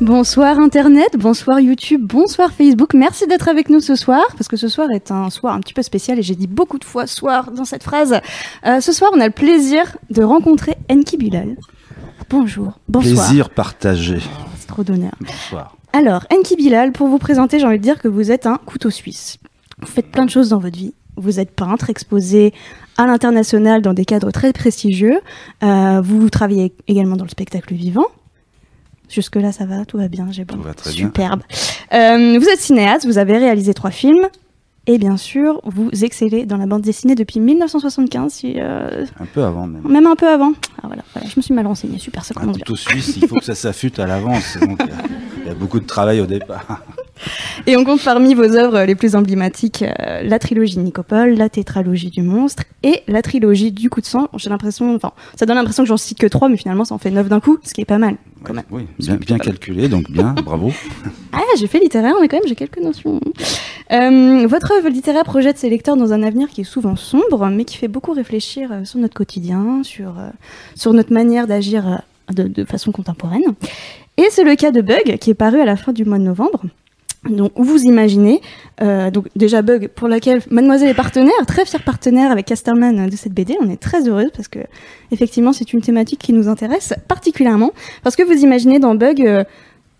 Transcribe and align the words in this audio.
Bonsoir 0.00 0.58
Internet, 0.58 1.18
bonsoir 1.18 1.60
YouTube, 1.60 2.00
bonsoir 2.06 2.52
Facebook. 2.52 2.94
Merci 2.94 3.26
d'être 3.26 3.48
avec 3.48 3.68
nous 3.68 3.80
ce 3.80 3.96
soir, 3.96 4.22
parce 4.32 4.48
que 4.48 4.56
ce 4.56 4.66
soir 4.66 4.88
est 4.92 5.10
un 5.10 5.28
soir 5.28 5.54
un 5.54 5.60
petit 5.60 5.74
peu 5.74 5.82
spécial 5.82 6.18
et 6.18 6.22
j'ai 6.22 6.34
dit 6.34 6.46
beaucoup 6.46 6.78
de 6.78 6.86
fois 6.86 7.06
soir 7.06 7.50
dans 7.50 7.66
cette 7.66 7.82
phrase. 7.82 8.18
Euh, 8.64 8.80
ce 8.80 8.92
soir, 8.92 9.10
on 9.14 9.20
a 9.20 9.26
le 9.26 9.32
plaisir 9.32 9.98
de 10.08 10.22
rencontrer 10.22 10.78
Enki 10.90 11.18
Bilal. 11.18 11.54
Bonjour, 12.30 12.78
bonsoir. 12.88 13.26
Plaisir 13.26 13.50
partagé. 13.50 14.20
C'est 14.58 14.68
trop 14.68 14.84
d'honneur. 14.84 15.12
Bonsoir. 15.20 15.76
Alors, 15.92 16.24
Enki 16.32 16.56
Bilal, 16.56 16.92
pour 16.92 17.08
vous 17.08 17.18
présenter, 17.18 17.58
j'ai 17.58 17.66
envie 17.66 17.76
de 17.76 17.82
dire 17.82 18.00
que 18.00 18.08
vous 18.08 18.30
êtes 18.30 18.46
un 18.46 18.56
couteau 18.56 18.88
suisse. 18.88 19.36
Vous 19.80 19.86
faites 19.86 20.10
plein 20.10 20.24
de 20.24 20.30
choses 20.30 20.48
dans 20.48 20.60
votre 20.60 20.78
vie. 20.78 20.94
Vous 21.18 21.40
êtes 21.40 21.50
peintre, 21.50 21.90
exposé 21.90 22.54
à 22.96 23.06
l'international 23.06 23.82
dans 23.82 23.92
des 23.92 24.06
cadres 24.06 24.30
très 24.30 24.54
prestigieux. 24.54 25.20
Euh, 25.62 26.00
vous 26.00 26.30
travaillez 26.30 26.72
également 26.88 27.16
dans 27.16 27.24
le 27.24 27.30
spectacle 27.30 27.74
vivant. 27.74 28.06
Jusque-là, 29.10 29.52
ça 29.52 29.66
va, 29.66 29.84
tout 29.84 29.98
va 29.98 30.08
bien, 30.08 30.28
j'ai 30.30 30.44
bon. 30.44 30.54
Tout 30.56 30.62
va 30.62 30.74
très 30.74 30.90
bien. 30.92 31.06
Superbe. 31.06 31.42
Euh, 31.92 32.38
vous 32.38 32.46
êtes 32.48 32.60
cinéaste, 32.60 33.04
vous 33.06 33.18
avez 33.18 33.36
réalisé 33.38 33.74
trois 33.74 33.90
films. 33.90 34.26
Et 34.86 34.96
bien 34.98 35.16
sûr, 35.18 35.60
vous 35.64 35.90
excellez 36.02 36.46
dans 36.46 36.56
la 36.56 36.66
bande 36.66 36.80
dessinée 36.82 37.14
depuis 37.14 37.38
1975, 37.38 38.32
si, 38.32 38.54
euh, 38.56 39.04
Un 39.20 39.26
peu 39.26 39.44
avant 39.44 39.66
même. 39.66 39.82
même 39.86 40.06
un 40.06 40.16
peu 40.16 40.26
avant. 40.26 40.52
Ah 40.82 40.86
voilà, 40.86 41.02
voilà, 41.12 41.28
je 41.28 41.34
me 41.36 41.42
suis 41.42 41.52
mal 41.52 41.66
renseignée, 41.66 41.98
super, 41.98 42.24
ça 42.24 42.32
commence 42.34 42.56
bien. 42.56 42.64
couteau 42.64 42.76
suisse, 42.76 43.14
il 43.20 43.28
faut 43.28 43.36
que 43.36 43.44
ça 43.44 43.54
s'affûte 43.54 43.98
à 43.98 44.06
l'avance. 44.06 44.56
donc, 44.58 44.80
Il 44.80 44.86
y, 44.86 44.90
a- 44.90 45.02
il 45.44 45.48
y 45.48 45.50
a 45.50 45.54
beaucoup 45.54 45.80
de 45.80 45.86
travail 45.86 46.20
au 46.20 46.26
départ. 46.26 46.82
Et 47.66 47.76
on 47.76 47.84
compte 47.84 48.02
parmi 48.02 48.34
vos 48.34 48.56
œuvres 48.56 48.80
les 48.84 48.94
plus 48.94 49.14
emblématiques 49.14 49.82
euh, 49.82 50.22
la 50.22 50.38
trilogie 50.38 50.76
de 50.76 50.80
Nicopole, 50.80 51.34
la 51.34 51.50
tétralogie 51.50 52.08
du 52.10 52.22
monstre 52.22 52.62
et 52.82 53.02
la 53.06 53.20
trilogie 53.20 53.72
du 53.72 53.90
coup 53.90 54.00
de 54.00 54.06
sang. 54.06 54.28
J'ai 54.38 54.48
l'impression, 54.48 54.94
enfin, 54.96 55.12
ça 55.38 55.44
donne 55.44 55.56
l'impression 55.56 55.82
que 55.82 55.88
j'en 55.88 55.98
cite 55.98 56.18
que 56.18 56.26
trois, 56.26 56.48
mais 56.48 56.56
finalement 56.56 56.86
ça 56.86 56.94
en 56.94 56.98
fait 56.98 57.10
neuf 57.10 57.28
d'un 57.28 57.40
coup, 57.40 57.58
ce 57.62 57.74
qui 57.74 57.82
est 57.82 57.84
pas 57.86 57.98
mal. 57.98 58.16
Quand 58.42 58.54
même. 58.54 58.64
Oui, 58.70 58.86
bien, 58.98 59.16
bien 59.16 59.38
calculé, 59.38 59.88
donc 59.88 60.10
bien, 60.10 60.34
bravo. 60.44 60.72
Ah, 61.32 61.40
j'ai 61.58 61.66
fait 61.66 61.78
littéraire, 61.78 62.14
mais 62.20 62.28
quand 62.28 62.38
même 62.38 62.48
j'ai 62.48 62.54
quelques 62.54 62.78
notions. 62.80 63.20
Euh, 63.92 64.46
votre 64.46 64.72
œuvre 64.72 64.88
littéraire 64.88 65.24
projette 65.24 65.58
ses 65.58 65.68
lecteurs 65.68 65.96
dans 65.96 66.12
un 66.12 66.22
avenir 66.22 66.48
qui 66.48 66.62
est 66.62 66.64
souvent 66.64 66.96
sombre, 66.96 67.46
mais 67.48 67.64
qui 67.64 67.76
fait 67.76 67.88
beaucoup 67.88 68.12
réfléchir 68.12 68.70
euh, 68.72 68.84
sur 68.84 68.98
notre 68.98 69.14
quotidien, 69.14 69.82
sur, 69.82 70.18
euh, 70.18 70.30
sur 70.74 70.92
notre 70.92 71.12
manière 71.12 71.46
d'agir 71.46 72.02
de, 72.32 72.44
de 72.44 72.64
façon 72.64 72.92
contemporaine. 72.92 73.42
Et 74.16 74.26
c'est 74.30 74.44
le 74.44 74.54
cas 74.54 74.70
de 74.70 74.80
Bug, 74.80 75.18
qui 75.18 75.30
est 75.30 75.34
paru 75.34 75.60
à 75.60 75.64
la 75.64 75.76
fin 75.76 75.92
du 75.92 76.04
mois 76.04 76.18
de 76.18 76.24
novembre. 76.24 76.62
Donc, 77.28 77.52
vous 77.56 77.82
imaginez, 77.84 78.40
euh, 78.80 79.10
donc 79.10 79.26
déjà 79.36 79.60
Bug, 79.60 79.88
pour 79.88 80.08
laquelle 80.08 80.40
Mademoiselle 80.50 80.88
est 80.88 80.94
partenaire, 80.94 81.34
très 81.46 81.66
fière 81.66 81.82
partenaire 81.82 82.30
avec 82.30 82.46
Casterman 82.46 83.08
de 83.08 83.16
cette 83.16 83.34
BD. 83.34 83.56
On 83.60 83.68
est 83.68 83.76
très 83.76 84.08
heureuse 84.08 84.30
parce 84.34 84.48
que, 84.48 84.60
effectivement, 85.10 85.52
c'est 85.52 85.72
une 85.74 85.82
thématique 85.82 86.18
qui 86.18 86.32
nous 86.32 86.48
intéresse 86.48 86.94
particulièrement. 87.08 87.72
Parce 88.02 88.16
que 88.16 88.22
vous 88.22 88.42
imaginez 88.42 88.78
dans 88.78 88.94
Bug, 88.94 89.20
euh, 89.22 89.44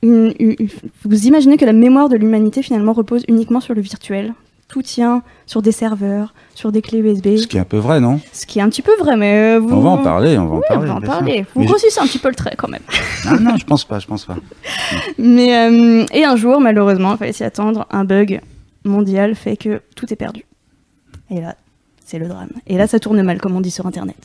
vous 0.02 1.26
imaginez 1.26 1.58
que 1.58 1.66
la 1.66 1.74
mémoire 1.74 2.08
de 2.08 2.16
l'humanité 2.16 2.62
finalement 2.62 2.94
repose 2.94 3.24
uniquement 3.28 3.60
sur 3.60 3.74
le 3.74 3.82
virtuel. 3.82 4.32
Tout 4.70 4.82
tient 4.82 5.22
sur 5.46 5.62
des 5.62 5.72
serveurs, 5.72 6.32
sur 6.54 6.70
des 6.70 6.80
clés 6.80 6.98
USB. 7.00 7.36
Ce 7.38 7.46
qui 7.48 7.56
est 7.56 7.60
un 7.60 7.64
peu 7.64 7.78
vrai, 7.78 7.98
non? 7.98 8.20
Ce 8.32 8.46
qui 8.46 8.60
est 8.60 8.62
un 8.62 8.68
petit 8.68 8.82
peu 8.82 8.92
vrai, 9.00 9.16
mais 9.16 9.56
euh, 9.56 9.58
vous. 9.58 9.74
On 9.74 9.80
va 9.80 9.90
en 9.90 9.98
parler, 9.98 10.38
on 10.38 10.46
va 10.46 10.56
en 10.56 10.60
parler. 10.60 10.88
on 10.88 10.92
va 10.92 10.94
en 10.94 11.00
parler. 11.00 11.44
Vous 11.54 11.60
Mais 11.60 11.66
je- 11.66 11.70
grossissez 11.72 11.98
un 12.00 12.06
petit 12.06 12.20
peu 12.20 12.28
le 12.28 12.36
trait 12.36 12.54
quand 12.56 12.68
même. 12.68 12.82
Ah 13.26 13.36
non, 13.40 13.56
je 13.56 13.64
pense 13.64 13.84
pas, 13.84 13.98
je 13.98 14.06
pense 14.06 14.24
pas. 14.26 14.36
Mais 15.18 15.56
euh, 15.56 16.06
et 16.12 16.24
un 16.24 16.36
jour, 16.36 16.60
malheureusement, 16.60 17.12
il 17.14 17.18
fallait 17.18 17.32
s'y 17.32 17.42
attendre, 17.42 17.86
un 17.90 18.04
bug 18.04 18.40
mondial 18.84 19.34
fait 19.34 19.56
que 19.56 19.82
tout 19.96 20.12
est 20.12 20.16
perdu. 20.16 20.44
Et 21.30 21.40
là, 21.40 21.56
c'est 22.06 22.20
le 22.20 22.28
drame. 22.28 22.50
Et 22.68 22.76
là, 22.78 22.86
ça 22.86 23.00
tourne 23.00 23.20
mal, 23.22 23.40
comme 23.40 23.56
on 23.56 23.60
dit 23.60 23.72
sur 23.72 23.86
Internet. 23.86 24.16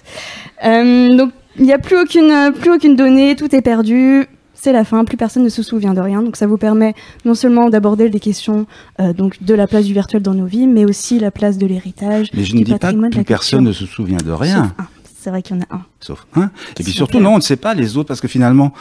Euh, 0.63 1.15
donc, 1.17 1.31
il 1.57 1.63
n'y 1.65 1.73
a 1.73 1.79
plus 1.79 1.97
aucune, 1.99 2.53
plus 2.59 2.71
aucune 2.71 2.95
donnée, 2.95 3.35
tout 3.35 3.53
est 3.55 3.61
perdu. 3.61 4.27
C'est 4.65 4.71
la 4.71 4.83
fin, 4.83 5.05
plus 5.05 5.15
personne 5.15 5.43
ne 5.43 5.49
se 5.49 5.61
souvient 5.61 5.93
de 5.93 5.99
rien. 6.01 6.23
Donc, 6.23 6.37
ça 6.37 6.47
vous 6.47 6.57
permet 6.57 6.95
non 7.23 7.35
seulement 7.35 7.69
d'aborder 7.69 8.09
des 8.09 8.19
questions 8.19 8.65
euh, 8.99 9.13
donc 9.13 9.43
de 9.43 9.53
la 9.53 9.67
place 9.67 9.85
du 9.85 9.93
virtuel 9.93 10.23
dans 10.23 10.33
nos 10.33 10.47
vies, 10.47 10.65
mais 10.65 10.85
aussi 10.85 11.19
la 11.19 11.29
place 11.29 11.59
de 11.59 11.67
l'héritage. 11.67 12.31
Mais 12.33 12.43
je 12.43 12.53
du 12.53 12.57
ne 12.61 12.63
dis 12.63 12.71
pas 12.71 12.91
que 12.91 13.09
plus 13.09 13.23
personne 13.23 13.63
ne 13.63 13.71
se 13.71 13.85
souvient 13.85 14.17
de 14.17 14.31
rien. 14.31 14.73
C'est 15.19 15.29
vrai 15.29 15.43
qu'il 15.43 15.55
y 15.55 15.59
en 15.59 15.61
a 15.69 15.75
un. 15.75 15.81
Sauf 15.99 16.25
un. 16.35 16.49
Et 16.79 16.83
puis 16.83 16.93
surtout, 16.93 17.19
non, 17.19 17.33
on 17.33 17.37
ne 17.37 17.41
sait 17.43 17.57
pas 17.57 17.75
les 17.75 17.95
autres, 17.95 18.07
parce 18.07 18.21
que 18.21 18.27
finalement, 18.27 18.73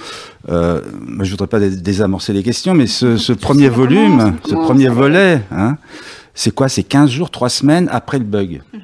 euh, 0.49 0.81
je 1.21 1.31
voudrais 1.31 1.49
pas 1.49 1.61
dé- 1.61 1.77
désamorcer 1.77 2.33
les 2.33 2.43
questions, 2.43 2.73
mais 2.73 2.87
ce, 2.87 3.19
ce 3.19 3.35
premier 3.35 3.69
volume, 3.69 4.37
ce 4.49 4.55
premier 4.55 4.89
volet, 4.89 5.43
hein, 5.51 5.77
c'est 6.33 6.55
quoi? 6.55 6.71
C'est 6.71 6.83
15 6.83 7.11
jours, 7.11 7.31
3 7.31 7.51
semaines 7.51 7.91
après 7.93 8.19
le 8.19 8.25
bug. 8.25 8.63
Mhm. 8.73 8.81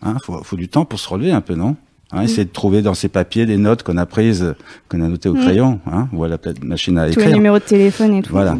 Hein, 0.00 0.16
faut, 0.24 0.42
faut 0.42 0.56
du 0.56 0.68
temps 0.68 0.86
pour 0.86 0.98
se 0.98 1.10
relever 1.10 1.30
un 1.32 1.42
peu, 1.42 1.54
non? 1.56 1.76
Hein, 2.12 2.22
Essayer 2.22 2.44
de 2.44 2.50
trouver 2.52 2.82
dans 2.82 2.94
ses 2.94 3.08
papiers 3.08 3.46
des 3.46 3.56
notes 3.56 3.82
qu'on 3.82 3.96
a 3.96 4.06
prises, 4.06 4.54
qu'on 4.88 5.00
a 5.00 5.08
notées 5.08 5.28
au 5.28 5.34
Mhm. 5.34 5.40
crayon, 5.42 5.80
hein, 5.90 6.08
ou 6.12 6.24
à 6.24 6.28
la 6.28 6.38
machine 6.62 6.98
à 6.98 7.02
Tous 7.08 7.16
les 7.16 7.22
écrire. 7.22 7.36
numéros 7.36 7.58
de 7.58 7.64
téléphone 7.64 8.14
et 8.14 8.22
tout. 8.22 8.32
Voilà. 8.32 8.56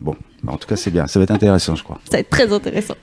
Bon, 0.00 0.14
bah, 0.42 0.52
en 0.52 0.56
tout 0.58 0.68
cas, 0.68 0.76
c'est 0.76 0.90
bien. 0.90 1.06
Ça 1.06 1.18
va 1.18 1.24
être 1.24 1.30
intéressant, 1.30 1.74
je 1.74 1.82
crois. 1.82 1.98
Ça 2.04 2.16
va 2.16 2.18
être 2.20 2.30
très 2.30 2.52
intéressant. 2.52 2.94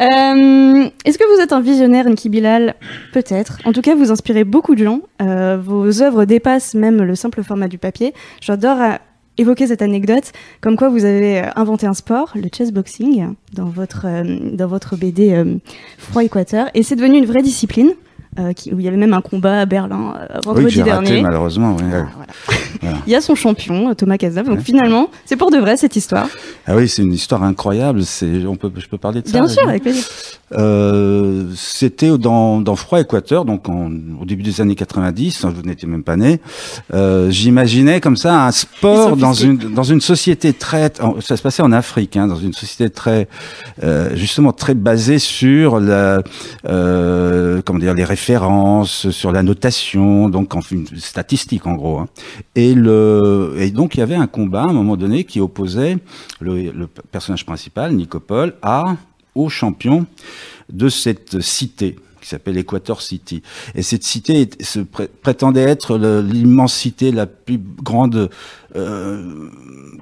Euh, 0.00 0.88
Est-ce 1.04 1.18
que 1.18 1.34
vous 1.36 1.42
êtes 1.42 1.52
un 1.52 1.60
visionnaire, 1.60 2.08
Niki 2.08 2.28
Bilal? 2.28 2.74
Peut-être. 3.12 3.58
En 3.64 3.72
tout 3.72 3.82
cas, 3.82 3.94
vous 3.94 4.10
inspirez 4.10 4.44
beaucoup 4.44 4.74
de 4.74 4.84
gens. 4.84 5.00
Euh, 5.20 5.58
vos 5.62 6.02
œuvres 6.02 6.24
dépassent 6.24 6.74
même 6.74 7.02
le 7.02 7.14
simple 7.14 7.42
format 7.42 7.68
du 7.68 7.78
papier. 7.78 8.14
J'adore 8.40 8.80
euh, 8.80 8.90
évoquer 9.38 9.66
cette 9.66 9.82
anecdote, 9.82 10.32
comme 10.60 10.76
quoi 10.76 10.88
vous 10.88 11.04
avez 11.04 11.40
euh, 11.40 11.46
inventé 11.56 11.86
un 11.86 11.94
sport, 11.94 12.32
le 12.34 12.48
chessboxing, 12.54 13.34
dans 13.54 13.66
votre, 13.66 14.06
euh, 14.06 14.38
dans 14.52 14.66
votre 14.68 14.96
BD 14.96 15.32
euh, 15.32 15.56
Froid 15.98 16.22
Équateur. 16.24 16.68
Et 16.74 16.82
c'est 16.82 16.96
devenu 16.96 17.18
une 17.18 17.26
vraie 17.26 17.42
discipline, 17.42 17.90
euh, 18.38 18.52
qui- 18.52 18.72
où 18.72 18.78
il 18.78 18.84
y 18.84 18.88
avait 18.88 18.96
même 18.96 19.12
un 19.12 19.20
combat 19.20 19.60
à 19.60 19.66
Berlin 19.66 20.14
euh, 20.20 20.26
oui, 20.34 20.40
vendredi 20.44 20.82
raté, 20.82 20.90
dernier. 21.06 21.22
malheureusement. 21.22 21.76
oui. 21.78 21.84
Ah, 21.86 21.88
voilà. 21.90 22.06
Voilà. 22.82 22.96
Il 23.06 23.12
y 23.12 23.14
a 23.16 23.20
son 23.20 23.34
champion, 23.34 23.94
Thomas 23.94 24.16
Cazeneuve. 24.18 24.46
Donc 24.46 24.60
finalement, 24.60 25.10
c'est 25.24 25.36
pour 25.36 25.50
de 25.50 25.58
vrai 25.58 25.76
cette 25.76 25.96
histoire. 25.96 26.28
Ah 26.66 26.76
oui, 26.76 26.88
c'est 26.88 27.02
une 27.02 27.12
histoire 27.12 27.42
incroyable. 27.42 28.04
C'est, 28.04 28.46
on 28.46 28.56
peut, 28.56 28.70
je 28.76 28.86
peux 28.86 28.98
parler 28.98 29.22
de 29.22 29.26
ça 29.28 29.32
Bien 29.40 29.48
sûr, 29.48 29.68
avec 29.68 29.82
plaisir. 29.82 30.04
Euh, 30.52 31.44
c'était 31.56 32.16
dans, 32.18 32.60
dans 32.60 32.74
Froid 32.76 33.00
Équateur, 33.00 33.44
donc 33.44 33.68
en- 33.68 33.90
au 34.20 34.24
début 34.24 34.42
des 34.42 34.60
années 34.60 34.74
90, 34.74 35.44
vous 35.46 35.62
n'étiez 35.62 35.86
même 35.88 36.02
pas 36.02 36.16
né. 36.16 36.40
Euh, 36.92 37.30
J'imaginais 37.30 38.00
comme 38.00 38.16
ça 38.16 38.46
un 38.46 38.50
sport 38.50 39.16
dans 39.16 39.32
une 39.32 39.56
dans 39.58 39.84
une 39.84 40.00
société 40.00 40.52
très, 40.52 40.92
ça 41.20 41.36
se 41.36 41.42
passait 41.42 41.62
en 41.62 41.70
Afrique, 41.72 42.16
hein, 42.16 42.26
dans 42.26 42.36
une 42.36 42.52
société 42.52 42.90
très 42.90 43.28
euh, 43.84 44.10
justement 44.16 44.52
très 44.52 44.74
basée 44.74 45.18
sur 45.20 45.78
la 45.78 46.22
comment 46.64 47.78
dire 47.78 47.94
les 47.94 48.04
références, 48.04 49.10
sur 49.10 49.32
la 49.32 49.42
notation, 49.42 50.28
donc 50.28 50.54
en 50.56 50.60
une 50.70 50.86
statistique 50.96 51.66
en 51.66 51.74
gros. 51.74 51.98
hein. 51.98 52.08
Et 52.56 52.74
le 52.74 53.54
et 53.58 53.70
donc 53.70 53.94
il 53.94 54.00
y 54.00 54.02
avait 54.02 54.14
un 54.16 54.26
combat 54.26 54.62
à 54.62 54.66
un 54.66 54.72
moment 54.72 54.96
donné 54.96 55.24
qui 55.24 55.40
opposait 55.40 55.98
le, 56.40 56.49
le 56.52 56.86
personnage 56.86 57.44
principal, 57.46 57.92
Nicopole, 57.94 58.54
à 58.62 58.96
au 59.34 59.48
champion 59.48 60.06
de 60.72 60.88
cette 60.88 61.40
cité 61.40 61.96
qui 62.20 62.28
s'appelle 62.28 62.58
Equator 62.58 63.00
City. 63.00 63.42
Et 63.74 63.82
cette 63.82 64.02
cité 64.04 64.48
se 64.60 64.80
pré- 64.80 65.08
prétendait 65.08 65.62
être 65.62 65.96
l'immensité, 66.20 67.12
la 67.12 67.26
plus 67.26 67.58
grande, 67.58 68.28
euh, 68.76 69.48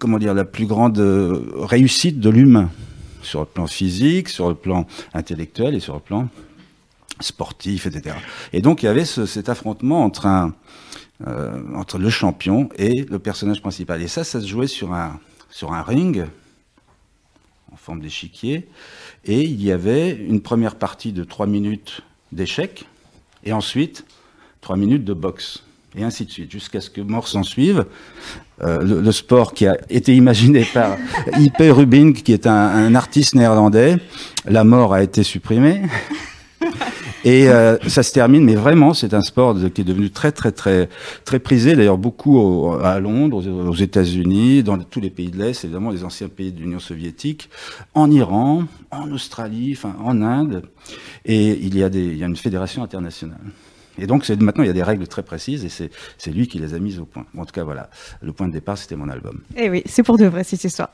comment 0.00 0.18
dire, 0.18 0.34
la 0.34 0.44
plus 0.44 0.66
grande 0.66 0.98
euh, 0.98 1.40
réussite 1.60 2.18
de 2.18 2.28
l'humain 2.30 2.70
sur 3.22 3.40
le 3.40 3.46
plan 3.46 3.66
physique, 3.68 4.28
sur 4.30 4.48
le 4.48 4.54
plan 4.56 4.86
intellectuel 5.14 5.74
et 5.76 5.80
sur 5.80 5.94
le 5.94 6.00
plan 6.00 6.28
sportif, 7.20 7.86
etc. 7.86 8.16
Et 8.52 8.60
donc 8.62 8.82
il 8.82 8.86
y 8.86 8.88
avait 8.88 9.04
ce- 9.04 9.26
cet 9.26 9.48
affrontement 9.48 10.04
entre 10.04 10.26
euh, 11.26 11.60
entre 11.74 11.98
le 11.98 12.10
champion 12.10 12.68
et 12.78 13.02
le 13.08 13.18
personnage 13.18 13.60
principal. 13.60 14.00
Et 14.02 14.08
ça, 14.08 14.22
ça 14.24 14.40
se 14.40 14.46
jouait 14.46 14.68
sur 14.68 14.92
un 14.92 15.18
sur 15.50 15.72
un 15.72 15.82
ring 15.82 16.24
forme 17.88 18.00
d'échiquier. 18.00 18.68
Et 19.24 19.44
il 19.44 19.62
y 19.62 19.72
avait 19.72 20.10
une 20.10 20.42
première 20.42 20.74
partie 20.74 21.12
de 21.12 21.24
trois 21.24 21.46
minutes 21.46 22.02
d'échec, 22.32 22.84
et 23.44 23.54
ensuite 23.54 24.04
trois 24.60 24.76
minutes 24.76 25.04
de 25.04 25.14
boxe, 25.14 25.62
et 25.96 26.04
ainsi 26.04 26.26
de 26.26 26.30
suite, 26.30 26.50
jusqu'à 26.52 26.82
ce 26.82 26.90
que 26.90 27.00
mort 27.00 27.28
s'en 27.28 27.42
suive. 27.42 27.86
Euh, 28.60 28.82
le, 28.82 29.00
le 29.00 29.12
sport 29.12 29.54
qui 29.54 29.66
a 29.66 29.78
été 29.88 30.14
imaginé 30.14 30.66
par 30.74 30.98
I.P. 31.38 31.70
Rubin, 31.70 32.12
qui 32.12 32.34
est 32.34 32.46
un, 32.46 32.52
un 32.52 32.94
artiste 32.94 33.34
néerlandais, 33.34 33.96
la 34.44 34.64
mort 34.64 34.92
a 34.92 35.02
été 35.02 35.22
supprimée. 35.22 35.80
Et 37.24 37.48
euh, 37.48 37.76
ça 37.88 38.02
se 38.02 38.12
termine, 38.12 38.44
mais 38.44 38.54
vraiment, 38.54 38.94
c'est 38.94 39.12
un 39.12 39.22
sport 39.22 39.56
qui 39.74 39.80
est 39.80 39.84
devenu 39.84 40.10
très, 40.10 40.30
très, 40.32 40.52
très, 40.52 40.88
très 41.24 41.38
prisé. 41.38 41.74
D'ailleurs, 41.74 41.98
beaucoup 41.98 42.72
à 42.82 43.00
Londres, 43.00 43.44
aux, 43.46 43.74
États-Unis, 43.74 44.62
dans 44.62 44.78
tous 44.78 45.00
les 45.00 45.10
pays 45.10 45.30
de 45.30 45.38
l'Est, 45.38 45.64
évidemment, 45.64 45.90
les 45.90 46.04
anciens 46.04 46.28
pays 46.28 46.52
de 46.52 46.60
l'Union 46.60 46.78
soviétique, 46.78 47.50
en 47.94 48.10
Iran, 48.10 48.64
en 48.90 49.10
Australie, 49.10 49.74
enfin, 49.76 49.96
en 50.02 50.22
Inde. 50.22 50.62
Et 51.24 51.58
il 51.60 51.76
y 51.76 51.82
a, 51.82 51.88
des, 51.88 52.04
il 52.04 52.18
y 52.18 52.22
a 52.22 52.26
une 52.26 52.36
fédération 52.36 52.82
internationale. 52.82 53.40
Et 54.00 54.06
donc 54.06 54.28
maintenant, 54.28 54.62
il 54.62 54.68
y 54.68 54.70
a 54.70 54.74
des 54.74 54.82
règles 54.82 55.08
très 55.08 55.24
précises 55.24 55.64
et 55.64 55.90
c'est 56.18 56.30
lui 56.30 56.46
qui 56.46 56.58
les 56.58 56.72
a 56.72 56.78
mises 56.78 57.00
au 57.00 57.04
point. 57.04 57.26
en 57.36 57.44
tout 57.44 57.52
cas, 57.52 57.64
voilà, 57.64 57.90
le 58.22 58.32
point 58.32 58.46
de 58.46 58.52
départ, 58.52 58.78
c'était 58.78 58.94
mon 58.94 59.08
album. 59.08 59.40
Et 59.56 59.64
eh 59.64 59.70
oui, 59.70 59.82
c'est 59.86 60.04
pour 60.04 60.18
de 60.18 60.26
vrai 60.26 60.44
cette 60.44 60.62
histoire. 60.62 60.90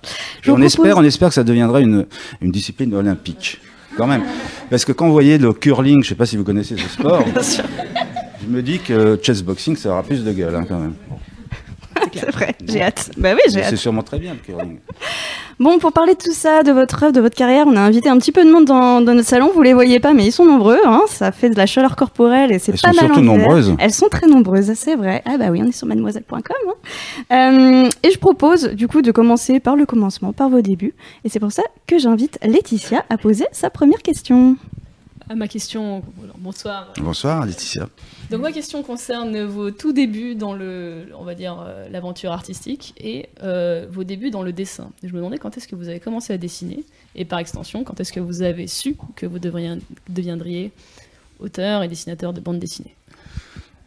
on, 0.49 0.63
espère, 0.63 0.97
on 0.97 1.03
espère 1.03 1.29
que 1.29 1.35
ça 1.35 1.45
deviendra 1.45 1.81
une, 1.81 2.07
une 2.41 2.51
discipline 2.51 2.95
olympique 2.95 3.61
quand 3.97 4.07
même. 4.07 4.23
Parce 4.71 4.85
que 4.85 4.93
quand 4.93 5.07
vous 5.07 5.13
voyez 5.13 5.39
le 5.39 5.53
curling, 5.53 6.03
je 6.03 6.07
ne 6.07 6.09
sais 6.11 6.15
pas 6.15 6.27
si 6.27 6.37
vous 6.37 6.45
connaissez 6.45 6.77
ce 6.77 6.89
sport, 6.89 7.25
je 8.43 8.47
me 8.49 8.63
dis 8.63 8.79
que 8.79 9.19
chessboxing, 9.23 9.77
ça 9.77 9.91
aura 9.91 10.03
plus 10.03 10.25
de 10.25 10.33
gueule 10.33 10.55
hein, 10.55 10.65
quand 10.69 10.79
même. 10.79 10.95
C'est 12.13 12.31
vrai, 12.31 12.55
j'ai 12.67 12.83
hâte. 12.83 13.11
Bah 13.17 13.35
oui, 13.35 13.41
j'ai 13.49 13.63
hâte. 13.63 13.71
C'est 13.71 13.77
sûrement 13.77 14.03
très 14.03 14.19
bien 14.19 14.35
le 14.35 14.41
curling. 14.41 14.79
Bon, 15.61 15.79
pour 15.79 15.93
parler 15.93 16.15
de 16.15 16.19
tout 16.19 16.33
ça, 16.33 16.63
de 16.63 16.73
votre 16.73 17.03
œuvre, 17.03 17.13
de 17.13 17.21
votre 17.21 17.37
carrière, 17.37 17.67
on 17.67 17.77
a 17.77 17.81
invité 17.81 18.09
un 18.09 18.19
petit 18.19 18.33
peu 18.33 18.45
de 18.45 18.51
monde 18.51 18.65
dans, 18.65 19.01
notre 19.01 19.29
salon. 19.29 19.51
Vous 19.55 19.63
les 19.63 19.75
voyez 19.75 20.01
pas, 20.01 20.13
mais 20.13 20.27
ils 20.27 20.33
sont 20.33 20.45
nombreux. 20.45 20.81
Hein. 20.85 21.03
Ça 21.09 21.33
fait 21.33 21.51
de 21.51 21.57
la 21.57 21.67
chaleur 21.67 21.97
corporelle 21.97 22.53
et 22.53 22.59
c'est 22.59 22.73
pas 22.73 22.89
mal. 22.89 22.95
Elles 22.95 23.01
sont 23.01 23.07
surtout 23.07 23.21
nombreuses. 23.21 23.75
Elles 23.79 23.93
sont 23.93 24.09
très 24.09 24.27
nombreuses, 24.27 24.73
c'est 24.75 24.97
vrai. 24.97 25.23
Ah 25.27 25.39
bah 25.39 25.47
oui, 25.51 25.61
on 25.63 25.69
est 25.69 25.73
sur 25.73 25.87
mademoiselle.com. 25.87 26.41
Hein. 26.69 27.85
Euh, 27.87 27.89
et 28.03 28.11
je 28.11 28.19
propose 28.19 28.71
du 28.71 28.89
coup 28.89 29.03
de 29.03 29.13
commencer 29.13 29.61
par 29.61 29.77
le 29.77 29.87
commencement, 29.87 30.33
par 30.33 30.49
vos 30.49 30.61
débuts. 30.61 30.95
Et 31.25 31.29
c'est 31.29 31.41
pour 31.41 31.53
ça 31.53 31.63
que 31.87 31.99
j'invite 31.99 32.39
Laetitia 32.43 33.05
à 33.11 33.17
poser 33.17 33.47
sa 33.53 33.71
première 33.71 34.03
question. 34.03 34.57
À 35.27 35.35
ma 35.35 35.49
question, 35.49 36.03
bonsoir. 36.39 36.93
Bonsoir 36.99 37.47
Laetitia. 37.47 37.89
Donc 38.31 38.43
ma 38.43 38.53
question 38.53 38.83
concerne 38.83 39.43
vos 39.45 39.71
tout 39.71 39.95
débuts 39.95 40.35
dans 40.35 40.53
le, 40.53 41.07
on 41.19 41.25
va 41.25 41.35
dire, 41.35 41.65
euh, 41.67 41.89
l'aventure 41.89 42.31
artistique 42.31 42.93
et 42.99 43.31
euh, 43.43 43.87
vos 43.91 44.05
débuts 44.05 44.31
dans 44.31 44.43
le 44.43 44.53
dessin. 44.53 44.91
je 45.03 45.09
me 45.09 45.17
demandais 45.17 45.39
quand 45.39 45.57
est-ce 45.57 45.67
que 45.67 45.77
vous 45.77 45.89
avez 45.89 45.99
commencé 45.99 46.35
à 46.35 46.37
dessiner 46.37 46.85
et 47.15 47.25
par 47.25 47.39
extension, 47.39 47.85
quand 47.85 48.01
est-ce 48.01 48.13
que 48.13 48.21
vous 48.21 48.43
avez 48.43 48.67
su 48.67 48.97
que 49.17 49.25
vous 49.25 49.39
deviendriez 49.39 50.73
auteur 51.39 51.83
et 51.83 51.89
dessinateur 51.89 52.35
de 52.35 52.41
bande 52.41 52.59
dessinée? 52.59 52.95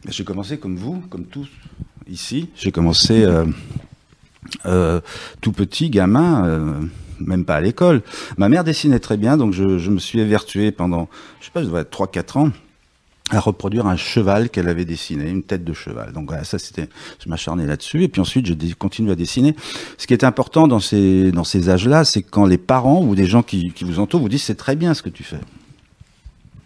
J'ai 0.10 0.24
commencé 0.24 0.58
comme 0.58 0.76
vous, 0.76 1.02
comme 1.10 1.26
tous 1.26 1.50
ici. 2.10 2.50
J'ai 2.56 2.72
commencé 2.72 3.28
euh, 4.66 5.02
tout 5.42 5.52
petit, 5.52 5.92
gamin 5.92 6.90
même 7.20 7.46
pas 7.46 7.56
à 7.56 7.62
l'école. 7.62 8.02
Ma 8.38 8.50
mère 8.50 8.64
dessinait 8.64 9.00
très 9.00 9.18
bien, 9.18 9.38
donc 9.38 9.54
je, 9.54 9.90
me 9.90 10.00
suis 10.00 10.20
évertué 10.20 10.72
pendant, 10.72 11.08
je 11.40 11.46
sais 11.46 11.52
pas, 11.52 11.62
je 11.62 11.68
devais 11.68 11.82
être 11.82 12.06
3-4 12.06 12.38
ans 12.38 12.52
à 13.30 13.40
reproduire 13.42 13.88
un 13.88 13.98
cheval 13.98 14.50
qu'elle 14.50 14.70
avait 14.70 14.86
dessiné, 14.86 15.30
une 15.30 15.44
tête 15.44 15.66
de 15.66 15.74
cheval. 15.74 16.14
Donc 16.14 16.30
voilà, 16.30 16.46
ça 16.46 16.58
c'était, 16.60 16.88
je 17.24 17.30
m'acharnais 17.30 17.66
là-dessus. 17.66 18.04
Et 18.04 18.08
puis 18.08 18.22
ensuite, 18.22 18.48
je 18.48 18.74
continue 18.76 19.12
à 19.12 19.16
dessiner. 19.16 19.54
Ce 19.98 20.08
qui 20.08 20.14
est 20.14 20.24
important 20.24 20.68
dans 20.68 20.80
ces, 20.80 21.32
dans 21.32 21.44
ces 21.44 21.70
âges-là, 21.70 22.06
c'est 22.06 22.22
quand 22.22 22.46
les 22.46 22.58
parents 22.58 23.04
ou 23.04 23.16
des 23.16 23.26
gens 23.26 23.44
qui, 23.44 23.72
qui 23.74 23.84
vous 23.84 24.00
entourent 24.00 24.22
vous 24.22 24.30
disent 24.30 24.44
c'est 24.44 24.56
très 24.56 24.78
bien 24.78 24.94
ce 24.94 25.02
que 25.02 25.10
tu 25.10 25.24
fais. 25.24 25.40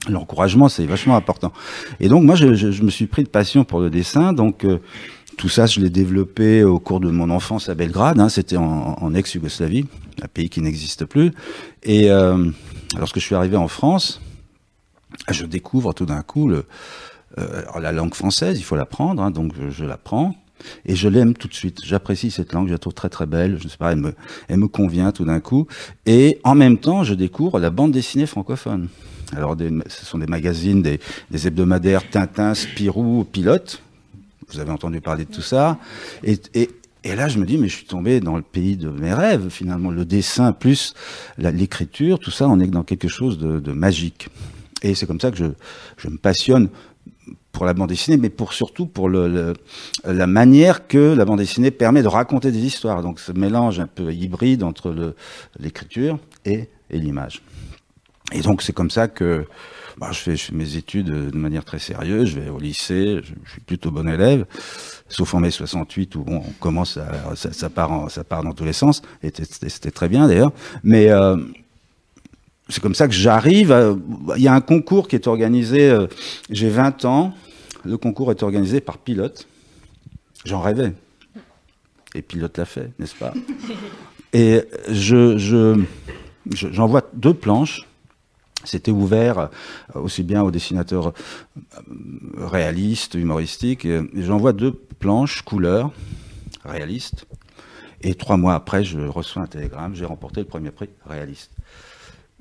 L'encouragement, 0.09 0.67
c'est 0.67 0.85
vachement 0.85 1.15
important. 1.15 1.51
Et 1.99 2.09
donc 2.09 2.23
moi, 2.23 2.35
je, 2.35 2.53
je, 2.53 2.83
me 2.83 2.89
suis 2.89 3.05
pris 3.05 3.23
de 3.23 3.29
passion 3.29 3.63
pour 3.63 3.79
le 3.79 3.91
dessin. 3.91 4.33
Donc 4.33 4.65
euh, 4.65 4.79
tout 5.37 5.49
ça, 5.49 5.65
je 5.65 5.79
l'ai 5.79 5.89
développé 5.89 6.63
au 6.63 6.79
cours 6.79 6.99
de 6.99 7.09
mon 7.09 7.29
enfance 7.29 7.69
à 7.69 7.75
Belgrade. 7.75 8.19
Hein, 8.19 8.29
C'était 8.29 8.57
en, 8.57 8.97
en 8.99 9.13
ex-Yougoslavie, 9.13 9.85
un 10.21 10.27
pays 10.27 10.49
qui 10.49 10.61
n'existe 10.61 11.05
plus. 11.05 11.31
Et 11.83 12.11
euh, 12.11 12.49
lorsque 12.97 13.15
je 13.15 13.25
suis 13.25 13.35
arrivé 13.35 13.57
en 13.57 13.67
France, 13.67 14.21
je 15.29 15.45
découvre 15.45 15.93
tout 15.93 16.05
d'un 16.05 16.21
coup 16.21 16.47
le, 16.47 16.65
euh, 17.37 17.63
la 17.79 17.91
langue 17.91 18.13
française, 18.13 18.59
il 18.59 18.63
faut 18.63 18.75
l'apprendre, 18.75 19.21
hein, 19.23 19.31
donc 19.31 19.53
je, 19.69 19.85
l'apprends. 19.85 20.35
Et 20.85 20.95
je 20.95 21.07
l'aime 21.07 21.33
tout 21.33 21.47
de 21.47 21.53
suite. 21.53 21.79
J'apprécie 21.83 22.29
cette 22.29 22.53
langue, 22.53 22.67
je 22.67 22.73
la 22.73 22.77
trouve 22.77 22.93
très 22.93 23.09
très 23.09 23.25
belle. 23.25 23.57
Je 23.59 23.67
sais 23.67 23.77
pas, 23.77 23.91
elle 23.91 23.99
me, 23.99 24.13
elle 24.47 24.57
me 24.57 24.67
convient 24.67 25.11
tout 25.11 25.25
d'un 25.25 25.39
coup. 25.39 25.65
Et 26.05 26.39
en 26.43 26.53
même 26.53 26.77
temps, 26.77 27.03
je 27.03 27.15
découvre 27.15 27.59
la 27.59 27.71
bande 27.71 27.91
dessinée 27.91 28.27
francophone. 28.27 28.89
Alors, 29.35 29.55
ce 29.87 30.05
sont 30.05 30.17
des 30.17 30.27
magazines, 30.27 30.81
des, 30.81 30.99
des 31.31 31.47
hebdomadaires 31.47 32.07
Tintin, 32.09 32.53
Spirou, 32.53 33.23
Pilote. 33.23 33.81
Vous 34.51 34.59
avez 34.59 34.71
entendu 34.71 35.01
parler 35.01 35.25
de 35.25 35.31
tout 35.31 35.41
ça. 35.41 35.77
Et, 36.23 36.37
et, 36.53 36.69
et 37.03 37.15
là, 37.15 37.27
je 37.27 37.39
me 37.39 37.45
dis, 37.45 37.57
mais 37.57 37.67
je 37.67 37.77
suis 37.77 37.85
tombé 37.85 38.19
dans 38.19 38.35
le 38.35 38.43
pays 38.43 38.77
de 38.77 38.89
mes 38.89 39.13
rêves, 39.13 39.49
finalement. 39.49 39.89
Le 39.91 40.05
dessin 40.05 40.51
plus 40.51 40.93
l'écriture, 41.37 42.19
tout 42.19 42.31
ça, 42.31 42.47
on 42.47 42.59
est 42.59 42.67
dans 42.67 42.83
quelque 42.83 43.07
chose 43.07 43.39
de, 43.39 43.71
magique. 43.71 44.29
Et 44.83 44.93
c'est 44.95 45.05
comme 45.05 45.19
ça 45.19 45.31
que 45.31 45.37
je, 45.37 45.45
je, 45.97 46.09
me 46.09 46.17
passionne 46.17 46.69
pour 47.51 47.65
la 47.65 47.73
bande 47.73 47.89
dessinée, 47.89 48.17
mais 48.17 48.29
pour 48.29 48.53
surtout 48.53 48.85
pour 48.85 49.09
le, 49.09 49.53
la 50.03 50.27
manière 50.27 50.87
que 50.87 51.13
la 51.13 51.25
bande 51.25 51.39
dessinée 51.39 51.71
permet 51.71 52.03
de 52.03 52.07
raconter 52.07 52.51
des 52.51 52.65
histoires. 52.65 53.01
Donc 53.01 53.19
ce 53.19 53.31
mélange 53.31 53.79
un 53.79 53.87
peu 53.87 54.13
hybride 54.13 54.63
entre 54.63 55.15
l'écriture 55.59 56.19
et, 56.45 56.69
et 56.89 56.97
l'image. 56.97 57.41
Et 58.31 58.41
donc 58.41 58.61
c'est 58.61 58.73
comme 58.73 58.89
ça 58.89 59.07
que 59.07 59.45
bah, 59.97 60.09
je, 60.11 60.19
fais, 60.19 60.35
je, 60.35 60.45
fais, 60.45 60.53
mes 60.53 60.75
études 60.75 61.07
de 61.07 61.37
manière 61.37 61.65
très 61.65 61.79
sérieuse, 61.79 62.29
je 62.29 62.39
vais 62.39 62.49
au 62.49 62.59
lycée, 62.59 63.21
je, 63.23 63.33
je 63.43 63.51
suis 63.51 63.61
plutôt 63.61 63.91
bon 63.91 64.07
élève, 64.07 64.45
sauf 65.09 65.33
en 65.33 65.39
mai 65.39 65.51
68 65.51 66.15
où 66.15 66.25
on 66.27 66.41
commence 66.59 66.97
à, 66.97 67.35
ça, 67.35 67.51
ça, 67.53 67.69
part 67.69 68.09
ça 68.09 68.23
part 68.23 68.43
dans 68.43 68.53
tous 68.53 68.65
les 68.65 68.73
sens, 68.73 69.01
et 69.23 69.31
c'était 69.33 69.91
très 69.91 70.09
bien 70.09 70.27
d'ailleurs, 70.27 70.51
mais... 70.83 71.09
Euh, 71.09 71.37
c'est 72.69 72.81
comme 72.81 72.95
ça 72.95 73.09
que 73.09 73.13
j'arrive. 73.13 73.97
Il 74.37 74.41
y 74.41 74.47
a 74.47 74.53
un 74.53 74.61
concours 74.61 75.09
qui 75.09 75.17
est 75.17 75.27
organisé, 75.27 75.89
euh, 75.89 76.07
j'ai 76.49 76.69
20 76.69 77.03
ans, 77.03 77.33
le 77.83 77.97
concours 77.97 78.31
est 78.31 78.43
organisé 78.43 78.79
par 78.79 78.97
Pilote. 78.97 79.47
J'en 80.45 80.61
rêvais. 80.61 80.93
Et 82.15 82.21
Pilote 82.21 82.57
l'a 82.57 82.65
fait, 82.65 82.91
n'est-ce 82.99 83.15
pas? 83.15 83.33
Et 84.33 84.61
je, 84.89 85.37
je, 85.37 85.81
j'envoie 86.51 87.09
deux 87.13 87.33
planches. 87.33 87.87
C'était 88.63 88.91
ouvert 88.91 89.39
euh, 89.39 89.47
aussi 89.95 90.23
bien 90.23 90.43
aux 90.43 90.51
dessinateurs 90.51 91.07
euh, 91.07 91.11
réalistes, 92.37 93.15
humoristiques. 93.15 93.85
Et 93.85 94.01
j'envoie 94.15 94.53
deux 94.53 94.73
planches 94.73 95.41
couleurs 95.41 95.91
réalistes. 96.65 97.25
Et 98.03 98.15
trois 98.15 98.37
mois 98.37 98.55
après, 98.55 98.83
je 98.83 98.99
reçois 98.99 99.43
un 99.43 99.47
télégramme. 99.47 99.95
J'ai 99.95 100.05
remporté 100.05 100.41
le 100.41 100.47
premier 100.47 100.71
prix 100.71 100.89
réaliste. 101.05 101.51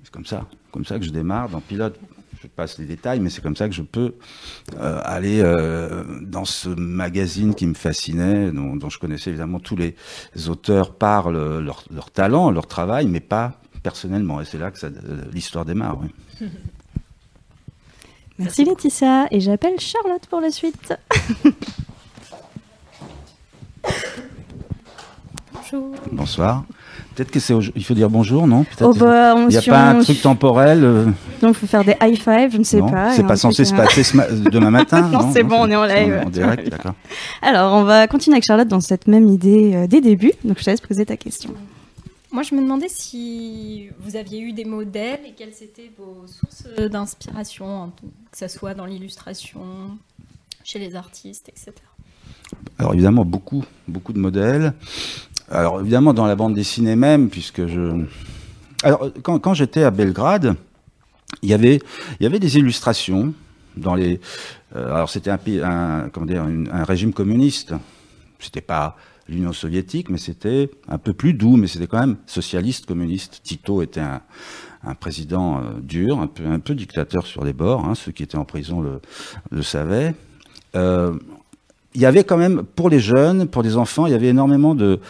C'est 0.02 0.10
comme 0.10 0.26
ça, 0.26 0.46
comme 0.72 0.84
ça 0.84 0.98
que 0.98 1.04
je 1.04 1.10
démarre 1.10 1.48
dans 1.48 1.60
Pilote. 1.60 1.98
Je 2.42 2.48
passe 2.48 2.78
les 2.78 2.86
détails, 2.86 3.20
mais 3.20 3.28
c'est 3.28 3.42
comme 3.42 3.56
ça 3.56 3.68
que 3.68 3.74
je 3.74 3.82
peux 3.82 4.14
euh, 4.78 5.00
aller 5.04 5.40
euh, 5.42 6.04
dans 6.22 6.46
ce 6.46 6.70
magazine 6.70 7.54
qui 7.54 7.66
me 7.66 7.74
fascinait, 7.74 8.50
dont, 8.50 8.88
je 8.88 8.98
connaissais 8.98 9.28
évidemment 9.28 9.60
tous 9.60 9.76
les 9.76 9.94
auteurs 10.48 10.94
par 10.94 11.30
leur, 11.30 11.84
talent, 12.14 12.50
leur 12.50 12.66
travail, 12.66 13.08
mais 13.08 13.20
pas 13.20 13.59
personnellement. 13.82 14.40
Et 14.40 14.44
c'est 14.44 14.58
là 14.58 14.70
que 14.70 14.78
l'histoire 15.32 15.64
démarre. 15.64 15.98
Oui. 16.00 16.48
Merci 18.38 18.64
Laetitia, 18.64 19.26
et 19.30 19.40
j'appelle 19.40 19.78
Charlotte 19.78 20.26
pour 20.30 20.40
la 20.40 20.50
suite. 20.50 20.94
Bonjour. 25.52 25.94
Bonsoir. 26.10 26.64
Peut-être 27.14 27.30
que 27.30 27.38
c'est 27.38 27.54
il 27.76 27.84
faut 27.84 27.92
dire 27.92 28.08
bonjour, 28.08 28.46
non? 28.46 28.64
Oh 28.80 28.94
bah, 28.94 29.34
Il 29.36 29.48
n'y 29.48 29.56
a 29.58 29.62
pas 29.62 29.90
un 29.90 30.00
truc 30.00 30.22
temporel 30.22 30.84
euh... 30.84 31.04
Donc 31.42 31.50
il 31.50 31.54
faut 31.54 31.66
faire 31.66 31.84
des 31.84 31.94
high 32.00 32.16
five, 32.16 32.50
je 32.52 32.58
ne 32.58 32.64
sais 32.64 32.80
pas. 32.80 33.12
C'est 33.12 33.26
pas 33.26 33.36
censé 33.36 33.64
se 33.64 33.74
passer 33.74 34.02
demain 34.50 34.70
matin 34.70 35.02
Non, 35.12 35.30
c'est 35.32 35.42
bon, 35.42 35.56
on 35.60 35.70
est 35.70 35.76
en 35.76 35.84
live. 35.84 36.22
En 36.24 36.30
direct, 36.30 36.68
d'accord. 36.70 36.94
Alors 37.42 37.74
on 37.74 37.84
va 37.84 38.06
continuer 38.06 38.36
avec 38.36 38.44
Charlotte 38.44 38.68
dans 38.68 38.80
cette 38.80 39.06
même 39.06 39.28
idée 39.28 39.72
euh, 39.74 39.86
des 39.86 40.00
débuts. 40.00 40.32
Donc 40.44 40.58
je 40.58 40.64
te 40.64 40.70
laisse 40.70 40.80
poser 40.80 41.04
ta 41.04 41.16
question. 41.16 41.50
Moi, 42.32 42.44
je 42.44 42.54
me 42.54 42.62
demandais 42.62 42.88
si 42.88 43.88
vous 43.98 44.14
aviez 44.14 44.40
eu 44.40 44.52
des 44.52 44.64
modèles 44.64 45.20
et 45.26 45.32
quelles 45.32 45.62
étaient 45.62 45.90
vos 45.98 46.24
sources 46.28 46.64
d'inspiration, 46.88 47.82
hein, 47.82 47.92
que 48.30 48.38
ce 48.38 48.46
soit 48.46 48.74
dans 48.74 48.86
l'illustration, 48.86 49.98
chez 50.62 50.78
les 50.78 50.94
artistes, 50.94 51.48
etc. 51.48 51.72
Alors 52.78 52.94
évidemment, 52.94 53.24
beaucoup, 53.24 53.64
beaucoup 53.88 54.12
de 54.12 54.18
modèles. 54.18 54.74
Alors 55.50 55.80
évidemment 55.80 56.14
dans 56.14 56.26
la 56.26 56.36
bande 56.36 56.54
dessinée 56.54 56.94
même, 56.94 57.30
puisque 57.30 57.66
je... 57.66 58.04
Alors 58.84 59.10
quand, 59.22 59.54
j'étais 59.54 59.82
à 59.82 59.90
Belgrade, 59.90 60.54
il 61.42 61.50
y 61.50 61.54
avait, 61.54 61.80
y 62.20 62.26
avait 62.26 62.38
des 62.38 62.58
illustrations 62.58 63.34
dans 63.76 63.96
les... 63.96 64.20
Euh, 64.76 64.94
alors 64.94 65.10
c'était 65.10 65.30
un, 65.30 65.38
un, 66.14 66.84
régime 66.84 67.12
communiste. 67.12 67.74
C'était 68.38 68.60
pas 68.60 68.96
l'Union 69.30 69.52
soviétique, 69.52 70.10
mais 70.10 70.18
c'était 70.18 70.70
un 70.88 70.98
peu 70.98 71.14
plus 71.14 71.32
doux, 71.32 71.56
mais 71.56 71.66
c'était 71.66 71.86
quand 71.86 72.00
même 72.00 72.16
socialiste, 72.26 72.86
communiste. 72.86 73.40
Tito 73.42 73.80
était 73.82 74.00
un, 74.00 74.20
président 74.94 75.58
euh, 75.58 75.80
dur, 75.80 76.20
un 76.20 76.26
peu, 76.26 76.44
un 76.46 76.58
dictateur 76.58 77.26
sur 77.26 77.44
les 77.44 77.52
bords. 77.52 77.84
Hein, 77.84 77.94
ceux 77.94 78.12
qui 78.12 78.22
étaient 78.22 78.38
en 78.38 78.44
prison 78.44 78.80
le, 78.80 79.00
le 79.50 79.62
savaient. 79.62 80.14
Euh, 80.74 81.16
il 81.94 82.00
y 82.00 82.06
avait 82.06 82.24
quand 82.24 82.36
même 82.36 82.62
pour 82.62 82.88
les 82.88 83.00
jeunes, 83.00 83.46
pour 83.46 83.62
les 83.62 83.76
enfants, 83.76 84.06
il 84.06 84.12
y 84.12 84.14
avait 84.14 84.28
énormément 84.28 84.74
de 84.74 85.00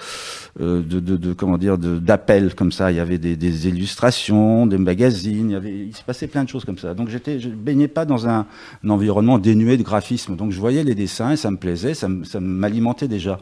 euh, 0.61 0.83
de, 0.83 0.99
de, 0.99 1.17
de, 1.17 1.33
comment 1.33 1.57
dire 1.59 1.79
d'appels 1.79 2.55
comme 2.57 2.73
ça. 2.73 2.91
Il 2.91 2.97
y 2.97 3.01
avait 3.01 3.19
des, 3.19 3.37
des, 3.37 3.69
illustrations, 3.69 4.67
des 4.67 4.79
magazines. 4.79 5.51
Il, 5.51 5.53
y 5.53 5.57
avait, 5.57 5.71
il 5.71 5.97
se 5.97 6.03
passait 6.03 6.27
plein 6.27 6.43
de 6.43 6.49
choses 6.49 6.65
comme 6.65 6.77
ça. 6.77 6.93
Donc 6.93 7.09
j'étais, 7.09 7.39
je 7.39 7.49
baignais 7.49 7.87
pas 7.87 8.05
dans 8.05 8.29
un, 8.29 8.47
environnement 8.89 9.39
dénué 9.39 9.77
de 9.77 9.85
graphisme. 9.85 10.35
Donc 10.35 10.51
je 10.51 10.59
voyais 10.59 10.83
les 10.83 10.97
dessins 10.97 11.31
et 11.31 11.37
ça 11.37 11.53
me 11.53 11.57
plaisait, 11.57 11.95
ça, 11.95 12.09
ça 12.25 12.41
m'alimentait 12.41 13.07
déjà. 13.07 13.39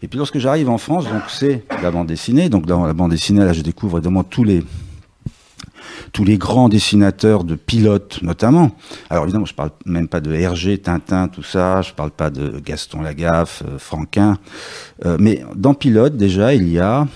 Et 0.00 0.06
puis 0.06 0.16
lorsque 0.16 0.38
j'arrive 0.38 0.70
en 0.70 0.78
France, 0.78 1.06
donc 1.06 1.22
c'est 1.28 1.64
la 1.82 1.90
bande 1.90 2.06
dessinée. 2.06 2.48
Donc 2.48 2.66
dans 2.66 2.86
la 2.86 2.92
bande 2.92 3.10
dessinée, 3.10 3.44
là, 3.44 3.52
je 3.52 3.62
découvre 3.62 3.98
évidemment 3.98 4.22
tous 4.22 4.44
les 4.44 4.62
tous 6.14 6.24
les 6.24 6.38
grands 6.38 6.70
dessinateurs 6.70 7.44
de 7.44 7.56
pilotes 7.56 8.22
notamment. 8.22 8.70
Alors 9.10 9.24
évidemment, 9.24 9.44
je 9.44 9.54
parle 9.54 9.72
même 9.84 10.08
pas 10.08 10.20
de 10.20 10.32
Hergé, 10.32 10.78
Tintin, 10.78 11.28
tout 11.28 11.42
ça, 11.42 11.82
je 11.82 11.92
parle 11.92 12.12
pas 12.12 12.30
de 12.30 12.60
Gaston 12.64 13.02
Lagaffe, 13.02 13.62
euh, 13.66 13.78
Franquin, 13.78 14.38
euh, 15.04 15.18
mais 15.20 15.44
dans 15.56 15.74
pilote 15.74 16.16
déjà, 16.16 16.54
il 16.54 16.70
y 16.70 16.78
a 16.78 17.06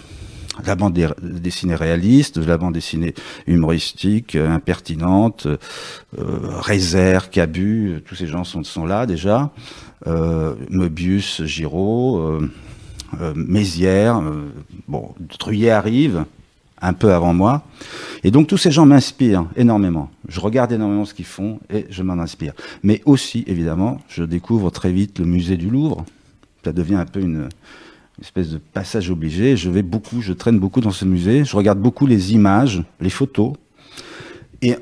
la 0.66 0.74
bande 0.74 0.98
dessinée 1.22 1.76
réaliste, 1.76 2.38
la 2.38 2.58
bande 2.58 2.74
dessinée 2.74 3.14
humoristique, 3.46 4.34
euh, 4.34 4.50
impertinente, 4.50 5.46
euh, 5.46 5.56
Rézère, 6.60 7.30
Cabu, 7.30 8.02
tous 8.04 8.16
ces 8.16 8.26
gens 8.26 8.42
sont, 8.42 8.64
sont 8.64 8.84
là 8.84 9.06
déjà, 9.06 9.52
euh, 10.06 10.54
Möbius, 10.70 11.44
Giraud, 11.44 12.40
Mézières, 13.34 14.20
bon, 14.86 15.14
Truyet 15.38 15.70
arrive, 15.70 16.26
un 16.80 16.92
peu 16.92 17.12
avant 17.12 17.32
moi. 17.32 17.62
Et 18.24 18.30
donc 18.30 18.46
tous 18.46 18.58
ces 18.58 18.70
gens 18.70 18.86
m'inspirent 18.86 19.46
énormément. 19.56 20.10
Je 20.28 20.40
regarde 20.40 20.72
énormément 20.72 21.04
ce 21.04 21.14
qu'ils 21.14 21.24
font 21.24 21.60
et 21.70 21.86
je 21.90 22.02
m'en 22.02 22.14
inspire. 22.14 22.52
Mais 22.82 23.02
aussi, 23.04 23.44
évidemment, 23.46 23.98
je 24.08 24.24
découvre 24.24 24.70
très 24.70 24.92
vite 24.92 25.18
le 25.18 25.24
musée 25.24 25.56
du 25.56 25.70
Louvre. 25.70 26.04
Ça 26.64 26.72
devient 26.72 26.96
un 26.96 27.06
peu 27.06 27.20
une, 27.20 27.48
espèce 28.20 28.50
de 28.50 28.58
passage 28.58 29.10
obligé. 29.10 29.56
Je 29.56 29.70
vais 29.70 29.82
beaucoup, 29.82 30.20
je 30.20 30.32
traîne 30.32 30.58
beaucoup 30.58 30.80
dans 30.80 30.90
ce 30.90 31.04
musée. 31.04 31.44
Je 31.44 31.56
regarde 31.56 31.78
beaucoup 31.78 32.06
les 32.06 32.32
images, 32.32 32.82
les 33.00 33.10
photos. 33.10 33.52
Et 34.60 34.76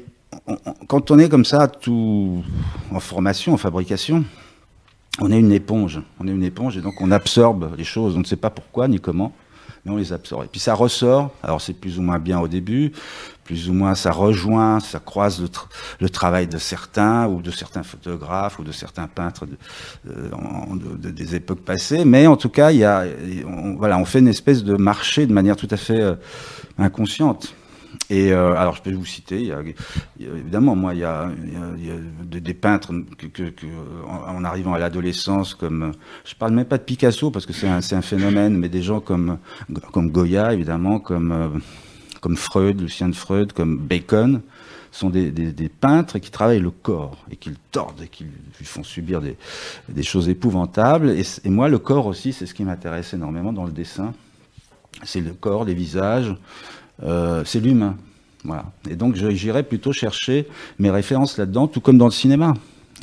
quand 0.88 1.10
on 1.10 1.18
est 1.18 1.28
comme 1.28 1.44
ça, 1.44 1.68
tout 1.68 2.42
en 2.90 3.00
formation, 3.00 3.52
en 3.52 3.58
fabrication, 3.58 4.24
on 5.20 5.30
est 5.30 5.38
une 5.38 5.52
éponge. 5.52 6.00
On 6.18 6.26
est 6.26 6.30
une 6.30 6.42
éponge 6.42 6.76
et 6.76 6.80
donc 6.80 6.94
on 7.00 7.10
absorbe 7.10 7.74
les 7.76 7.84
choses. 7.84 8.16
On 8.16 8.20
ne 8.20 8.24
sait 8.24 8.36
pas 8.36 8.50
pourquoi 8.50 8.88
ni 8.88 9.00
comment 9.00 9.32
mais 9.86 9.92
on 9.92 9.96
les 9.96 10.12
absorbe. 10.12 10.44
Et 10.44 10.48
puis 10.48 10.60
ça 10.60 10.74
ressort, 10.74 11.30
alors 11.42 11.60
c'est 11.60 11.72
plus 11.72 11.98
ou 11.98 12.02
moins 12.02 12.18
bien 12.18 12.40
au 12.40 12.48
début, 12.48 12.92
plus 13.44 13.70
ou 13.70 13.72
moins 13.72 13.94
ça 13.94 14.10
rejoint, 14.10 14.80
ça 14.80 14.98
croise 14.98 15.40
le, 16.00 16.10
travail 16.10 16.48
de 16.48 16.58
certains, 16.58 17.28
ou 17.28 17.40
de 17.40 17.52
certains 17.52 17.84
photographes, 17.84 18.58
ou 18.58 18.64
de 18.64 18.72
certains 18.72 19.06
peintres 19.06 19.46
euh, 20.10 20.28
de, 20.98 21.10
des 21.10 21.36
époques 21.36 21.60
passées, 21.60 22.04
mais 22.04 22.26
en 22.26 22.36
tout 22.36 22.48
cas, 22.48 22.72
il 22.72 22.78
y 22.78 22.84
a, 22.84 23.04
on, 23.46 23.76
voilà, 23.76 23.96
on 23.98 24.04
fait 24.04 24.18
une 24.18 24.28
espèce 24.28 24.64
de 24.64 24.74
marché 24.74 25.26
de 25.26 25.32
manière 25.32 25.56
tout 25.56 25.68
à 25.70 25.76
fait 25.76 26.00
euh, 26.00 26.16
inconsciente. 26.76 27.54
Et 28.10 28.32
euh, 28.32 28.54
alors, 28.54 28.76
je 28.76 28.82
peux 28.82 28.92
vous 28.92 29.04
citer, 29.04 29.52
évidemment, 30.20 30.76
moi, 30.76 30.94
il 30.94 31.00
y 31.00 31.04
a, 31.04 31.28
des, 32.24 32.54
peintres 32.54 32.92
en, 34.06 34.44
arrivant 34.44 34.74
à 34.74 34.78
l'adolescence, 34.78 35.54
comme, 35.54 35.92
je 36.24 36.34
parle 36.34 36.52
même 36.52 36.66
pas 36.66 36.78
de 36.78 36.84
Picasso 36.84 37.30
parce 37.30 37.46
que 37.46 37.52
c'est 37.52 37.66
un, 37.68 38.02
phénomène, 38.02 38.56
mais 38.56 38.68
des 38.68 38.82
gens 38.82 39.00
comme, 39.00 39.38
comme 39.92 40.10
Goya, 40.10 40.52
évidemment, 40.52 41.00
comme, 41.00 41.32
euh, 41.32 41.48
comme 42.20 42.36
Freud, 42.36 42.80
Lucien 42.80 43.08
de 43.08 43.14
Freud, 43.14 43.52
comme 43.52 43.78
Bacon, 43.78 44.42
sont 44.92 45.10
des, 45.10 45.30
des, 45.30 45.52
des, 45.52 45.68
peintres 45.68 46.18
qui 46.18 46.30
travaillent 46.30 46.60
le 46.60 46.70
corps 46.70 47.18
et 47.30 47.36
qui 47.36 47.50
le 47.50 47.56
tordent 47.70 48.02
et 48.02 48.08
qui 48.08 48.24
lui 48.24 48.64
font 48.64 48.82
subir 48.82 49.20
des, 49.20 50.02
choses 50.02 50.28
épouvantables. 50.28 51.10
Et 51.10 51.50
moi, 51.50 51.68
le 51.68 51.78
corps 51.78 52.06
aussi, 52.06 52.32
c'est 52.32 52.46
ce 52.46 52.54
qui 52.54 52.64
m'intéresse 52.64 53.12
énormément 53.12 53.52
dans 53.52 53.64
le 53.64 53.72
dessin. 53.72 54.14
C'est 55.02 55.20
le 55.20 55.34
corps, 55.34 55.64
les 55.64 55.74
visages. 55.74 56.34
Euh, 57.02 57.42
c'est 57.44 57.60
l'humain. 57.60 57.96
Voilà. 58.44 58.66
Et 58.88 58.96
donc 58.96 59.16
j'irai 59.16 59.62
plutôt 59.62 59.92
chercher 59.92 60.46
mes 60.78 60.90
références 60.90 61.36
là-dedans, 61.38 61.66
tout 61.66 61.80
comme 61.80 61.98
dans 61.98 62.06
le 62.06 62.12
cinéma. 62.12 62.54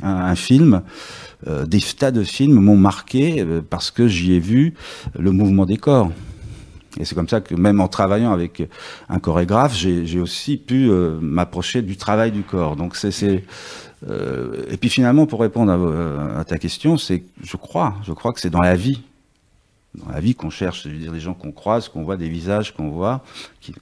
Un, 0.02 0.34
film, 0.34 0.82
euh, 1.48 1.68
des 1.68 1.80
tas 1.80 2.10
de 2.10 2.24
films 2.24 2.60
m'ont 2.60 2.76
marqué 2.76 3.42
euh, 3.42 3.62
parce 3.62 3.92
que 3.92 4.08
j'y 4.08 4.34
ai 4.34 4.40
vu 4.40 4.74
le 5.18 5.32
mouvement 5.32 5.68
des 5.68 5.78
corps. 5.78 6.12
Et 7.00 7.06
c'est 7.06 7.14
comme 7.14 7.30
ça 7.30 7.42
que 7.42 7.54
même 7.54 7.80
en 7.80 7.88
travaillant 7.88 8.32
avec 8.32 8.64
un 9.10 9.20
chorégraphe, 9.20 9.76
j'ai 9.76 10.20
aussi 10.20 10.58
pu 10.58 10.92
m'approcher 11.22 11.82
du 11.82 11.98
travail 11.98 12.32
du 12.32 12.44
corps. 12.44 12.76
Donc 12.76 12.96
c'est 12.96 13.44
et 14.08 14.78
puis 14.78 14.90
finalement, 14.90 15.26
pour 15.26 15.42
répondre 15.42 15.72
à, 15.72 16.40
à 16.42 16.44
ta 16.44 16.60
question, 16.60 16.98
c'est 16.98 17.24
je 17.44 17.58
crois, 17.58 17.96
je 18.06 18.14
crois 18.14 18.32
que 18.32 18.40
c'est 18.40 18.52
dans 18.52 18.62
la 18.62 18.76
vie 18.76 19.02
dans 19.96 20.12
la 20.12 20.20
vie 20.20 20.34
qu'on 20.34 20.50
cherche, 20.50 20.88
dire 20.88 21.12
les 21.12 21.20
gens 21.20 21.34
qu'on 21.34 21.52
croise, 21.52 21.88
qu'on 21.88 22.04
voit 22.04 22.18
des 22.18 22.30
visages 22.30 22.74
qu'on 22.74 22.90
voit, 22.90 23.24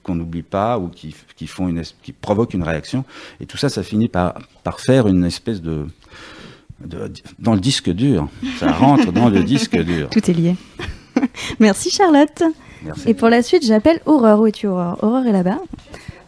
qu'on 0.02 0.14
n'oublie 0.14 0.42
pas 0.42 0.78
ou 0.78 0.88
qui, 0.88 1.14
qui, 1.36 1.46
font 1.46 1.68
une, 1.68 1.82
qui 2.02 2.12
provoquent 2.12 2.54
une 2.54 2.62
réaction. 2.62 3.04
Et 3.40 3.46
tout 3.46 3.56
ça, 3.56 3.68
ça 3.68 3.82
finit 3.82 4.08
par, 4.08 4.34
par 4.62 4.80
faire 4.80 5.08
une 5.08 5.24
espèce 5.24 5.62
de, 5.62 5.86
de 6.84 7.10
dans 7.38 7.54
le 7.54 7.60
disque 7.60 7.90
dur. 7.90 8.28
Ça 8.58 8.72
rentre 8.72 9.12
dans 9.12 9.28
le 9.28 9.42
disque 9.42 9.78
dur. 9.82 10.10
Tout 10.10 10.30
est 10.30 10.34
lié. 10.34 10.56
Merci 11.60 11.90
Charlotte. 11.90 12.42
Merci. 12.84 13.08
Et 13.08 13.14
pour 13.14 13.28
la 13.28 13.42
suite, 13.42 13.64
j'appelle 13.64 14.00
Aurore. 14.06 14.40
Où 14.40 14.46
es-tu 14.46 14.66
Aurore? 14.66 14.98
Aurore 15.02 15.26
est 15.26 15.32
là-bas. 15.32 15.60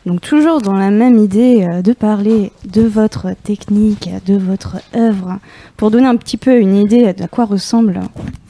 Donc 0.06 0.20
toujours 0.20 0.60
dans 0.60 0.74
la 0.74 0.90
même 0.90 1.18
idée 1.18 1.64
euh, 1.64 1.82
de 1.82 1.92
parler 1.92 2.52
de 2.64 2.82
votre 2.82 3.34
technique, 3.42 4.10
de 4.26 4.36
votre 4.36 4.76
œuvre, 4.94 5.38
pour 5.76 5.90
donner 5.90 6.06
un 6.06 6.16
petit 6.16 6.36
peu 6.36 6.58
une 6.58 6.76
idée 6.76 7.12
de 7.12 7.22
à 7.22 7.28
quoi 7.28 7.46
ressemble 7.46 8.00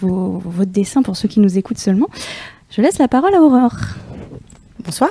vos, 0.01 0.43
votre 0.45 0.73
dessin 0.73 1.03
pour 1.03 1.17
ceux 1.17 1.29
qui 1.29 1.41
nous 1.41 1.57
écoutent 1.57 1.79
seulement. 1.79 2.09
Je 2.71 2.83
laisse 2.83 2.99
la 2.99 3.07
parole 3.07 3.35
à 3.35 3.41
Aurore. 3.41 3.79
Bonsoir. 4.85 5.11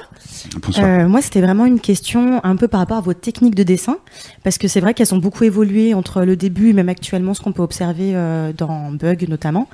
Euh, 0.77 1.07
moi, 1.07 1.21
c'était 1.21 1.41
vraiment 1.41 1.65
une 1.65 1.79
question 1.79 2.41
un 2.43 2.55
peu 2.55 2.67
par 2.67 2.79
rapport 2.79 2.97
à 2.97 3.01
vos 3.01 3.13
techniques 3.13 3.55
de 3.55 3.63
dessin, 3.63 3.97
parce 4.43 4.57
que 4.57 4.67
c'est 4.67 4.81
vrai 4.81 4.93
qu'elles 4.93 5.13
ont 5.15 5.17
beaucoup 5.17 5.45
évolué 5.45 5.93
entre 5.95 6.23
le 6.23 6.35
début 6.35 6.69
et 6.69 6.73
même 6.73 6.89
actuellement 6.89 7.33
ce 7.33 7.41
qu'on 7.41 7.53
peut 7.53 7.63
observer 7.63 8.11
euh, 8.13 8.53
dans 8.53 8.91
Bug 8.91 9.27
notamment. 9.29 9.67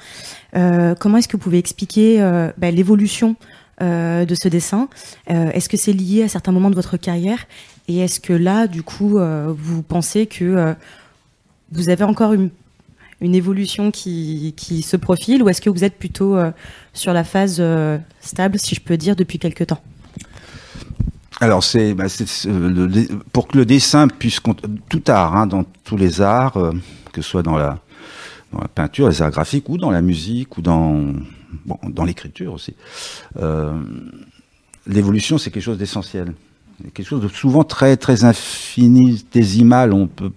Euh, 0.55 0.95
comment 0.95 1.17
est-ce 1.17 1.27
que 1.27 1.33
vous 1.33 1.43
pouvez 1.43 1.57
expliquer 1.57 2.21
euh, 2.21 2.51
bah, 2.57 2.71
l'évolution 2.71 3.35
euh, 3.81 4.25
de 4.25 4.35
ce 4.35 4.49
dessin. 4.49 4.89
Euh, 5.29 5.51
est-ce 5.51 5.69
que 5.69 5.77
c'est 5.77 5.93
lié 5.93 6.23
à 6.23 6.27
certains 6.27 6.51
moments 6.51 6.69
de 6.69 6.75
votre 6.75 6.97
carrière? 6.97 7.45
Et 7.87 7.99
est-ce 7.99 8.19
que 8.19 8.33
là, 8.33 8.67
du 8.67 8.83
coup, 8.83 9.17
euh, 9.17 9.53
vous 9.57 9.81
pensez 9.81 10.25
que 10.27 10.75
vous 11.71 11.89
avez 11.89 12.03
encore 12.03 12.33
une, 12.33 12.49
une 13.21 13.35
évolution 13.35 13.89
qui, 13.91 14.53
se 14.85 14.97
profile 14.97 15.43
ou 15.43 15.49
est-ce 15.49 15.61
que 15.61 15.69
vous 15.69 15.85
êtes 15.85 15.97
plutôt 15.97 16.37
sur 16.93 17.13
la 17.13 17.23
phase 17.23 17.63
stable, 18.19 18.59
si 18.59 18.75
je 18.75 18.81
peux 18.81 18.97
dire, 18.97 19.15
depuis 19.15 19.39
quelque 19.39 19.63
temps? 19.63 19.81
Alors 21.41 21.63
c'est 21.63 21.93
bah, 21.93 22.07
pour 23.31 23.47
que 23.47 23.57
le 23.57 23.65
dessin 23.65 24.09
puisse 24.09 24.41
tout 24.89 25.03
art 25.07 25.37
hein, 25.37 25.47
dans 25.47 25.63
tous 25.85 25.95
les 25.95 26.19
arts, 26.19 26.57
que 27.13 27.21
ce 27.21 27.29
soit 27.29 27.43
dans 27.43 27.55
la, 27.55 27.79
dans 28.51 28.59
la 28.59 28.67
peinture, 28.67 29.07
les 29.07 29.21
arts 29.21 29.31
graphiques 29.31 29.69
ou 29.69 29.77
dans 29.77 29.91
la 29.91 30.01
musique 30.01 30.57
ou 30.57 30.61
dans 30.61 31.13
dans 31.83 32.03
l'écriture 32.03 32.53
aussi. 32.53 32.75
Euh, 33.37 33.79
L'évolution, 34.89 35.37
c'est 35.37 35.51
quelque 35.51 35.63
chose 35.63 35.77
d'essentiel. 35.77 36.33
Quelque 36.93 37.05
chose 37.05 37.21
de 37.21 37.27
souvent 37.27 37.63
très 37.63 37.97
très 37.97 38.23
infinitésimal. 38.23 39.93
On 39.93 40.07
peut, 40.07 40.31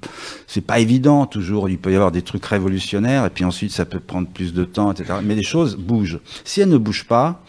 c'est 0.47 0.61
pas 0.61 0.81
évident 0.81 1.25
toujours. 1.25 1.69
Il 1.69 1.79
peut 1.79 1.93
y 1.93 1.95
avoir 1.95 2.11
des 2.11 2.23
trucs 2.23 2.45
révolutionnaires 2.45 3.25
et 3.25 3.31
puis 3.31 3.45
ensuite 3.45 3.71
ça 3.71 3.85
peut 3.85 4.01
prendre 4.01 4.29
plus 4.29 4.53
de 4.53 4.65
temps, 4.65 4.93
etc. 4.93 5.21
Mais 5.23 5.37
les 5.37 5.45
choses 5.45 5.77
bougent. 5.77 6.19
Si 6.45 6.61
elles 6.61 6.69
ne 6.69 6.79
bougent 6.79 7.07
pas, 7.07 7.45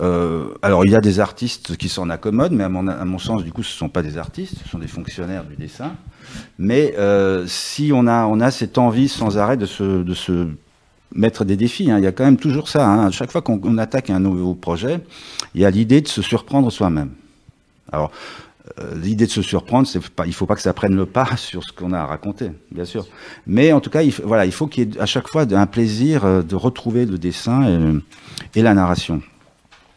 euh, 0.00 0.46
alors 0.62 0.84
il 0.86 0.90
y 0.90 0.96
a 0.96 1.02
des 1.02 1.20
artistes 1.20 1.76
qui 1.76 1.90
s'en 1.90 2.08
accommodent, 2.08 2.54
mais 2.54 2.64
à 2.64 2.70
mon, 2.70 2.88
à 2.88 3.04
mon, 3.04 3.18
sens, 3.18 3.44
du 3.44 3.52
coup, 3.52 3.62
ce 3.62 3.74
ne 3.74 3.78
sont 3.78 3.88
pas 3.90 4.02
des 4.02 4.16
artistes, 4.16 4.54
ce 4.64 4.68
sont 4.68 4.78
des 4.78 4.88
fonctionnaires 4.88 5.44
du 5.44 5.54
dessin. 5.54 5.92
Mais 6.58 6.94
euh, 6.98 7.44
si 7.46 7.92
on 7.94 8.06
a, 8.06 8.24
on 8.24 8.40
a 8.40 8.50
cette 8.50 8.78
envie 8.78 9.08
sans 9.08 9.36
arrêt 9.36 9.58
de 9.58 9.66
se, 9.66 10.02
de 10.02 10.14
se 10.14 10.48
mettre 11.14 11.44
des 11.44 11.56
défis. 11.56 11.90
Hein. 11.90 11.98
Il 11.98 12.04
y 12.04 12.06
a 12.06 12.12
quand 12.12 12.24
même 12.24 12.36
toujours 12.36 12.68
ça. 12.68 12.88
Hein. 12.88 13.06
À 13.06 13.10
chaque 13.10 13.30
fois 13.30 13.42
qu'on 13.42 13.78
attaque 13.78 14.10
un 14.10 14.20
nouveau 14.20 14.54
projet, 14.54 15.00
il 15.54 15.60
y 15.60 15.64
a 15.64 15.70
l'idée 15.70 16.00
de 16.00 16.08
se 16.08 16.22
surprendre 16.22 16.70
soi-même. 16.70 17.10
Alors, 17.90 18.10
euh, 18.78 18.94
l'idée 18.96 19.26
de 19.26 19.30
se 19.30 19.42
surprendre, 19.42 19.88
pas, 20.14 20.26
il 20.26 20.32
faut 20.32 20.46
pas 20.46 20.54
que 20.54 20.62
ça 20.62 20.72
prenne 20.72 20.94
le 20.94 21.06
pas 21.06 21.36
sur 21.36 21.64
ce 21.64 21.72
qu'on 21.72 21.92
a 21.92 21.98
à 21.98 22.06
raconter, 22.06 22.50
bien 22.70 22.84
sûr. 22.84 23.06
Mais 23.46 23.72
en 23.72 23.80
tout 23.80 23.90
cas, 23.90 24.02
il, 24.02 24.12
voilà, 24.24 24.46
il 24.46 24.52
faut 24.52 24.66
qu'il 24.66 24.88
y 24.88 24.96
ait 24.96 25.00
à 25.00 25.06
chaque 25.06 25.28
fois 25.28 25.42
un 25.50 25.66
plaisir 25.66 26.24
euh, 26.24 26.42
de 26.42 26.54
retrouver 26.54 27.04
le 27.04 27.18
dessin 27.18 27.68
et, 27.68 28.58
et 28.58 28.62
la 28.62 28.74
narration. 28.74 29.22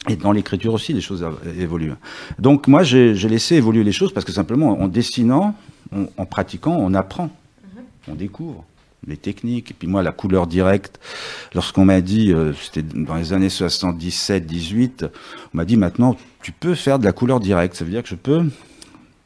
Et 0.08 0.16
dans 0.16 0.32
l'écriture 0.32 0.74
aussi, 0.74 0.94
les 0.94 1.02
choses 1.02 1.26
évoluent. 1.58 1.94
Donc 2.38 2.68
moi, 2.68 2.84
j'ai 2.84 3.16
laissé 3.16 3.56
évoluer 3.56 3.84
les 3.84 3.92
choses 3.92 4.14
parce 4.14 4.24
que 4.24 4.32
simplement, 4.32 4.80
en 4.80 4.88
dessinant, 4.88 5.56
en 5.92 6.26
pratiquant, 6.28 6.76
on 6.78 6.94
apprend, 6.94 7.32
on 8.08 8.14
découvre 8.14 8.64
les 9.08 9.18
techniques. 9.18 9.72
Et 9.72 9.74
puis 9.74 9.88
moi, 9.88 10.04
la 10.04 10.12
couleur 10.12 10.48
directe, 10.48 11.00
lorsqu'on 11.54 11.86
m'a 11.86 12.02
dit, 12.02 12.32
euh, 12.32 12.54
c'était 12.54 12.84
dans 12.84 13.16
les 13.16 13.34
années 13.34 13.50
77, 13.50 14.46
18, 14.46 15.06
on 15.54 15.58
m'a 15.58 15.66
dit 15.66 15.78
maintenant, 15.78 16.16
tu 16.42 16.52
peux 16.52 16.76
faire 16.76 17.00
de 17.00 17.06
la 17.06 17.12
couleur 17.12 17.40
directe. 17.40 17.76
Ça 17.76 17.86
veut 17.86 17.92
dire 17.92 18.04
que 18.04 18.10
je 18.10 18.16
peux 18.16 18.44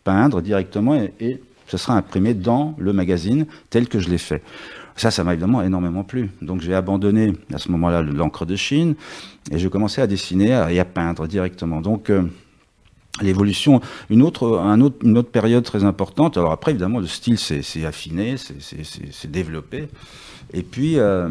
peindre 0.03 0.41
directement 0.41 0.95
et, 1.19 1.41
ça 1.67 1.77
sera 1.77 1.93
imprimé 1.93 2.33
dans 2.33 2.73
le 2.79 2.93
magazine 2.93 3.45
tel 3.69 3.87
que 3.87 3.99
je 3.99 4.09
l'ai 4.09 4.17
fait. 4.17 4.41
Ça, 4.95 5.11
ça 5.11 5.23
m'a 5.23 5.33
évidemment 5.33 5.61
énormément 5.61 6.03
plu. 6.03 6.31
Donc 6.41 6.61
j'ai 6.61 6.73
abandonné 6.73 7.33
à 7.53 7.59
ce 7.59 7.71
moment-là 7.71 8.01
l'encre 8.01 8.47
de 8.47 8.55
Chine 8.55 8.95
et 9.51 9.59
je 9.59 9.67
commençais 9.67 10.01
à 10.01 10.07
dessiner 10.07 10.47
et 10.71 10.79
à 10.79 10.85
peindre 10.85 11.27
directement. 11.27 11.79
Donc 11.79 12.09
euh, 12.09 12.23
l'évolution, 13.21 13.81
une 14.09 14.21
autre, 14.21 15.21
période 15.31 15.63
très 15.63 15.83
importante. 15.83 16.37
Alors 16.37 16.51
après, 16.51 16.71
évidemment, 16.71 16.99
le 16.99 17.07
style 17.07 17.37
s'est 17.37 17.85
affiné, 17.85 18.35
s'est 18.37 19.27
développé. 19.27 19.87
Et 20.53 20.63
puis, 20.63 20.97
euh, 20.97 21.29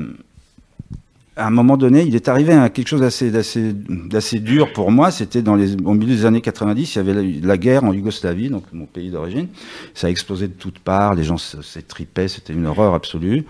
à 1.39 1.47
un 1.47 1.51
moment 1.51 1.77
donné, 1.77 2.03
il 2.03 2.17
est 2.17 2.29
arrivé 2.29 2.53
à 2.53 2.69
quelque 2.69 2.89
chose 2.89 3.01
d'assez 3.01 4.41
dur 4.41 4.73
pour 4.73 4.91
moi. 4.91 5.11
C'était 5.11 5.41
dans 5.41 5.55
les, 5.55 5.75
au 5.85 5.95
milieu 5.95 6.15
des 6.15 6.27
années 6.27 6.41
90, 6.41 6.95
il 6.95 6.99
y 6.99 7.01
avait 7.01 7.41
la, 7.41 7.57
guerre 7.57 7.85
en 7.85 7.93
Yougoslavie, 7.93 8.51
donc 8.51 8.65
mon 8.73 8.87
pays 8.87 9.11
d'origine. 9.11 9.47
Ça 9.95 10.09
a 10.09 10.11
explosé 10.11 10.49
de 10.49 10.53
toutes 10.53 10.81
parts, 10.81 11.15
les 11.15 11.25
gens 11.25 11.39
s'étripaient, 11.39 12.29
c'était 12.29 12.53
une 12.53 12.67
horreur 12.67 12.95
absolue. 12.95 13.45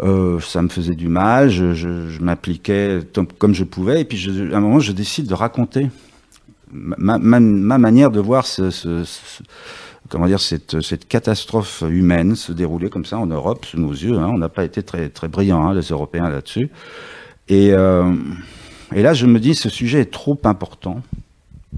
Euh, 0.00 0.40
ça 0.40 0.62
me 0.62 0.68
faisait 0.68 0.94
du 0.94 1.08
mal, 1.08 1.50
je, 1.50 1.74
je, 1.74 2.20
m'appliquais 2.20 3.00
comme 3.38 3.54
je 3.54 3.64
pouvais, 3.64 4.00
et 4.00 4.04
puis 4.04 4.50
à 4.52 4.56
un 4.56 4.60
moment, 4.60 4.80
je 4.80 4.92
décide 4.92 5.26
de 5.26 5.34
raconter 5.34 5.88
ma, 6.72 7.18
ma, 7.18 7.40
ma 7.40 7.78
manière 7.78 8.10
de 8.10 8.20
voir 8.20 8.46
cette, 8.46 8.78
catastrophe 11.08 11.82
humaine 11.88 12.36
se 12.36 12.52
dérouler 12.52 12.90
comme 12.90 13.04
ça 13.04 13.18
en 13.18 13.26
Europe 13.26 13.64
sous 13.64 13.78
nos 13.78 13.92
yeux. 13.92 14.18
Hein. 14.18 14.30
On 14.32 14.38
n'a 14.38 14.48
pas 14.48 14.64
été 14.64 14.82
très, 14.82 15.10
brillants, 15.28 15.68
hein, 15.68 15.74
les 15.74 15.88
Européens, 15.88 16.28
là-dessus. 16.28 16.70
Et, 17.48 17.72
euh, 17.72 18.14
et 18.94 19.02
là, 19.02 19.14
je 19.14 19.26
me 19.26 19.38
dis, 19.40 19.54
ce 19.54 19.68
sujet 19.68 20.00
est 20.00 20.12
trop 20.12 20.38
important 20.44 21.02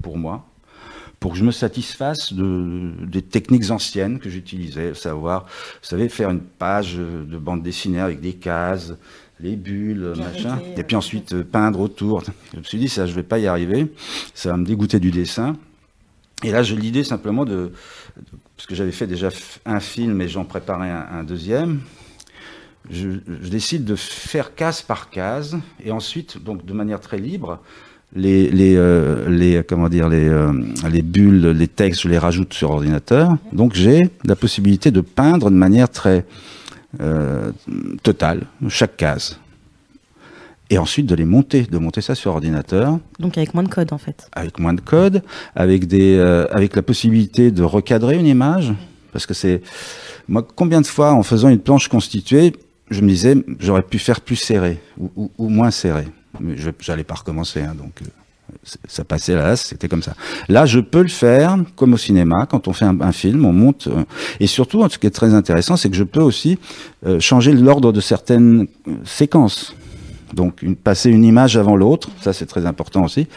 pour 0.01 0.17
moi, 0.17 0.45
pour 1.19 1.33
que 1.33 1.37
je 1.37 1.43
me 1.43 1.51
satisfasse 1.51 2.33
de, 2.33 2.91
des 3.05 3.21
techniques 3.21 3.71
anciennes 3.71 4.19
que 4.19 4.29
j'utilisais, 4.29 4.93
savoir, 4.93 5.45
vous 5.81 5.87
savez, 5.87 6.09
faire 6.09 6.29
une 6.29 6.41
page 6.41 6.95
de 6.97 7.37
bande 7.37 7.63
dessinée 7.63 7.99
avec 7.99 8.19
des 8.19 8.33
cases, 8.33 8.93
les 9.43 9.55
bulles, 9.55 10.13
machin, 10.17 10.59
et 10.77 10.83
puis 10.83 10.95
ensuite 10.95 11.33
euh, 11.33 11.43
peindre 11.43 11.81
autour. 11.81 12.23
Je 12.53 12.59
me 12.59 12.63
suis 12.63 12.77
dit, 12.77 12.87
ça, 12.87 13.05
je 13.05 13.13
vais 13.13 13.23
pas 13.23 13.39
y 13.39 13.47
arriver, 13.47 13.93
ça 14.33 14.51
va 14.51 14.57
me 14.57 14.65
dégoûter 14.65 14.99
du 14.99 15.11
dessin. 15.11 15.57
Et 16.43 16.51
là, 16.51 16.63
j'ai 16.63 16.75
l'idée 16.75 17.03
simplement 17.03 17.45
de, 17.45 17.71
parce 18.55 18.65
que 18.67 18.75
j'avais 18.75 18.91
fait 18.91 19.07
déjà 19.07 19.29
un 19.65 19.79
film 19.79 20.21
et 20.21 20.27
j'en 20.27 20.45
préparais 20.45 20.89
un, 20.89 21.07
un 21.19 21.23
deuxième, 21.23 21.81
je, 22.89 23.09
je, 23.41 23.49
décide 23.49 23.85
de 23.85 23.95
faire 23.95 24.55
case 24.55 24.81
par 24.81 25.09
case 25.09 25.57
et 25.83 25.91
ensuite, 25.91 26.43
donc 26.43 26.65
de 26.65 26.73
manière 26.73 26.99
très 26.99 27.17
libre, 27.17 27.59
les, 28.15 28.49
les, 28.49 28.75
euh, 28.75 29.29
les 29.29 29.63
comment 29.63 29.89
dire 29.89 30.09
les, 30.09 30.27
euh, 30.27 30.51
les 30.91 31.01
bulles, 31.01 31.47
les 31.47 31.67
textes, 31.67 32.01
je 32.01 32.09
les 32.09 32.17
rajoute 32.17 32.53
sur 32.53 32.71
ordinateur. 32.71 33.35
Donc 33.51 33.73
j'ai 33.73 34.01
la 34.25 34.35
possibilité 34.35 34.91
de 34.91 35.01
peindre 35.01 35.49
de 35.49 35.55
manière 35.55 35.89
très 35.89 36.25
euh, 37.01 37.51
totale 38.03 38.41
chaque 38.69 38.97
case. 38.97 39.39
Et 40.69 40.77
ensuite 40.77 41.05
de 41.05 41.15
les 41.15 41.25
monter, 41.25 41.63
de 41.63 41.77
monter 41.77 42.01
ça 42.01 42.15
sur 42.15 42.31
ordinateur. 42.31 42.99
Donc 43.19 43.37
avec 43.37 43.53
moins 43.53 43.63
de 43.63 43.69
code 43.69 43.93
en 43.93 43.97
fait. 43.97 44.27
Avec 44.31 44.59
moins 44.59 44.73
de 44.73 44.81
code, 44.81 45.21
avec 45.55 45.87
des, 45.87 46.15
euh, 46.17 46.47
avec 46.51 46.75
la 46.75 46.81
possibilité 46.81 47.51
de 47.51 47.63
recadrer 47.63 48.17
une 48.17 48.27
image, 48.27 48.73
parce 49.11 49.25
que 49.25 49.33
c'est 49.33 49.61
moi 50.27 50.47
combien 50.55 50.81
de 50.81 50.87
fois 50.87 51.13
en 51.13 51.23
faisant 51.23 51.49
une 51.49 51.59
planche 51.59 51.89
constituée, 51.89 52.53
je 52.89 53.01
me 53.01 53.09
disais, 53.09 53.35
j'aurais 53.59 53.83
pu 53.83 53.99
faire 53.99 54.21
plus 54.21 54.35
serré 54.35 54.79
ou, 54.97 55.11
ou, 55.15 55.31
ou 55.37 55.49
moins 55.49 55.71
serré. 55.71 56.05
Mais 56.39 56.57
je 56.57 56.71
n'allais 56.87 57.03
pas 57.03 57.15
recommencer, 57.15 57.61
hein, 57.61 57.75
donc 57.75 58.01
euh, 58.01 58.05
ça 58.87 59.03
passait 59.03 59.35
là, 59.35 59.55
c'était 59.55 59.87
comme 59.87 60.03
ça. 60.03 60.15
Là, 60.47 60.65
je 60.65 60.79
peux 60.79 61.01
le 61.01 61.09
faire 61.09 61.57
comme 61.75 61.93
au 61.93 61.97
cinéma, 61.97 62.45
quand 62.49 62.67
on 62.67 62.73
fait 62.73 62.85
un, 62.85 63.11
film, 63.11 63.45
on 63.45 63.53
monte. 63.53 63.87
Euh, 63.87 64.03
et 64.39 64.47
surtout, 64.47 64.87
ce 64.89 64.97
qui 64.97 65.07
est 65.07 65.11
très 65.11 65.33
intéressant, 65.33 65.75
c'est 65.75 65.89
que 65.89 65.95
je 65.95 66.03
peux 66.03 66.21
aussi 66.21 66.57
euh, 67.05 67.19
changer 67.19 67.53
l'ordre 67.53 67.91
de 67.91 68.01
certaines 68.01 68.67
euh, 68.87 68.91
séquences. 69.03 69.75
Donc, 70.33 70.65
passer 70.83 71.11
une 71.11 71.23
image 71.23 71.57
avant 71.57 71.75
l'autre, 71.75 72.09
ça 72.19 72.33
c'est 72.33 72.47
très 72.47 72.65
important 72.65 73.03
aussi. 73.03 73.27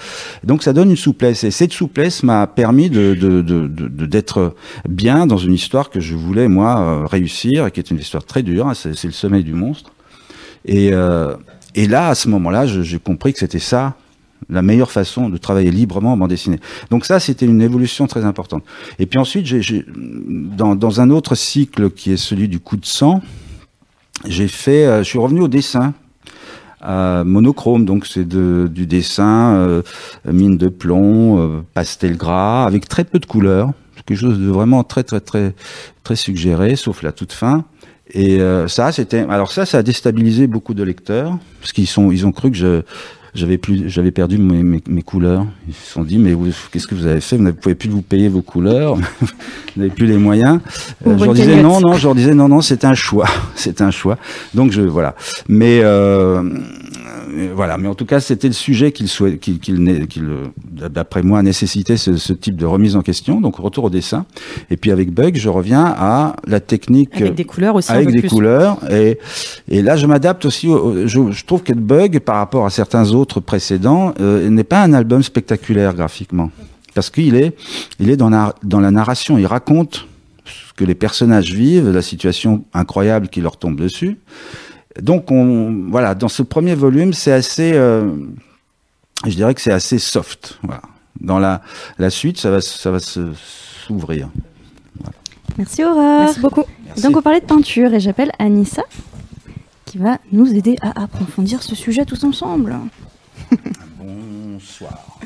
Donc, 0.45 0.63
ça 0.63 0.73
donne 0.73 0.91
une 0.91 0.97
souplesse. 0.97 1.45
Et 1.45 1.51
cette 1.51 1.73
souplesse 1.73 2.23
m'a 2.23 2.47
permis 2.47 2.89
de, 2.89 3.13
d'être 4.07 4.55
bien 4.89 5.27
dans 5.27 5.37
une 5.37 5.53
histoire 5.53 5.91
que 5.91 6.01
je 6.01 6.15
voulais, 6.15 6.49
moi, 6.49 7.07
réussir, 7.07 7.67
et 7.67 7.71
qui 7.71 7.81
est 7.81 7.91
une 7.91 7.99
histoire 7.99 8.25
très 8.25 8.43
dure. 8.43 8.67
Hein, 8.67 8.73
c'est, 8.75 9.05
le 9.05 9.13
sommeil 9.13 9.45
du 9.45 9.53
monstre. 9.53 9.93
Et, 10.65 10.93
et 11.75 11.87
là, 11.87 12.09
à 12.09 12.15
ce 12.15 12.31
moment-là, 12.31 12.65
j'ai 12.67 12.99
compris 12.99 13.35
que 13.35 13.41
c'était 13.41 13.59
ça 13.59 13.95
la 14.49 14.63
meilleure 14.63 14.91
façon 14.91 15.29
de 15.29 15.37
travailler 15.37 15.71
librement 15.71 16.13
en 16.13 16.17
bande 16.17 16.31
dessinée. 16.31 16.61
Donc 16.91 17.05
ça, 17.05 17.21
c'était 17.21 17.47
une 17.47 17.61
évolution 17.61 18.07
très 18.07 18.25
importante. 18.25 18.65
Et 18.99 19.07
puis 19.07 19.19
ensuite, 19.19 19.47
j'ai, 19.47 19.63
j'ai, 19.63 19.85
dans, 19.89 20.75
dans, 20.75 21.01
un 21.01 21.11
autre 21.11 21.35
cycle 21.35 21.91
qui 21.91 22.13
est 22.13 22.17
celui 22.17 22.49
du 22.49 22.61
coup 22.61 22.77
de 22.77 22.87
sang, 22.87 23.23
j'ai 24.27 24.49
fait, 24.49 24.87
euh, 24.87 24.99
je 24.99 25.09
suis 25.09 25.19
revenu 25.19 25.41
au 25.43 25.49
dessin. 25.49 25.95
Euh, 26.85 27.25
monochrome, 27.25 27.85
donc 27.85 28.07
c'est 28.07 28.29
de, 28.29 28.69
du 28.71 28.87
dessin, 28.87 29.55
euh, 29.55 29.83
mine 30.31 30.57
de 30.57 30.69
plomb, 30.69 31.41
euh, 31.41 31.63
pastel 31.75 32.17
gras, 32.17 32.65
avec 32.67 32.87
très 32.87 33.03
peu 33.03 33.19
de 33.19 33.27
couleurs, 33.27 33.73
quelque 34.05 34.19
chose 34.19 34.39
de 34.39 34.47
vraiment 34.47 34.85
très 34.85 35.03
très 35.03 35.21
très 35.21 35.55
très 36.05 36.17
suggéré, 36.17 36.77
sauf 36.77 37.03
la 37.03 37.13
toute 37.13 37.33
fin. 37.33 37.65
Et 38.11 38.41
euh, 38.41 38.69
ça, 38.69 38.93
c'était. 38.93 39.27
Alors 39.29 39.51
ça, 39.51 39.67
ça 39.67 39.79
a 39.79 39.83
déstabilisé 39.83 40.47
beaucoup 40.47 40.75
de 40.75 40.83
lecteurs 40.83 41.39
parce 41.61 41.73
qu'ils 41.73 41.89
sont, 41.89 42.13
ils 42.13 42.25
ont 42.27 42.33
cru 42.33 42.51
que 42.51 42.57
je 42.57 42.83
j'avais 43.37 43.59
plus, 43.59 43.89
j'avais 43.89 44.11
perdu 44.11 44.39
mes, 44.39 44.63
mes, 44.63 44.83
mes, 44.89 45.03
couleurs. 45.03 45.47
Ils 45.69 45.75
se 45.75 45.93
sont 45.93 46.03
dit, 46.03 46.19
mais 46.19 46.35
qu'est-ce 46.73 46.87
que 46.87 46.95
vous 46.95 47.07
avez 47.07 47.21
fait? 47.21 47.37
Vous 47.37 47.43
ne 47.45 47.51
pouvez 47.51 47.75
plus 47.75 47.89
vous 47.89 48.03
payer 48.03 48.29
vos 48.29 48.43
couleurs, 48.43 48.97
vous 49.21 49.29
n'avez 49.77 49.91
plus 49.91 50.07
les 50.07 50.17
moyens. 50.17 50.61
Euh, 51.07 51.17
je 51.19 51.25
leur 51.25 51.35
disais 51.35 51.63
non, 51.63 51.81
non, 51.81 51.95
je 51.95 52.05
leur 52.05 52.15
disais 52.15 52.35
non, 52.35 52.49
non, 52.49 52.61
c'est 52.61 52.85
un 52.85 52.95
choix, 52.95 53.29
c'est 53.55 53.81
un 53.81 53.91
choix. 53.91 54.19
Donc 54.55 54.73
je, 54.73 54.83
voilà. 54.83 55.15
Mais 55.49 55.81
euh, 55.83 56.43
voilà. 57.55 57.77
Mais 57.79 57.89
en 57.89 57.95
tout 57.95 58.07
cas, 58.07 58.21
c'était 58.21 58.49
le 58.49 58.55
sujet 58.55 58.93
qu'il 58.93 59.09
souhait, 59.09 59.37
qu'il, 59.37 59.59
qu'il, 59.59 60.07
qu'il 60.09 60.29
d'après 60.73 61.23
moi, 61.23 61.43
nécessitait 61.43 61.97
ce, 61.97 62.17
ce, 62.17 62.33
type 62.33 62.57
de 62.57 62.67
remise 62.67 62.97
en 62.97 63.03
question. 63.03 63.41
Donc 63.41 63.57
retour 63.57 63.85
au 63.85 63.91
dessin. 63.91 64.25
Et 64.71 64.77
puis 64.77 64.91
avec 64.91 65.13
Bug, 65.13 65.37
je 65.37 65.49
reviens 65.49 65.85
à 65.85 66.37
la 66.47 66.61
technique 66.61 67.21
avec 67.21 67.35
des 67.35 67.45
couleurs 67.45 67.75
aussi. 67.75 67.93
Avec 67.93 68.11
des 68.11 68.21
plus. 68.21 68.29
couleurs. 68.29 68.79
Et, 68.91 69.19
et 69.69 69.83
là, 69.83 69.97
je 69.97 70.07
m'adapte 70.07 70.45
aussi. 70.45 70.69
Au, 70.69 71.07
je, 71.07 71.31
je 71.31 71.45
trouve 71.45 71.63
que 71.63 71.73
Bug, 71.73 72.21
par 72.21 72.37
rapport 72.37 72.65
à 72.65 72.71
certains 72.71 73.13
autres 73.13 73.27
autres 73.27 73.41
précédents, 73.41 74.15
euh, 74.21 74.49
n'est 74.49 74.65
pas 74.65 74.83
un 74.83 74.93
album 74.93 75.23
spectaculaire 75.23 75.95
graphiquement. 75.95 76.51
Parce 76.95 77.11
qu'il 77.11 77.35
est, 77.35 77.57
il 77.99 78.09
est 78.09 78.17
dans 78.17 78.31
la, 78.31 78.55
dans 78.63 78.81
la 78.81 78.91
narration. 78.91 79.37
Il 79.37 79.47
raconte 79.47 80.07
ce 80.45 80.73
que 80.75 80.85
les 80.85 80.95
personnages 80.95 81.53
vivent, 81.53 81.91
la 81.91 82.03
situation 82.03 82.65
incroyable 82.73 83.29
qui 83.29 83.41
leur 83.41 83.57
tombe 83.57 83.79
dessus. 83.81 84.19
Donc, 85.03 85.31
on, 85.31 85.89
voilà, 85.89 86.15
dans 86.15 86.29
ce 86.29 86.43
premier 86.43 86.75
volume, 86.75 87.13
c'est 87.13 87.33
assez, 87.33 87.73
euh, 87.75 88.15
je 89.25 89.35
dirais 89.35 89.55
que 89.55 89.61
c'est 89.61 89.73
assez 89.73 89.99
soft. 89.99 90.59
Voilà. 90.63 90.83
Dans 91.21 91.39
la, 91.39 91.63
la 91.99 92.11
suite, 92.11 92.39
ça 92.39 92.51
va, 92.51 92.61
ça 92.61 92.91
va 92.91 92.99
s'ouvrir. 93.01 94.29
Voilà. 94.99 95.17
Merci 95.59 95.85
Aurore. 95.85 96.21
Merci 96.21 96.41
beaucoup. 96.41 96.65
Merci. 96.87 97.03
Donc, 97.03 97.17
on 97.17 97.23
parlait 97.23 97.41
de 97.41 97.47
peinture 97.47 97.93
et 97.95 98.01
j'appelle 98.01 98.33
Anissa 98.39 98.83
qui 99.87 99.99
va 99.99 100.19
nous 100.33 100.53
aider 100.53 100.77
à 100.83 101.03
approfondir 101.03 101.63
ce 101.63 101.75
sujet 101.75 102.05
tous 102.05 102.25
ensemble. 102.25 102.77
Bonsoir. 103.99 105.19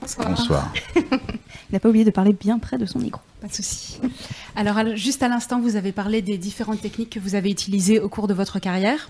Bonsoir. 0.00 0.28
Bonsoir. 0.28 0.72
Il 1.70 1.74
n'a 1.74 1.80
pas 1.80 1.88
oublié 1.88 2.04
de 2.04 2.10
parler 2.10 2.32
bien 2.32 2.58
près 2.58 2.78
de 2.78 2.86
son 2.86 2.98
micro. 2.98 3.20
Pas 3.40 3.46
de 3.46 3.54
souci. 3.54 3.98
Alors, 4.56 4.96
juste 4.96 5.22
à 5.22 5.28
l'instant, 5.28 5.60
vous 5.60 5.76
avez 5.76 5.92
parlé 5.92 6.20
des 6.20 6.36
différentes 6.36 6.80
techniques 6.80 7.10
que 7.10 7.20
vous 7.20 7.36
avez 7.36 7.50
utilisées 7.50 8.00
au 8.00 8.08
cours 8.08 8.26
de 8.26 8.34
votre 8.34 8.58
carrière. 8.58 9.08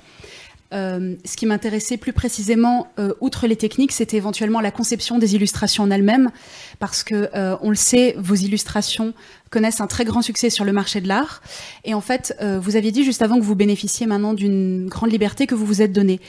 Euh, 0.72 1.16
ce 1.24 1.36
qui 1.36 1.46
m'intéressait 1.46 1.96
plus 1.96 2.12
précisément, 2.12 2.86
euh, 2.98 3.12
outre 3.20 3.46
les 3.46 3.56
techniques, 3.56 3.90
c'était 3.90 4.16
éventuellement 4.16 4.60
la 4.60 4.70
conception 4.70 5.18
des 5.18 5.34
illustrations 5.34 5.84
en 5.84 5.90
elles-mêmes, 5.90 6.30
parce 6.78 7.02
que 7.02 7.28
euh, 7.34 7.56
on 7.60 7.70
le 7.70 7.76
sait, 7.76 8.14
vos 8.18 8.36
illustrations 8.36 9.12
connaissent 9.50 9.80
un 9.80 9.88
très 9.88 10.04
grand 10.04 10.22
succès 10.22 10.48
sur 10.48 10.64
le 10.64 10.72
marché 10.72 11.00
de 11.00 11.08
l'art. 11.08 11.42
Et 11.84 11.92
en 11.92 12.00
fait, 12.00 12.36
vous 12.40 12.76
aviez 12.76 12.92
dit 12.92 13.02
juste 13.02 13.20
avant 13.20 13.36
que 13.36 13.42
vous 13.42 13.56
bénéficiez 13.56 14.06
maintenant 14.06 14.32
d'une 14.32 14.86
grande 14.88 15.10
liberté 15.10 15.48
que 15.48 15.56
vous 15.56 15.66
vous 15.66 15.82
êtes 15.82 15.92
donnée. 15.92 16.20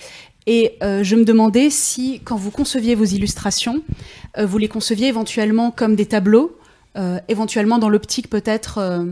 Et 0.47 0.79
je 0.81 1.15
me 1.15 1.23
demandais 1.23 1.69
si, 1.69 2.19
quand 2.23 2.35
vous 2.35 2.49
conceviez 2.49 2.95
vos 2.95 3.05
illustrations, 3.05 3.83
vous 4.37 4.57
les 4.57 4.67
conceviez 4.67 5.07
éventuellement 5.07 5.71
comme 5.71 5.95
des 5.95 6.05
tableaux, 6.05 6.55
euh, 6.97 7.19
éventuellement 7.29 7.79
dans 7.79 7.87
l'optique 7.87 8.29
peut-être 8.29 8.77
euh, 8.79 9.05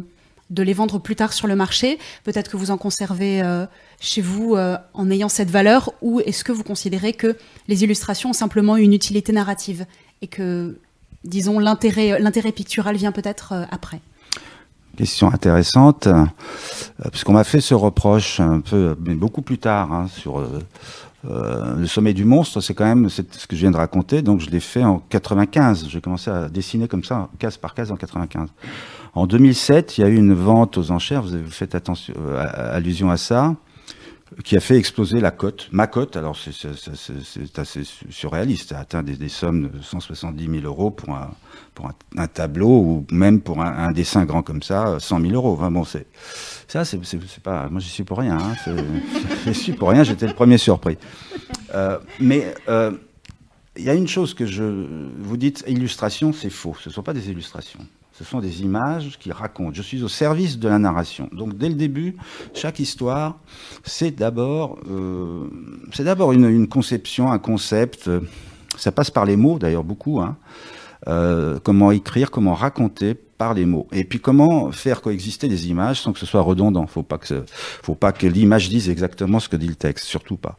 de 0.49 0.63
les 0.63 0.73
vendre 0.73 0.99
plus 0.99 1.15
tard 1.15 1.31
sur 1.31 1.47
le 1.47 1.55
marché, 1.55 1.97
peut-être 2.25 2.51
que 2.51 2.57
vous 2.57 2.71
en 2.71 2.77
conservez 2.77 3.41
euh, 3.41 3.65
chez 4.01 4.21
vous 4.21 4.55
en 4.93 5.11
ayant 5.11 5.29
cette 5.29 5.49
valeur, 5.49 5.93
ou 6.01 6.19
est-ce 6.21 6.43
que 6.43 6.51
vous 6.51 6.63
considérez 6.63 7.13
que 7.13 7.37
les 7.67 7.83
illustrations 7.83 8.31
ont 8.31 8.33
simplement 8.33 8.75
une 8.75 8.93
utilité 8.93 9.31
narrative 9.31 9.85
et 10.21 10.27
que, 10.27 10.77
disons, 11.23 11.59
l'intérêt, 11.59 12.51
pictural 12.51 12.97
vient 12.97 13.11
peut-être 13.11 13.67
après? 13.71 14.01
Question 14.97 15.31
intéressante, 15.31 16.07
euh, 16.07 16.25
puisqu'on 17.11 17.33
m'a 17.33 17.45
fait 17.45 17.61
ce 17.61 17.73
reproche 17.73 18.39
un 18.39 18.59
peu, 18.59 18.97
mais 18.99 19.15
beaucoup 19.15 19.41
plus 19.41 19.57
tard, 19.57 19.93
hein, 19.93 20.07
sur 20.13 20.45
euh, 21.25 21.75
le 21.75 21.87
sommet 21.87 22.13
du 22.13 22.23
monstre, 22.23 22.61
c'est 22.61 22.73
quand 22.73 22.85
même 22.85 23.09
ce 23.09 23.21
que 23.21 23.55
je 23.55 23.61
viens 23.61 23.71
de 23.71 23.77
raconter, 23.77 24.21
donc 24.21 24.39
je 24.39 24.49
l'ai 24.49 24.61
fait 24.61 24.83
en 24.83 24.99
95. 25.09 25.87
J'ai 25.89 25.99
commencé 25.99 26.31
à 26.31 26.47
dessiner 26.47 26.87
comme 26.87 27.03
ça, 27.03 27.29
case 27.39 27.57
par 27.57 27.73
case 27.73 27.91
en 27.91 27.97
95. 27.97 28.49
En 29.15 29.27
2007, 29.27 29.97
il 29.97 30.01
y 30.01 30.03
a 30.05 30.07
eu 30.07 30.15
une 30.15 30.33
vente 30.33 30.77
aux 30.77 30.91
enchères, 30.91 31.21
vous 31.21 31.33
avez 31.33 31.43
fait 31.43 31.75
attention, 31.75 32.13
euh, 32.17 32.75
allusion 32.75 33.09
à 33.09 33.17
ça. 33.17 33.55
Qui 34.43 34.55
a 34.55 34.59
fait 34.59 34.77
exploser 34.77 35.19
la 35.19 35.31
cote, 35.31 35.69
ma 35.71 35.87
cote. 35.87 36.15
Alors 36.15 36.37
c'est 36.37 37.59
assez 37.59 37.83
surréaliste, 38.09 38.71
a 38.73 38.79
atteint 38.79 39.03
des, 39.03 39.29
sommes 39.29 39.69
de 39.69 39.81
170 39.81 40.45
000 40.45 40.65
euros 40.65 40.91
pour 40.91 41.15
un, 41.15 42.27
tableau 42.27 42.67
ou 42.67 43.05
même 43.11 43.41
pour 43.41 43.61
un, 43.61 43.91
dessin 43.91 44.25
grand 44.25 44.43
comme 44.43 44.61
ça, 44.61 44.97
100 44.99 45.21
000 45.21 45.33
euros. 45.33 45.57
Bon, 45.69 45.83
c'est 45.83 46.07
ça, 46.67 46.85
c'est 46.85 46.99
pas, 47.41 47.69
moi 47.69 47.79
j'y 47.79 47.89
suis 47.89 48.03
pour 48.03 48.19
rien. 48.19 48.37
Hein, 48.37 49.53
suis 49.53 49.73
pour 49.73 49.89
rien, 49.89 50.03
j'étais 50.03 50.27
le 50.27 50.33
premier 50.33 50.57
surpris. 50.57 50.97
Euh, 51.73 51.97
mais 52.19 52.53
euh, 52.67 52.91
il 53.77 53.83
y 53.83 53.89
a 53.89 53.93
une 53.93 54.07
chose 54.07 54.33
que 54.33 54.45
je 54.45 54.63
vous 55.19 55.37
dites, 55.37 55.63
illustration, 55.67 56.33
c'est 56.33 56.49
faux. 56.49 56.75
Ce 56.79 56.89
ne 56.89 56.93
sont 56.93 57.03
pas 57.03 57.13
des 57.13 57.29
illustrations. 57.29 57.79
Ce 58.19 58.25
sont 58.25 58.41
des 58.41 58.63
images 58.63 59.17
qui 59.17 59.31
racontent. 59.31 59.71
Je 59.73 59.81
suis 59.81 60.03
au 60.03 60.09
service 60.09 60.59
de 60.59 60.67
la 60.67 60.77
narration. 60.77 61.29
Donc 61.31 61.57
dès 61.57 61.69
le 61.69 61.75
début, 61.75 62.17
chaque 62.53 62.79
histoire, 62.79 63.37
c'est 63.85 64.11
d'abord, 64.11 64.77
euh, 64.91 65.47
c'est 65.93 66.03
d'abord 66.03 66.33
une, 66.33 66.67
conception, 66.67 67.31
un 67.31 67.39
concept. 67.39 68.09
Ça 68.75 68.91
passe 68.91 69.09
par 69.09 69.23
les 69.23 69.37
mots, 69.37 69.57
d'ailleurs 69.57 69.85
beaucoup. 69.85 70.19
Hein. 70.19 70.35
Euh, 71.07 71.59
comment 71.63 71.91
écrire, 71.91 72.29
comment 72.29 72.55
raconter 72.55 73.13
par 73.13 73.53
les 73.53 73.65
mots. 73.65 73.87
Et 73.93 74.03
puis 74.03 74.19
comment 74.19 74.73
faire 74.73 74.99
coexister 75.01 75.47
des 75.47 75.69
images 75.69 76.01
sans 76.01 76.11
que 76.11 76.19
ce 76.19 76.25
soit 76.25 76.41
redondant. 76.41 76.87
Faut 76.87 77.03
pas 77.03 77.19
que, 77.19 77.45
faut 77.47 77.95
pas 77.95 78.11
que 78.11 78.27
l'image 78.27 78.67
dise 78.67 78.89
exactement 78.89 79.39
ce 79.39 79.47
que 79.47 79.55
dit 79.55 79.67
le 79.67 79.75
texte, 79.75 80.03
surtout 80.03 80.35
pas. 80.35 80.57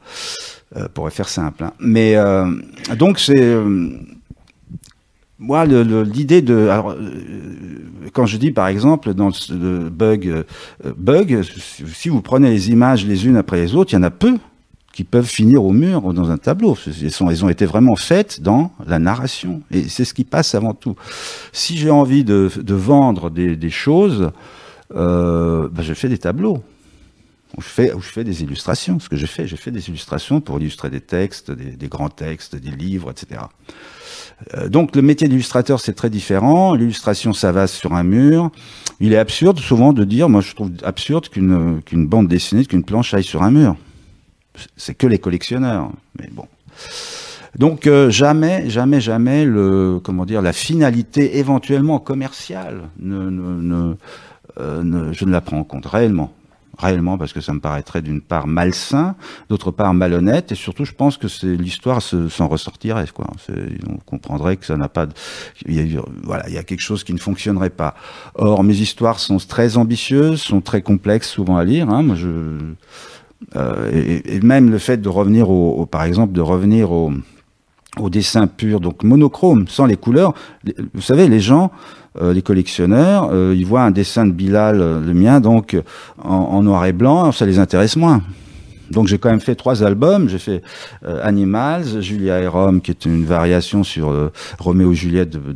Euh, 0.76 0.88
pourrait 0.88 1.10
faire 1.10 1.28
simple. 1.28 1.64
Hein. 1.64 1.74
Mais 1.78 2.16
euh, 2.16 2.50
donc 2.96 3.18
c'est 3.18 3.54
moi, 5.40 5.64
l'idée 5.64 6.42
de. 6.42 6.68
Alors, 6.68 6.90
euh, 6.90 7.00
quand 8.12 8.26
je 8.26 8.36
dis 8.36 8.50
par 8.50 8.68
exemple 8.68 9.14
dans 9.14 9.30
le 9.48 9.88
bug, 9.88 10.28
euh, 10.28 10.44
bug, 10.96 11.42
si 11.94 12.08
vous 12.10 12.20
prenez 12.20 12.50
les 12.50 12.70
images 12.70 13.06
les 13.06 13.26
unes 13.26 13.36
après 13.36 13.56
les 13.56 13.74
autres, 13.74 13.92
il 13.92 13.96
y 13.96 13.98
en 13.98 14.02
a 14.02 14.10
peu 14.10 14.36
qui 14.92 15.04
peuvent 15.04 15.26
finir 15.26 15.64
au 15.64 15.72
mur 15.72 16.04
ou 16.04 16.12
dans 16.12 16.30
un 16.30 16.36
tableau. 16.36 16.76
Elles, 16.86 17.44
ont 17.44 17.48
été 17.48 17.64
vraiment 17.64 17.96
faites 17.96 18.42
dans 18.42 18.72
la 18.86 18.98
narration. 18.98 19.62
Et 19.70 19.88
c'est 19.88 20.04
ce 20.04 20.12
qui 20.12 20.24
passe 20.24 20.54
avant 20.54 20.74
tout. 20.74 20.94
Si 21.52 21.78
j'ai 21.78 21.90
envie 21.90 22.24
de, 22.24 22.50
vendre 22.68 23.30
des, 23.30 23.70
choses, 23.70 24.30
euh, 24.94 25.68
ben 25.70 25.82
je 25.82 25.94
fais 25.94 26.08
des 26.08 26.18
tableaux. 26.18 26.62
Où 27.56 27.62
je, 27.62 27.68
fais, 27.68 28.24
des 28.24 28.42
illustrations. 28.42 29.00
Ce 29.00 29.08
que 29.08 29.16
j'ai 29.16 29.26
fait, 29.26 29.46
j'ai 29.46 29.56
fait 29.56 29.72
des 29.72 29.88
illustrations 29.88 30.40
pour 30.40 30.60
illustrer 30.60 30.90
des 30.90 31.00
textes, 31.00 31.50
des 31.50 31.88
grands 31.88 32.08
textes, 32.08 32.54
des 32.54 32.70
livres, 32.70 33.10
etc. 33.10 33.40
Euh, 34.54 34.68
donc 34.68 34.96
le 34.96 35.02
métier 35.02 35.28
d'illustrateur, 35.28 35.80
c'est 35.80 35.94
très 35.94 36.10
différent. 36.10 36.74
L'illustration, 36.74 37.32
ça 37.32 37.52
va 37.52 37.66
sur 37.66 37.94
un 37.94 38.02
mur. 38.02 38.50
Il 39.00 39.12
est 39.12 39.18
absurde 39.18 39.58
souvent 39.58 39.92
de 39.92 40.04
dire, 40.04 40.28
moi 40.28 40.40
je 40.40 40.54
trouve 40.54 40.70
absurde 40.82 41.28
qu'une 41.28 41.80
qu'une 41.82 42.06
bande 42.06 42.28
dessinée, 42.28 42.64
qu'une 42.64 42.84
planche 42.84 43.14
aille 43.14 43.24
sur 43.24 43.42
un 43.42 43.50
mur. 43.50 43.76
C'est 44.76 44.94
que 44.94 45.06
les 45.06 45.18
collectionneurs. 45.18 45.90
Mais 46.18 46.28
bon. 46.32 46.46
Donc 47.58 47.86
euh, 47.86 48.10
jamais, 48.10 48.70
jamais, 48.70 49.00
jamais 49.00 49.44
le 49.44 50.00
comment 50.02 50.24
dire 50.24 50.42
la 50.42 50.52
finalité 50.52 51.38
éventuellement 51.38 51.98
commerciale 51.98 52.82
euh, 53.02 53.94
je 55.12 55.24
ne 55.24 55.30
la 55.30 55.40
prends 55.40 55.58
en 55.58 55.64
compte 55.64 55.86
réellement 55.86 56.32
réellement 56.78 57.18
parce 57.18 57.32
que 57.32 57.40
ça 57.40 57.52
me 57.52 57.60
paraîtrait 57.60 58.02
d'une 58.02 58.20
part 58.20 58.46
malsain, 58.46 59.14
d'autre 59.48 59.70
part 59.70 59.92
malhonnête, 59.94 60.52
et 60.52 60.54
surtout 60.54 60.84
je 60.84 60.92
pense 60.92 61.16
que 61.16 61.28
c'est 61.28 61.56
l'histoire 61.56 62.00
s'en 62.02 62.48
ressortirait. 62.48 63.06
Quoi. 63.14 63.26
On 63.88 63.96
comprendrait 63.98 64.56
que 64.56 64.66
ça 64.66 64.76
n'a 64.76 64.88
pas, 64.88 65.06
y 65.66 65.80
a, 65.80 66.02
voilà, 66.22 66.48
il 66.48 66.54
y 66.54 66.58
a 66.58 66.62
quelque 66.62 66.80
chose 66.80 67.04
qui 67.04 67.12
ne 67.12 67.18
fonctionnerait 67.18 67.70
pas. 67.70 67.94
Or 68.34 68.62
mes 68.64 68.78
histoires 68.78 69.20
sont 69.20 69.38
très 69.38 69.76
ambitieuses, 69.76 70.40
sont 70.40 70.60
très 70.60 70.82
complexes 70.82 71.28
souvent 71.28 71.56
à 71.56 71.64
lire. 71.64 71.90
Hein. 71.90 72.02
Moi 72.02 72.16
euh, 73.56 73.90
et, 73.90 74.36
et, 74.36 74.40
même 74.40 74.70
le 74.70 74.78
fait 74.78 74.98
de 74.98 75.08
revenir 75.08 75.48
au, 75.50 75.86
par 75.86 76.04
exemple, 76.04 76.34
de 76.34 76.42
revenir 76.42 76.92
au, 76.92 77.10
au 77.98 78.10
dessin 78.10 78.46
pur, 78.46 78.80
donc 78.80 79.02
monochrome, 79.02 79.66
sans 79.68 79.86
les 79.86 79.96
couleurs. 79.96 80.34
Vous 80.94 81.00
savez, 81.00 81.28
les 81.28 81.40
gens, 81.40 81.70
euh, 82.20 82.32
les 82.32 82.42
collectionneurs, 82.42 83.30
euh, 83.32 83.54
ils 83.56 83.64
voient 83.64 83.82
un 83.82 83.92
dessin 83.92 84.26
de 84.26 84.32
Bilal, 84.32 84.80
euh, 84.80 85.00
le 85.00 85.14
mien, 85.14 85.38
donc 85.38 85.80
en, 86.20 86.60
noir 86.62 86.84
et 86.86 86.92
blanc, 86.92 87.30
ça 87.30 87.46
les 87.46 87.60
intéresse 87.60 87.94
moins. 87.94 88.22
Donc 88.90 89.06
j'ai 89.06 89.18
quand 89.18 89.30
même 89.30 89.40
fait 89.40 89.54
trois 89.54 89.84
albums. 89.84 90.28
J'ai 90.28 90.40
fait 90.40 90.62
Animals, 91.22 92.00
Julia 92.00 92.40
et 92.40 92.48
Rome, 92.48 92.80
qui 92.80 92.90
est 92.90 93.04
une 93.04 93.24
variation 93.24 93.84
sur 93.84 94.12
Roméo 94.58 94.90
et 94.90 94.94
Juliette 94.96 95.30
de, 95.30 95.52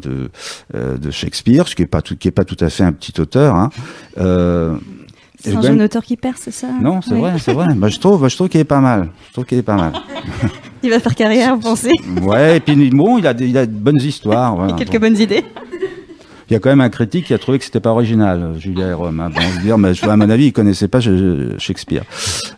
de, 0.73 0.97
de, 0.97 1.11
Shakespeare, 1.11 1.67
ce 1.67 1.75
qui 1.75 1.83
est 1.83 1.87
pas 1.87 2.01
tout, 2.01 2.17
qui 2.17 2.29
est 2.29 2.31
pas 2.31 2.45
tout 2.45 2.57
à 2.61 2.71
fait 2.71 2.85
un 2.85 2.93
petit 2.93 3.21
auteur. 3.21 3.57
Hein. 3.57 3.71
c'est 4.17 5.57
un 5.57 5.63
jeune 5.63 5.83
auteur 5.83 6.05
qui 6.05 6.17
perce, 6.17 6.43
c'est 6.43 6.53
ça? 6.53 6.69
Non, 6.81 7.03
c'est 7.03 7.17
vrai, 7.17 7.33
c'est 7.41 7.53
vrai. 7.53 7.75
Bah, 7.75 7.89
je 7.89 7.99
trouve, 7.99 8.29
je 8.29 8.37
trouve 8.37 8.49
qu'il 8.49 8.61
est 8.61 8.65
pas 8.65 8.81
mal. 8.81 9.09
Je 9.27 9.33
trouve 9.33 9.47
qu'il 9.47 9.59
est 9.59 9.63
pas 9.63 9.75
mal. 9.75 9.93
Il 10.85 10.91
va 10.91 11.01
faire 11.01 11.15
carrière, 11.15 11.57
vous 11.57 11.63
pensez? 11.63 11.91
Ouais, 12.21 12.59
et 12.59 12.61
puis 12.61 12.91
bon, 12.91 13.17
il 13.17 13.27
a, 13.27 13.33
il 13.33 13.57
a 13.57 13.65
de 13.65 13.73
bonnes 13.73 14.03
histoires. 14.03 14.55
Voilà. 14.55 14.75
Et 14.75 14.77
quelques 14.85 15.01
bonnes 15.01 15.17
idées. 15.17 15.43
Il 16.49 16.53
y 16.53 16.57
a 16.57 16.59
quand 16.59 16.71
même 16.71 16.81
un 16.81 16.91
critique 16.91 17.27
qui 17.27 17.35
a 17.35 17.39
trouvé 17.39 17.59
que 17.59 17.65
c'était 17.65 17.81
pas 17.81 17.91
original, 17.91 18.55
Julia 18.59 18.89
et 18.89 18.93
Rome. 18.93 19.21
Hein. 19.21 19.31
Bon, 19.31 20.11
à 20.11 20.17
mon 20.17 20.31
avis, 20.31 20.47
il 20.47 20.53
connaissait 20.53 20.89
pas 20.89 21.01
Shakespeare. 21.59 22.05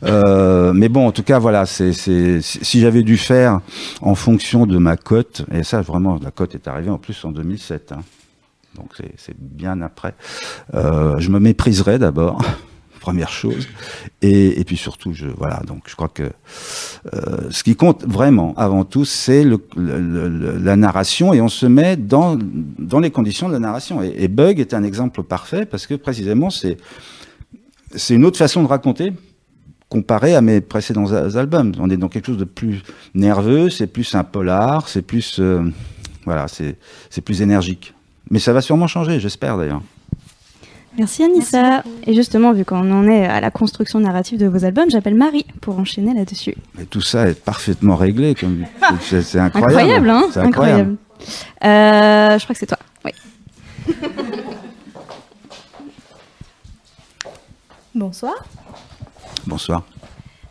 Euh, 0.02 0.72
mais 0.72 0.88
bon, 0.88 1.06
en 1.06 1.12
tout 1.12 1.22
cas, 1.22 1.38
voilà, 1.38 1.66
c'est, 1.66 1.92
si 1.92 2.80
j'avais 2.80 3.02
dû 3.02 3.16
faire 3.16 3.60
en 4.00 4.14
fonction 4.14 4.66
de 4.66 4.78
ma 4.78 4.96
cote, 4.96 5.44
et 5.52 5.62
ça, 5.62 5.80
vraiment, 5.82 6.18
la 6.22 6.30
cote 6.30 6.54
est 6.54 6.68
arrivée 6.68 6.90
en 6.90 6.98
plus 6.98 7.24
en 7.24 7.30
2007. 7.30 7.92
Hein. 7.92 8.00
Donc 8.76 8.90
c'est 9.16 9.36
bien 9.38 9.80
après. 9.80 10.14
Euh, 10.74 11.18
je 11.18 11.30
me 11.30 11.38
mépriserais 11.38 11.98
d'abord 11.98 12.42
première 13.06 13.30
chose. 13.30 13.68
Et, 14.20 14.64
puis 14.64 14.76
surtout, 14.76 15.12
je, 15.12 15.28
voilà, 15.28 15.60
donc 15.64 15.82
je 15.86 15.94
crois 15.94 16.08
que 16.08 16.24
euh, 16.24 17.50
ce 17.50 17.62
qui 17.62 17.76
compte 17.76 18.04
vraiment, 18.04 18.52
avant 18.56 18.84
tout, 18.84 19.04
c'est 19.04 19.44
la 19.76 20.76
narration 20.76 21.32
et 21.32 21.40
on 21.40 21.48
se 21.48 21.66
met 21.66 21.96
dans, 21.96 22.36
dans 22.78 22.98
les 22.98 23.12
conditions 23.12 23.46
de 23.46 23.52
la 23.52 23.60
narration. 23.60 24.02
Et, 24.02 24.12
et 24.18 24.26
Bug 24.26 24.58
est 24.58 24.74
un 24.74 24.82
exemple 24.82 25.22
parfait 25.22 25.66
parce 25.66 25.86
que 25.86 25.94
précisément, 25.94 26.50
c'est 26.50 26.78
c'est 27.94 28.14
une 28.14 28.24
autre 28.24 28.38
façon 28.38 28.64
de 28.64 28.68
raconter 28.68 29.12
comparé 29.88 30.34
à 30.34 30.40
mes 30.40 30.60
précédents 30.60 31.12
albums. 31.12 31.72
On 31.78 31.88
est 31.88 31.96
dans 31.96 32.08
quelque 32.08 32.26
chose 32.26 32.38
de 32.38 32.50
plus 32.60 32.82
nerveux, 33.14 33.70
c'est 33.70 33.86
plus 33.86 34.16
un 34.16 34.24
polar, 34.24 34.88
c'est 34.88 35.02
plus, 35.02 35.38
euh, 35.38 35.62
voilà, 36.24 36.46
c'est 36.48 37.20
plus 37.24 37.40
énergique. 37.40 37.94
Mais 38.30 38.40
ça 38.40 38.52
va 38.52 38.60
sûrement 38.60 38.88
changer, 38.88 39.20
j'espère 39.20 39.56
d'ailleurs. 39.56 39.82
Merci 40.98 41.24
Anissa. 41.24 41.82
et 42.06 42.14
justement, 42.14 42.52
vu 42.52 42.64
qu'on 42.64 42.90
en 42.90 43.06
est 43.08 43.26
à 43.26 43.40
la 43.40 43.50
construction 43.50 44.00
narrative 44.00 44.38
de 44.38 44.46
vos 44.46 44.64
albums, 44.64 44.90
j'appelle 44.90 45.14
Marie 45.14 45.44
pour 45.60 45.78
enchaîner 45.78 46.14
là-dessus. 46.14 46.54
Mais 46.78 46.84
tout 46.86 47.02
ça 47.02 47.28
est 47.28 47.38
parfaitement 47.38 47.96
réglé, 47.96 48.34
comme 48.34 48.64
c'est 49.00 49.38
incroyable. 49.38 50.08
incroyable, 50.08 50.10
hein 50.10 50.24
C'est 50.32 50.40
incroyable. 50.40 50.96
Euh, 51.64 52.38
je 52.38 52.44
crois 52.44 52.54
que 52.54 52.58
c'est 52.58 52.66
toi. 52.66 52.78
Oui. 53.04 53.12
Bonsoir. 57.94 58.34
Bonsoir. 59.46 59.82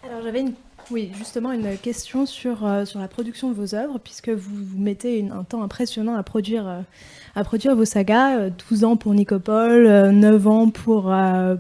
Alors 0.04 0.22
j'avais 0.24 0.42
une 0.42 0.54
oui, 0.92 1.12
justement 1.18 1.52
une 1.52 1.78
question 1.78 2.26
sur, 2.26 2.66
euh, 2.66 2.86
sur 2.86 3.00
la 3.00 3.08
production 3.08 3.50
de 3.50 3.56
vos 3.56 3.74
œuvres, 3.74 4.00
puisque 4.00 4.30
vous, 4.30 4.56
vous 4.56 4.78
mettez 4.78 5.28
un 5.32 5.44
temps 5.44 5.64
impressionnant 5.64 6.16
à 6.16 6.24
produire, 6.24 6.68
euh, 6.68 7.74
vos 7.74 7.86
sagas, 7.86 8.50
12 8.70 8.84
euh, 8.84 8.88
ans 8.88 8.96
pour 8.96 9.14
Nicopole, 9.14 10.12
9 10.12 10.48
ans 10.48 10.70
pour, 10.70 11.14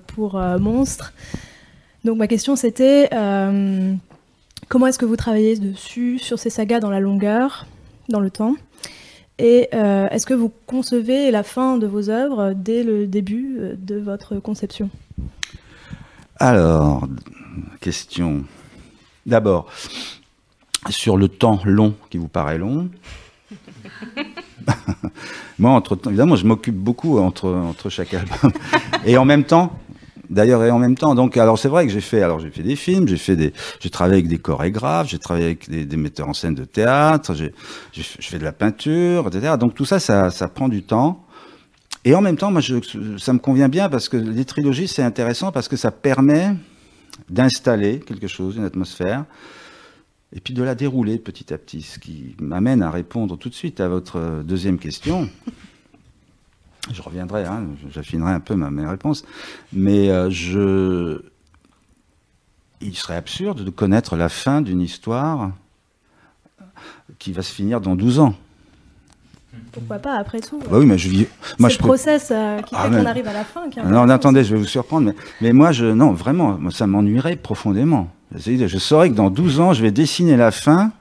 pour 0.08 0.40
Monstre. 0.60 1.14
Donc 2.04 2.18
ma 2.18 2.28
question 2.28 2.56
c'était, 2.56 3.10
comment 4.70 4.88
est-ce 4.88 5.00
que 5.00 5.06
vous 5.06 5.16
travaillez 5.16 5.58
dessus, 5.58 6.20
sur 6.20 6.38
ces 6.38 6.52
sagas 6.52 6.80
dans 6.80 6.92
la 6.92 7.00
longueur, 7.00 7.66
dans 8.10 8.20
le 8.20 8.30
temps? 8.30 8.56
Et 9.40 9.70
est-ce 9.74 10.26
que 10.28 10.36
vous 10.36 10.52
concevez 10.68 11.32
la 11.32 11.42
fin 11.42 11.78
de 11.78 11.88
vos 11.88 12.10
œuvres 12.10 12.54
dès 12.56 12.84
le 12.84 13.08
début 13.08 13.60
de 13.78 13.96
votre 13.96 14.36
conception? 14.36 14.90
Alors, 16.38 17.08
question 17.82 18.44
D'abord, 19.26 19.68
sur 20.90 21.18
le 21.18 21.28
temps 21.28 21.60
long 21.66 21.96
qui 22.10 22.18
vous 22.18 22.28
paraît 22.28 22.58
long. 22.58 22.90
Moi, 25.60 25.72
entre 25.72 25.98
évidemment, 26.08 26.36
je 26.36 26.46
m'occupe 26.46 26.76
beaucoup 26.76 27.18
entre, 27.20 27.50
entre 27.50 27.90
chaque 27.90 28.14
album. 28.14 28.52
Et 29.06 29.18
en 29.18 29.26
même 29.26 29.44
temps, 29.46 29.78
d'ailleurs, 30.30 30.64
et 30.64 30.72
en 30.72 30.80
même 30.80 30.96
temps, 30.96 31.16
donc, 31.16 31.38
alors 31.38 31.58
c'est 31.58 31.68
vrai 31.68 31.86
que 31.86 31.94
j'ai 31.94 32.02
fait, 32.02 32.22
alors 32.22 32.40
j'ai 32.40 32.50
fait 32.50 32.64
des 32.64 32.76
films, 32.76 33.08
j'ai 33.08 33.18
fait 33.18 33.36
des, 33.36 33.54
j'ai 33.80 33.90
travaillé 33.90 34.18
avec 34.18 34.28
des 34.28 34.40
chorégraphes, 34.40 35.10
j'ai 35.10 35.20
travaillé 35.20 35.46
avec 35.46 35.70
des, 35.70 35.98
metteurs 35.98 36.28
en 36.28 36.34
scène 36.34 36.56
de 36.56 36.66
théâtre, 36.66 37.36
j'ai, 37.36 37.54
je 37.94 38.28
fais 38.28 38.40
de 38.40 38.44
la 38.44 38.52
peinture, 38.52 39.28
etc. 39.28 39.56
Donc 39.60 39.76
tout 39.76 39.86
ça, 39.86 40.00
ça, 40.00 40.32
ça 40.32 40.48
prend 40.48 40.68
du 40.68 40.84
temps. 40.84 41.24
Et 42.04 42.14
en 42.14 42.22
même 42.22 42.38
temps, 42.38 42.52
moi, 42.52 42.62
je, 42.62 42.76
ça 43.18 43.34
me 43.34 43.40
convient 43.40 43.70
bien 43.70 43.90
parce 43.90 44.10
que 44.10 44.18
les 44.18 44.46
trilogies, 44.46 44.88
c'est 44.88 45.04
intéressant 45.04 45.52
parce 45.52 45.68
que 45.68 45.76
ça 45.76 45.92
permet 45.92 46.56
d'installer 47.30 48.00
quelque 48.00 48.28
chose, 48.28 48.58
une 48.58 48.64
atmosphère, 48.64 49.26
et 50.34 50.40
puis 50.40 50.54
de 50.54 50.64
la 50.64 50.76
dérouler 50.76 51.18
petit 51.18 51.54
à 51.54 51.58
petit, 51.58 51.82
ce 51.82 52.00
qui 52.00 52.36
m'amène 52.40 52.82
à 52.82 52.92
répondre 52.92 53.38
tout 53.38 53.50
de 53.50 53.54
suite 53.54 53.80
à 53.80 53.88
votre 53.88 54.44
deuxième 54.44 54.78
question. 54.78 55.30
Je 56.92 57.02
reviendrai, 57.02 57.46
hein, 57.46 57.66
j'affinerai 57.90 58.32
un 58.32 58.40
peu 58.40 58.56
ma, 58.56 58.70
mes 58.70 58.86
réponses, 58.86 59.26
mais 59.74 60.10
euh, 60.10 60.30
je... 60.30 61.22
il 62.82 62.96
serait 62.96 63.16
absurde 63.16 63.64
de 63.64 63.70
connaître 63.72 64.16
la 64.16 64.30
fin 64.30 64.62
d'une 64.62 64.82
histoire 64.82 65.52
qui 67.18 67.32
va 67.32 67.42
se 67.42 67.52
finir 67.52 67.82
dans 67.82 67.96
12 67.96 68.20
ans. 68.20 68.36
Pourquoi 69.76 70.00
pas, 70.00 70.16
après 70.16 70.40
tout 70.40 70.58
bah 70.60 70.78
Oui, 70.80 70.86
mais 70.86 70.98
je 70.98 71.10
vis. 71.10 71.28
Moi, 71.60 71.68
je 71.68 71.78
le 71.78 71.84
process 71.84 72.30
euh, 72.32 72.62
qui 72.62 72.74
ah, 72.78 72.90
fait 72.90 72.98
qu'on 72.98 73.06
arrive 73.06 73.28
à 73.28 73.34
la 73.34 73.44
fin. 73.44 73.62
non, 73.86 74.10
attendez, 74.10 74.44
je 74.46 74.54
vais 74.54 74.60
vous 74.60 74.66
surprendre, 74.66 75.08
mais, 75.08 75.16
mais 75.42 75.54
moi, 75.54 75.74
je, 75.74 75.86
non, 75.86 76.14
vraiment, 76.14 76.58
ça 76.72 76.88
m'ennuierait 76.88 77.36
profondément. 77.36 78.10
Je 78.34 78.78
saurais 78.78 79.10
que 79.10 79.16
dans 79.16 79.30
12 79.30 79.60
ans, 79.60 79.74
je 79.74 79.82
vais 79.82 79.92
dessiner 79.92 80.38
la 80.38 80.52
fin, 80.52 80.92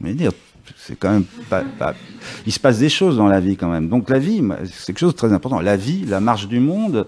mais 0.00 0.14
dire, 0.14 0.30
c'est 0.76 0.96
quand 0.96 1.10
même 1.10 1.24
pas, 1.50 1.64
Il 2.46 2.52
se 2.52 2.60
passe 2.60 2.78
des 2.78 2.88
choses 2.88 3.16
dans 3.16 3.26
la 3.26 3.40
vie 3.40 3.56
quand 3.56 3.68
même. 3.68 3.88
Donc 3.88 4.08
la 4.08 4.18
vie, 4.18 4.42
c'est 4.72 4.86
quelque 4.86 5.00
chose 5.00 5.12
de 5.12 5.18
très 5.18 5.32
important. 5.32 5.60
La 5.60 5.76
vie, 5.76 6.04
la 6.06 6.20
marche 6.20 6.46
du 6.46 6.60
monde, 6.60 7.06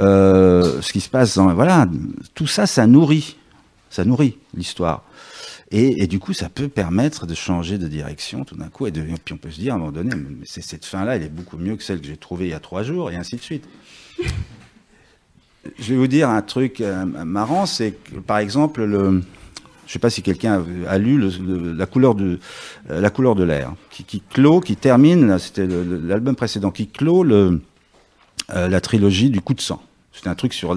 euh, 0.00 0.80
ce 0.80 0.92
qui 0.92 1.00
se 1.00 1.08
passe 1.08 1.36
dans, 1.36 1.52
voilà, 1.54 1.86
tout 2.34 2.48
ça, 2.48 2.66
ça 2.66 2.86
nourrit, 2.86 3.36
ça 3.90 4.04
nourrit 4.04 4.38
l'histoire. 4.56 5.02
Et, 5.74 6.06
du 6.06 6.18
coup, 6.18 6.34
ça 6.34 6.50
peut 6.50 6.68
permettre 6.68 7.26
de 7.26 7.32
changer 7.32 7.78
de 7.78 7.88
direction 7.88 8.44
tout 8.44 8.56
d'un 8.56 8.68
coup. 8.68 8.86
Et, 8.86 8.90
de, 8.90 9.00
puis 9.24 9.32
on 9.32 9.38
peut 9.38 9.50
se 9.50 9.58
dire 9.58 9.72
à 9.72 9.76
un 9.76 9.78
moment 9.78 9.92
donné, 9.92 10.14
mais 10.14 10.44
cette 10.44 10.84
fin-là, 10.84 11.16
elle 11.16 11.22
est 11.22 11.30
beaucoup 11.30 11.56
mieux 11.56 11.76
que 11.76 11.82
celle 11.82 12.00
que 12.00 12.06
j'ai 12.06 12.18
trouvée 12.18 12.46
il 12.46 12.50
y 12.50 12.54
a 12.54 12.60
trois 12.60 12.82
jours, 12.82 13.10
et 13.10 13.16
ainsi 13.16 13.36
de 13.36 13.40
suite. 13.40 13.64
Je 15.78 15.94
vais 15.94 15.96
vous 15.96 16.08
dire 16.08 16.28
un 16.28 16.42
truc 16.42 16.80
euh, 16.80 17.04
marrant, 17.04 17.66
c'est 17.66 17.92
que 17.92 18.16
par 18.16 18.38
exemple, 18.38 18.82
le, 18.84 19.22
je 19.86 19.88
ne 19.88 19.92
sais 19.92 19.98
pas 19.98 20.10
si 20.10 20.20
quelqu'un 20.22 20.64
a, 20.88 20.98
lu 20.98 21.22
la 21.76 21.86
couleur 21.86 22.14
de 22.14 22.38
euh, 22.90 23.00
la 23.00 23.10
couleur 23.10 23.34
de 23.34 23.44
l'air, 23.44 23.72
qui, 23.90 24.04
qui, 24.04 24.20
clôt, 24.20 24.60
qui 24.60 24.76
termine, 24.76 25.38
c'était 25.38 25.66
l'album 25.66 26.34
précédent, 26.34 26.70
qui 26.70 26.88
clôt 26.88 27.22
le, 27.22 27.60
euh, 28.50 28.68
la 28.68 28.80
trilogie 28.80 29.30
du 29.30 29.40
coup 29.40 29.54
de 29.54 29.60
sang. 29.60 29.82
C'est 30.12 30.28
un 30.28 30.34
truc 30.34 30.52
sur 30.52 30.76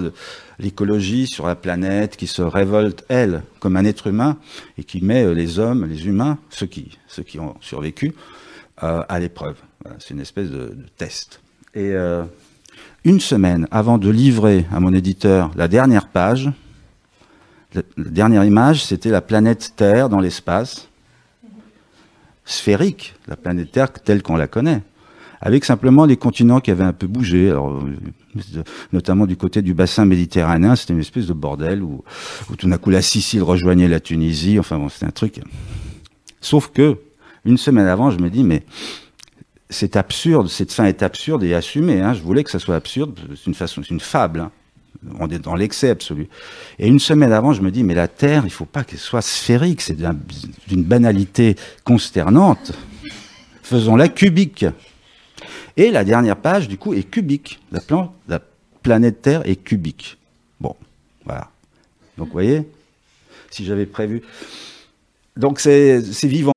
l'écologie, 0.58 1.26
sur 1.26 1.46
la 1.46 1.54
planète, 1.54 2.16
qui 2.16 2.26
se 2.26 2.42
révolte, 2.42 3.04
elle, 3.08 3.42
comme 3.60 3.76
un 3.76 3.84
être 3.84 4.06
humain, 4.06 4.38
et 4.78 4.84
qui 4.84 5.02
met 5.02 5.24
euh, 5.24 5.34
les 5.34 5.58
hommes, 5.58 5.86
les 5.86 6.06
humains, 6.06 6.38
ceux 6.50 6.66
qui, 6.66 6.96
ceux 7.06 7.22
qui 7.22 7.38
ont 7.38 7.54
survécu, 7.60 8.14
euh, 8.82 9.02
à 9.08 9.18
l'épreuve. 9.18 9.56
c'est 9.98 10.14
une 10.14 10.20
espèce 10.20 10.50
de, 10.50 10.74
test. 10.96 11.40
Et 11.74 11.92
euh, 11.92 12.24
une 13.04 13.20
semaine 13.20 13.68
avant 13.70 13.98
de 13.98 14.08
livrer 14.08 14.66
à 14.72 14.80
mon 14.80 14.92
éditeur 14.94 15.50
la 15.54 15.68
dernière 15.68 16.08
page, 16.08 16.50
la, 17.74 17.82
dernière 17.96 18.44
image, 18.44 18.84
c'était 18.84 19.10
la 19.10 19.20
planète 19.20 19.74
Terre 19.76 20.08
dans 20.08 20.20
l'espace, 20.20 20.88
sphérique, 22.46 23.14
la 23.28 23.36
planète 23.36 23.72
Terre 23.72 23.92
telle 23.92 24.22
qu'on 24.22 24.36
la 24.36 24.46
connaît 24.46 24.82
avec 25.46 25.64
simplement 25.64 26.06
les 26.06 26.16
continents 26.16 26.58
qui 26.58 26.72
avaient 26.72 26.82
un 26.82 26.92
peu 26.92 27.06
bougé, 27.06 27.50
alors, 27.50 27.70
euh, 27.70 28.62
notamment 28.92 29.26
du 29.26 29.36
côté 29.36 29.62
du 29.62 29.74
bassin 29.74 30.04
méditerranéen, 30.04 30.74
c'était 30.74 30.92
une 30.92 30.98
espèce 30.98 31.28
de 31.28 31.32
bordel 31.34 31.84
où, 31.84 32.02
tout 32.58 32.68
d'un 32.68 32.78
coup 32.78 32.90
la 32.90 33.00
Sicile 33.00 33.44
rejoignait 33.44 33.86
la 33.86 34.00
Tunisie, 34.00 34.58
enfin 34.58 34.76
bon, 34.76 34.88
c'était 34.88 35.06
un 35.06 35.12
truc. 35.12 35.40
Sauf 36.40 36.72
que, 36.72 36.96
une 37.44 37.58
semaine 37.58 37.86
avant, 37.86 38.10
je 38.10 38.18
me 38.18 38.28
dis, 38.28 38.42
mais 38.42 38.64
c'est 39.70 39.94
absurde, 39.94 40.48
cette 40.48 40.72
fin 40.72 40.86
est 40.86 41.04
absurde 41.04 41.44
et 41.44 41.54
assumée, 41.54 42.00
hein. 42.00 42.12
je 42.12 42.22
voulais 42.22 42.42
que 42.42 42.50
ça 42.50 42.58
soit 42.58 42.74
absurde, 42.74 43.16
c'est 43.36 43.46
une 43.46 43.54
façon, 43.54 43.84
c'est 43.84 43.90
une 43.90 44.00
fable, 44.00 44.40
hein. 44.40 44.50
on 45.20 45.28
est 45.28 45.38
dans 45.38 45.54
l'excès 45.54 45.90
absolu. 45.90 46.26
Et 46.80 46.88
une 46.88 46.98
semaine 46.98 47.30
avant, 47.30 47.52
je 47.52 47.62
me 47.62 47.70
dis, 47.70 47.84
mais 47.84 47.94
la 47.94 48.08
Terre, 48.08 48.42
il 48.46 48.50
faut 48.50 48.64
pas 48.64 48.82
qu'elle 48.82 48.98
soit 48.98 49.22
sphérique, 49.22 49.80
c'est 49.80 49.96
d'une 49.96 50.82
banalité 50.82 51.54
consternante. 51.84 52.72
Faisons-la 53.62 54.08
cubique. 54.08 54.66
Et 55.76 55.90
la 55.90 56.04
dernière 56.04 56.36
page, 56.36 56.68
du 56.68 56.78
coup, 56.78 56.94
est 56.94 57.02
cubique. 57.02 57.60
La, 57.70 57.80
plan, 57.80 58.14
la 58.28 58.40
planète 58.82 59.20
Terre 59.20 59.46
est 59.46 59.56
cubique. 59.56 60.16
Bon, 60.58 60.74
voilà. 61.24 61.50
Donc, 62.16 62.28
vous 62.28 62.32
voyez, 62.32 62.66
si 63.50 63.64
j'avais 63.64 63.84
prévu. 63.84 64.22
Donc, 65.36 65.60
c'est 65.60 66.00
vivant. 66.24 66.52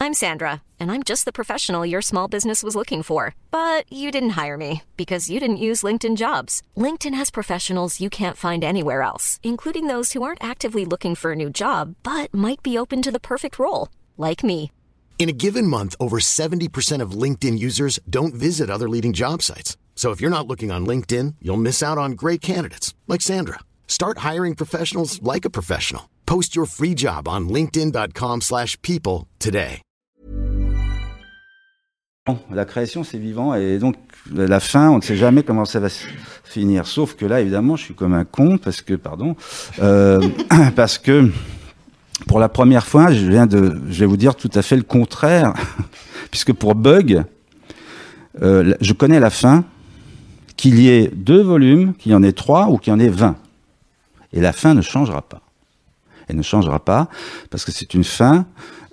I'm 0.00 0.14
Sandra, 0.14 0.62
and 0.80 0.90
I'm 0.90 1.04
just 1.04 1.24
the 1.26 1.32
professional 1.32 1.86
your 1.86 2.02
small 2.02 2.26
business 2.26 2.64
was 2.64 2.74
looking 2.74 3.04
for. 3.04 3.36
But 3.52 3.84
you 3.88 4.10
didn't 4.10 4.30
hire 4.30 4.56
me 4.56 4.82
because 4.96 5.30
you 5.30 5.38
didn't 5.38 5.58
use 5.58 5.84
LinkedIn 5.84 6.16
jobs. 6.16 6.60
LinkedIn 6.76 7.14
has 7.14 7.30
professionals 7.30 8.00
you 8.00 8.10
can't 8.10 8.36
find 8.36 8.64
anywhere 8.64 9.02
else, 9.02 9.38
including 9.44 9.86
those 9.86 10.12
who 10.12 10.24
aren't 10.24 10.42
actively 10.42 10.84
looking 10.84 11.14
for 11.14 11.30
a 11.30 11.36
new 11.36 11.48
job, 11.48 11.94
but 12.02 12.34
might 12.34 12.64
be 12.64 12.76
open 12.76 13.00
to 13.02 13.12
the 13.12 13.20
perfect 13.20 13.60
role, 13.60 13.90
like 14.18 14.42
me. 14.42 14.72
In 15.18 15.28
a 15.28 15.32
given 15.32 15.68
month, 15.68 15.94
over 16.00 16.18
70% 16.18 17.00
of 17.00 17.12
LinkedIn 17.12 17.56
users 17.56 18.00
don't 18.10 18.34
visit 18.34 18.68
other 18.68 18.88
leading 18.88 19.12
job 19.12 19.40
sites. 19.40 19.76
So 19.94 20.10
if 20.10 20.20
you're 20.20 20.36
not 20.36 20.48
looking 20.48 20.72
on 20.72 20.84
LinkedIn, 20.84 21.36
you'll 21.40 21.62
miss 21.62 21.80
out 21.80 21.96
on 21.96 22.16
great 22.16 22.40
candidates 22.40 22.92
like 23.06 23.20
Sandra. 23.20 23.60
Start 23.86 24.18
hiring 24.18 24.56
professionals 24.56 25.22
like 25.22 25.44
a 25.44 25.50
professional. 25.50 26.10
Post 26.26 26.56
your 26.56 26.66
free 26.66 26.94
job 26.94 27.28
on 27.28 27.48
linkedin.com/people 27.48 29.28
today. 29.38 29.80
La 32.52 32.64
création 32.64 33.02
c'est 33.02 33.18
vivant 33.18 33.52
et 33.52 33.80
donc 33.80 33.96
la 34.32 34.60
fin, 34.60 34.90
on 34.90 34.98
ne 34.98 35.02
sait 35.02 35.16
jamais 35.16 35.42
comment 35.42 35.64
ça 35.64 35.80
va 35.80 35.88
finir. 36.44 36.86
Sauf 36.86 37.16
que 37.16 37.26
là 37.26 37.40
évidemment, 37.40 37.74
je 37.74 37.82
suis 37.82 37.94
comme 37.94 38.14
un 38.14 38.24
con 38.24 38.58
parce 38.58 38.80
que 38.80 38.94
pardon 38.94 39.34
euh, 39.80 40.20
parce 40.76 40.98
que 40.98 41.32
pour 42.26 42.38
la 42.38 42.48
première 42.48 42.86
fois, 42.86 43.12
je 43.12 43.26
viens 43.26 43.46
de, 43.46 43.80
vais 43.84 44.06
vous 44.06 44.16
dire 44.16 44.34
tout 44.34 44.50
à 44.54 44.62
fait 44.62 44.76
le 44.76 44.82
contraire, 44.82 45.54
puisque 46.30 46.52
pour 46.52 46.74
Bug, 46.74 47.24
euh, 48.42 48.74
je 48.80 48.92
connais 48.92 49.20
la 49.20 49.30
fin, 49.30 49.64
qu'il 50.56 50.78
y 50.78 50.88
ait 50.88 51.10
deux 51.14 51.42
volumes, 51.42 51.94
qu'il 51.94 52.12
y 52.12 52.14
en 52.14 52.22
ait 52.22 52.32
trois 52.32 52.68
ou 52.68 52.78
qu'il 52.78 52.92
y 52.92 52.94
en 52.94 53.00
ait 53.00 53.08
vingt. 53.08 53.36
Et 54.32 54.40
la 54.40 54.52
fin 54.52 54.74
ne 54.74 54.82
changera 54.82 55.22
pas. 55.22 55.40
Elle 56.28 56.36
ne 56.36 56.42
changera 56.42 56.78
pas 56.78 57.08
parce 57.50 57.64
que 57.64 57.72
c'est 57.72 57.94
une 57.94 58.04
fin 58.04 58.46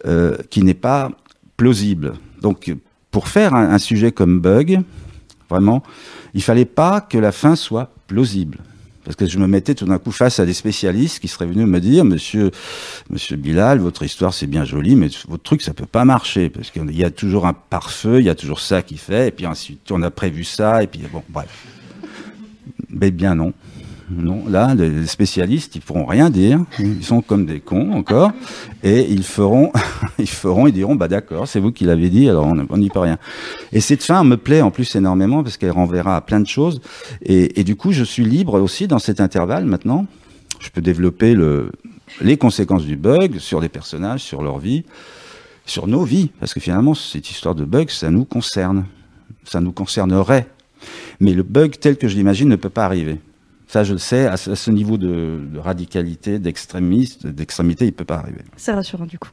euh, 0.05 0.35
qui 0.49 0.63
n'est 0.63 0.73
pas 0.73 1.11
plausible. 1.57 2.13
Donc, 2.41 2.73
pour 3.11 3.27
faire 3.27 3.53
un, 3.53 3.71
un, 3.71 3.77
sujet 3.77 4.11
comme 4.11 4.39
Bug, 4.39 4.81
vraiment, 5.49 5.83
il 6.33 6.41
fallait 6.41 6.65
pas 6.65 7.01
que 7.01 7.17
la 7.17 7.31
fin 7.31 7.55
soit 7.55 7.91
plausible. 8.07 8.59
Parce 9.03 9.15
que 9.15 9.25
je 9.25 9.39
me 9.39 9.47
mettais 9.47 9.75
tout 9.75 9.85
d'un 9.85 9.97
coup 9.97 10.11
face 10.11 10.39
à 10.39 10.45
des 10.45 10.53
spécialistes 10.53 11.19
qui 11.19 11.27
seraient 11.27 11.45
venus 11.45 11.65
me 11.65 11.79
dire, 11.79 12.05
monsieur, 12.05 12.51
monsieur 13.09 13.37
Bilal, 13.37 13.79
votre 13.79 14.03
histoire 14.03 14.33
c'est 14.33 14.47
bien 14.47 14.65
joli, 14.65 14.95
mais 14.95 15.09
votre 15.27 15.43
truc 15.43 15.61
ça 15.61 15.73
peut 15.73 15.85
pas 15.85 16.05
marcher. 16.05 16.49
Parce 16.49 16.69
qu'il 16.69 16.95
y 16.95 17.03
a 17.03 17.11
toujours 17.11 17.47
un 17.47 17.53
pare-feu, 17.53 18.19
il 18.19 18.25
y 18.25 18.29
a 18.29 18.35
toujours 18.35 18.59
ça 18.59 18.81
qui 18.81 18.97
fait, 18.97 19.29
et 19.29 19.31
puis 19.31 19.47
ensuite 19.47 19.89
on 19.91 20.01
a 20.01 20.11
prévu 20.11 20.43
ça, 20.43 20.83
et 20.83 20.87
puis 20.87 21.01
bon, 21.11 21.23
bref. 21.29 21.49
Mais 22.89 23.11
bien 23.11 23.35
non. 23.35 23.53
Non, 24.11 24.43
là, 24.47 24.73
les 24.73 25.05
spécialistes, 25.05 25.75
ils 25.75 25.81
pourront 25.81 26.05
rien 26.05 26.31
dire. 26.31 26.59
Ils 26.79 27.03
sont 27.03 27.21
comme 27.21 27.45
des 27.45 27.59
cons 27.59 27.91
encore, 27.91 28.31
et 28.81 29.01
ils 29.01 29.23
feront, 29.23 29.71
ils 30.19 30.27
feront, 30.27 30.65
ils 30.65 30.73
diront, 30.73 30.95
bah 30.95 31.07
d'accord, 31.07 31.47
c'est 31.47 31.59
vous 31.59 31.71
qui 31.71 31.83
l'avez 31.83 32.09
dit, 32.09 32.27
alors 32.27 32.47
on 32.47 32.77
n'y 32.77 32.89
peut 32.89 32.99
rien. 32.99 33.19
Et 33.71 33.81
cette 33.81 34.03
fin 34.03 34.23
me 34.23 34.35
plaît 34.35 34.61
en 34.61 34.71
plus 34.71 34.95
énormément 34.95 35.43
parce 35.43 35.57
qu'elle 35.57 35.71
renverra 35.71 36.15
à 36.15 36.21
plein 36.21 36.39
de 36.39 36.47
choses. 36.47 36.81
Et, 37.21 37.63
du 37.63 37.75
coup, 37.75 37.91
je 37.91 38.03
suis 38.03 38.25
libre 38.25 38.59
aussi 38.59 38.87
dans 38.87 38.99
cet 38.99 39.21
intervalle 39.21 39.65
maintenant. 39.65 40.07
Je 40.59 40.69
peux 40.69 40.81
développer 40.81 41.35
le, 41.35 41.71
les 42.19 42.37
conséquences 42.37 42.85
du 42.85 42.97
bug 42.97 43.37
sur 43.37 43.59
les 43.59 43.69
personnages, 43.69 44.21
sur 44.21 44.41
leur 44.41 44.57
vie, 44.57 44.85
sur 45.65 45.85
nos 45.85 46.03
vies, 46.03 46.31
parce 46.39 46.55
que 46.55 46.59
finalement, 46.59 46.95
cette 46.95 47.29
histoire 47.29 47.53
de 47.53 47.63
bug, 47.63 47.91
ça 47.91 48.09
nous 48.09 48.25
concerne, 48.25 48.85
ça 49.43 49.61
nous 49.61 49.71
concernerait. 49.71 50.47
Mais 51.19 51.33
le 51.33 51.43
bug 51.43 51.75
tel 51.79 51.97
que 51.97 52.07
je 52.07 52.15
l'imagine 52.15 52.49
ne 52.49 52.55
peut 52.55 52.69
pas 52.69 52.85
arriver. 52.85 53.19
Ça, 53.69 53.83
je 53.83 53.93
le 53.93 53.99
sais, 53.99 54.25
à 54.25 54.35
ce, 54.35 54.71
niveau 54.71 54.97
de, 54.97 55.41
radicalité, 55.59 56.39
d'extrémiste, 56.39 57.27
d'extrémité, 57.27 57.85
il 57.85 57.89
ne 57.89 57.93
peut 57.93 58.03
pas 58.03 58.17
arriver. 58.17 58.41
C'est 58.57 58.73
rassurant, 58.73 59.05
du 59.05 59.19
coup. 59.19 59.29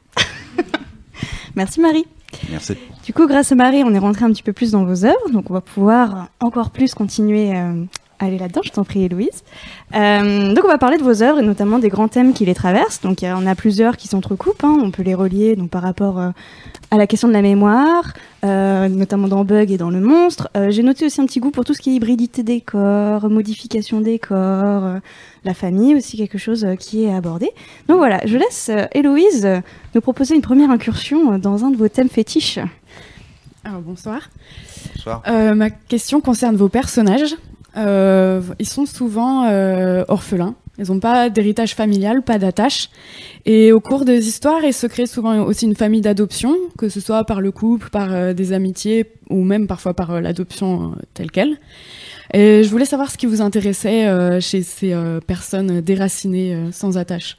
Merci 1.57 1.81
Marie. 1.81 2.05
Merci. 2.51 2.75
Du 3.03 3.15
coup, 3.15 3.27
grâce 3.27 3.53
à 3.53 3.55
Marie, 3.55 3.83
on 3.83 3.95
est 3.95 3.99
rentré 3.99 4.27
un 4.27 4.31
petit 4.31 4.43
peu 4.43 4.53
plus 4.53 4.73
dans 4.73 4.85
vos 4.85 5.07
œuvres, 5.07 5.31
donc 5.33 5.51
on 5.51 5.55
va 5.55 5.63
pouvoir 5.63 6.29
encore 6.41 6.69
plus 6.69 6.93
continuer 6.93 7.57
euh, 7.57 7.83
aller 8.19 8.39
là-dedans. 8.39 8.61
Je 8.65 8.71
t'en 8.71 8.85
prie, 8.85 9.05
Héloïse. 9.05 9.43
Euh, 9.95 10.55
donc, 10.55 10.65
on 10.65 10.69
va 10.69 10.79
parler 10.79 10.99
de 10.99 11.03
vos 11.03 11.23
œuvres 11.23 11.39
et 11.39 11.43
notamment 11.43 11.79
des 11.79 11.89
grands 11.89 12.09
thèmes 12.09 12.33
qui 12.33 12.45
les 12.45 12.55
traversent. 12.55 13.01
Donc, 13.01 13.23
il 13.23 13.27
y 13.27 13.33
en 13.33 13.47
a 13.47 13.55
plusieurs 13.55 13.97
qui 13.97 14.09
s'entrecoupent. 14.09 14.65
Hein. 14.65 14.79
On 14.83 14.91
peut 14.91 15.03
les 15.03 15.15
relier 15.15 15.57
donc, 15.57 15.71
par 15.71 15.83
rapport 15.83 16.19
euh, 16.19 16.31
à 16.91 16.97
la 16.97 17.07
question 17.07 17.29
de 17.29 17.33
la 17.33 17.43
mémoire, 17.43 18.15
euh, 18.45 18.89
notamment 18.89 19.29
dans 19.29 19.45
Bug 19.45 19.71
et 19.71 19.77
dans 19.77 19.91
Le 19.91 20.01
Monstre. 20.01 20.49
J'ai 20.69 20.83
noté 20.83 21.07
aussi 21.07 21.21
un 21.21 21.27
petit 21.27 21.41
goût 21.41 21.51
pour 21.51 21.65
tout 21.65 21.75
ce 21.75 21.81
qui 21.81 21.91
est 21.91 21.95
hybridité 21.95 22.43
des 22.43 22.61
corps, 22.61 23.29
modification 23.29 24.01
des 24.01 24.19
corps, 24.19 25.01
la 25.45 25.55
famille 25.55 25.95
aussi, 25.95 26.17
quelque 26.17 26.39
chose 26.39 26.67
qui 26.79 27.05
est 27.05 27.13
abordé. 27.13 27.51
Donc, 27.89 27.99
voilà, 27.99 28.21
je 28.25 28.37
laisse 28.37 28.71
Héloïse 28.93 29.49
nous 29.95 30.01
proposer 30.01 30.35
une 30.35 30.43
première 30.43 30.71
incursion 30.71 31.39
dans 31.39 31.65
un 31.65 31.71
de 31.71 31.77
vos 31.77 31.89
thèmes 31.89 32.09
fétiches. 32.09 32.61
Alors, 33.65 33.81
bonsoir. 33.81 34.31
Bonsoir. 34.95 35.23
ma 35.55 35.71
question 35.71 36.21
concerne 36.21 36.57
vos 36.57 36.69
personnages. 36.69 37.35
Euh, 37.77 38.41
ils 38.59 38.69
sont 38.69 38.87
souvent 38.87 39.47
euh, 39.47 40.05
orphelins. 40.09 40.55
Ils 40.79 40.89
n'ont 40.89 41.01
pas 41.01 41.31
d'héritage 41.31 41.75
familial, 41.75 42.23
pas 42.23 42.39
d'attache. 42.39 42.91
Et 43.47 43.73
au 43.73 43.81
cours 43.81 44.05
des 44.05 44.29
histoires, 44.29 44.63
il 44.63 44.75
se 44.75 44.87
crée 44.87 45.07
souvent 45.07 45.43
aussi 45.43 45.65
une 45.65 45.75
famille 45.75 46.03
d'adoption, 46.03 46.55
que 46.77 46.89
ce 46.89 47.01
soit 47.01 47.25
par 47.25 47.41
le 47.41 47.51
couple, 47.51 47.89
par 47.91 48.13
euh, 48.13 48.33
des 48.35 48.53
amitiés 48.53 49.07
ou 49.31 49.43
même 49.43 49.67
parfois 49.67 49.95
par 49.95 50.21
l'adoption 50.21 50.95
telle 51.15 51.31
qu'elle. 51.31 51.57
Et 52.35 52.63
je 52.63 52.69
voulais 52.69 52.85
savoir 52.85 53.11
ce 53.11 53.17
qui 53.17 53.27
vous 53.27 53.41
intéressait 53.41 54.41
chez 54.41 54.63
ces 54.63 54.97
personnes 55.27 55.81
déracinées 55.81 56.71
sans 56.73 56.99
attache. 56.99 57.37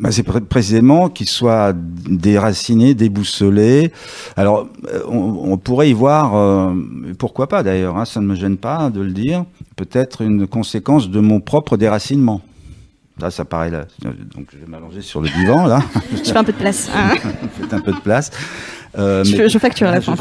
Bah, 0.00 0.10
c'est 0.10 0.22
précisément 0.22 1.10
qu'ils 1.10 1.28
soient 1.28 1.74
déracinés, 1.74 2.94
déboussolés. 2.94 3.92
Alors, 4.34 4.66
on, 5.06 5.58
pourrait 5.58 5.90
y 5.90 5.92
voir, 5.92 6.72
pourquoi 7.18 7.48
pas 7.48 7.62
d'ailleurs, 7.62 7.98
hein, 7.98 8.06
ça 8.06 8.20
ne 8.20 8.26
me 8.26 8.34
gêne 8.34 8.56
pas 8.56 8.88
de 8.88 9.02
le 9.02 9.12
dire, 9.12 9.44
peut-être 9.76 10.22
une 10.22 10.46
conséquence 10.46 11.10
de 11.10 11.20
mon 11.20 11.40
propre 11.40 11.76
déracinement. 11.76 12.40
Là, 13.20 13.30
ça 13.30 13.44
paraît 13.44 13.70
là. 13.70 13.84
Donc, 14.02 14.46
je 14.52 14.58
vais 14.58 14.66
m'allonger 14.66 15.02
sur 15.02 15.20
le 15.20 15.28
divan, 15.28 15.66
là. 15.66 15.82
Je 16.12 16.30
fais 16.30 16.38
un 16.38 16.44
peu 16.44 16.52
de 16.52 16.58
place. 16.58 16.90
Faites 17.60 17.74
un 17.74 17.80
peu 17.80 17.92
de 17.92 18.00
place. 18.00 18.30
Euh, 18.98 19.24
je, 19.24 19.48
je, 19.48 19.58
facture 19.58 19.88
à 19.88 19.92
la 19.92 20.00
fin. 20.00 20.14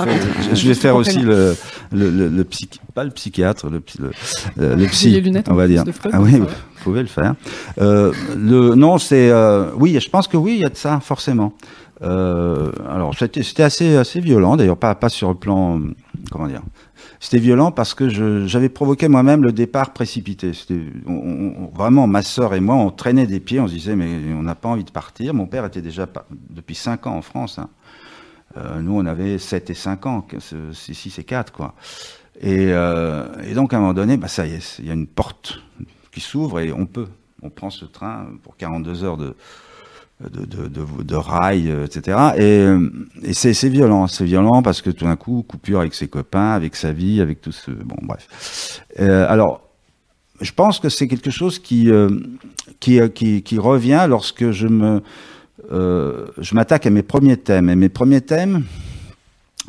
Je, 0.53 0.67
vais 0.67 0.73
faire 0.75 0.95
aussi 0.95 1.19
le, 1.19 1.55
le, 1.91 2.09
le, 2.09 2.27
le 2.27 2.45
pas 2.93 3.03
le 3.03 3.09
psychiatre, 3.09 3.69
le, 3.69 3.81
le, 3.99 4.75
le 4.75 4.85
psy, 4.87 5.09
les 5.11 5.21
lunettes, 5.21 5.49
on 5.49 5.55
va 5.55 5.67
dire. 5.67 5.83
ah 6.11 6.21
oui, 6.21 6.39
vous 6.39 6.47
pouvez 6.83 7.01
le 7.01 7.07
faire. 7.07 7.35
Euh, 7.79 8.13
le, 8.37 8.75
non, 8.75 8.97
c'est, 8.97 9.29
euh, 9.31 9.71
oui, 9.75 9.97
je 9.99 10.09
pense 10.09 10.27
que 10.27 10.37
oui, 10.37 10.53
il 10.55 10.61
y 10.61 10.65
a 10.65 10.69
de 10.69 10.77
ça, 10.77 10.99
forcément. 10.99 11.53
Euh, 12.01 12.71
alors, 12.89 13.13
c'était 13.17 13.63
assez, 13.63 13.97
assez 13.97 14.19
violent, 14.21 14.55
d'ailleurs, 14.55 14.77
pas, 14.77 14.95
pas 14.95 15.09
sur 15.09 15.29
le 15.29 15.35
plan, 15.35 15.81
comment 16.31 16.47
dire, 16.47 16.61
c'était 17.19 17.39
violent 17.39 17.71
parce 17.71 17.93
que 17.93 18.07
j'avais 18.47 18.69
provoqué 18.69 19.09
moi-même 19.09 19.43
le 19.43 19.51
départ 19.51 19.91
précipité. 19.91 20.53
C'était 20.53 20.79
vraiment 21.73 22.07
ma 22.07 22.21
sœur 22.21 22.53
et 22.53 22.61
moi, 22.61 22.75
on 22.75 22.91
traînait 22.91 23.27
des 23.27 23.41
pieds, 23.41 23.59
on 23.59 23.67
se 23.67 23.73
disait 23.73 23.95
mais 23.95 24.33
on 24.33 24.43
n'a 24.43 24.55
pas 24.55 24.69
envie 24.69 24.85
de 24.85 24.91
partir. 24.91 25.33
Mon 25.33 25.45
père 25.45 25.65
était 25.65 25.81
déjà 25.81 26.07
depuis 26.49 26.75
5 26.75 27.07
ans 27.07 27.17
en 27.17 27.21
France. 27.21 27.59
Hein. 27.59 27.69
Euh, 28.57 28.81
nous, 28.81 28.97
on 28.97 29.05
avait 29.05 29.37
7 29.37 29.69
et 29.69 29.73
5 29.73 30.05
ans, 30.05 30.25
c'est 30.39 30.93
6 30.93 31.19
et 31.19 31.23
4 31.23 31.53
quoi. 31.53 31.75
Et, 32.41 32.71
euh, 32.71 33.25
et, 33.43 33.53
donc 33.53 33.73
à 33.73 33.77
un 33.77 33.79
moment 33.81 33.93
donné, 33.93 34.17
bah 34.17 34.27
ça 34.27 34.47
y 34.47 34.53
est, 34.53 34.79
il 34.79 34.87
y 34.87 34.89
a 34.89 34.93
une 34.93 35.07
porte 35.07 35.59
qui 36.11 36.21
s'ouvre 36.21 36.59
et 36.59 36.71
on 36.71 36.85
peut. 36.85 37.07
On 37.41 37.49
prend 37.49 37.69
ce 37.69 37.85
train 37.85 38.27
pour 38.43 38.57
42 38.57 39.03
heures 39.05 39.15
de, 39.15 39.33
de, 40.19 40.45
de, 40.45 40.67
de, 40.67 41.15
rails, 41.15 41.69
etc. 41.85 42.17
Et, 43.23 43.33
c'est 43.33 43.69
violent, 43.69 44.07
c'est 44.07 44.25
violent 44.25 44.61
parce 44.61 44.81
que 44.81 44.89
tout 44.89 45.05
d'un 45.05 45.15
coup, 45.15 45.45
coupure 45.47 45.79
avec 45.79 45.93
ses 45.93 46.09
copains, 46.09 46.51
avec 46.51 46.75
sa 46.75 46.91
vie, 46.91 47.21
avec 47.21 47.39
tout 47.39 47.53
ce... 47.53 47.71
Bon, 47.71 47.95
bref. 48.01 48.83
Euh, 48.99 49.25
alors, 49.29 49.61
je 50.41 50.51
pense 50.51 50.79
que 50.79 50.89
c'est 50.89 51.07
quelque 51.07 51.29
chose 51.29 51.59
qui, 51.59 51.89
qui, 52.81 53.57
revient 53.57 54.05
lorsque 54.09 54.51
je 54.51 54.67
me... 54.67 55.01
Euh, 55.71 56.27
je 56.37 56.55
m'attaque 56.55 56.85
à 56.85 56.89
mes 56.89 57.03
premiers 57.03 57.37
thèmes. 57.37 57.69
Et 57.69 57.75
mes 57.75 57.89
premiers 57.89 58.21
thèmes, 58.21 58.63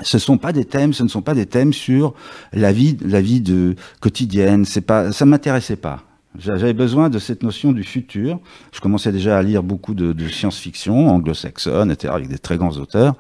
ce 0.03 0.19
sont 0.19 0.39
pas 0.39 0.53
des 0.53 0.65
thèmes, 0.65 0.93
ce 0.93 1.03
ne 1.03 1.09
sont 1.09 1.23
pas 1.23 1.35
des 1.35 1.47
thèmes 1.47 1.73
sur 1.73 2.15
la 2.53 2.73
vie, 2.73 2.97
la 3.05 3.21
vie 3.21 3.41
de 3.41 3.75
quotidienne. 4.01 4.65
C'est 4.65 4.81
pas, 4.81 5.13
ça 5.13 5.27
m'intéressait 5.27 5.77
pas. 5.77 6.05
J'avais 6.39 6.73
besoin 6.73 7.11
de 7.11 7.19
cette 7.19 7.43
notion 7.43 7.73
du 7.73 7.83
futur. 7.83 8.39
Je 8.73 8.81
commençais 8.81 9.11
déjà 9.11 9.37
à 9.37 9.43
lire 9.43 9.65
beaucoup 9.65 9.95
de, 9.95 10.13
de 10.13 10.29
science-fiction 10.29 11.09
anglo-saxonne, 11.09 11.91
etc., 11.91 12.13
avec 12.15 12.29
des 12.29 12.39
très 12.39 12.57
grands 12.57 12.77
auteurs. 12.77 13.17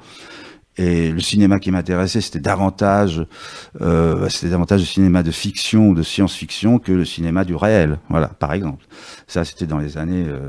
Et 0.80 1.10
le 1.10 1.20
cinéma 1.20 1.58
qui 1.58 1.70
m'intéressait, 1.70 2.22
c'était 2.22 2.40
davantage, 2.40 3.22
euh, 3.82 4.30
c'était 4.30 4.48
davantage 4.48 4.80
le 4.80 4.86
cinéma 4.86 5.22
de 5.22 5.30
fiction 5.30 5.90
ou 5.90 5.94
de 5.94 6.02
science-fiction 6.02 6.78
que 6.78 6.90
le 6.90 7.04
cinéma 7.04 7.44
du 7.44 7.54
réel. 7.54 7.98
Voilà, 8.08 8.28
par 8.28 8.54
exemple. 8.54 8.86
Ça, 9.26 9.44
c'était 9.44 9.66
dans 9.66 9.76
les 9.76 9.98
années 9.98 10.24
euh, 10.26 10.48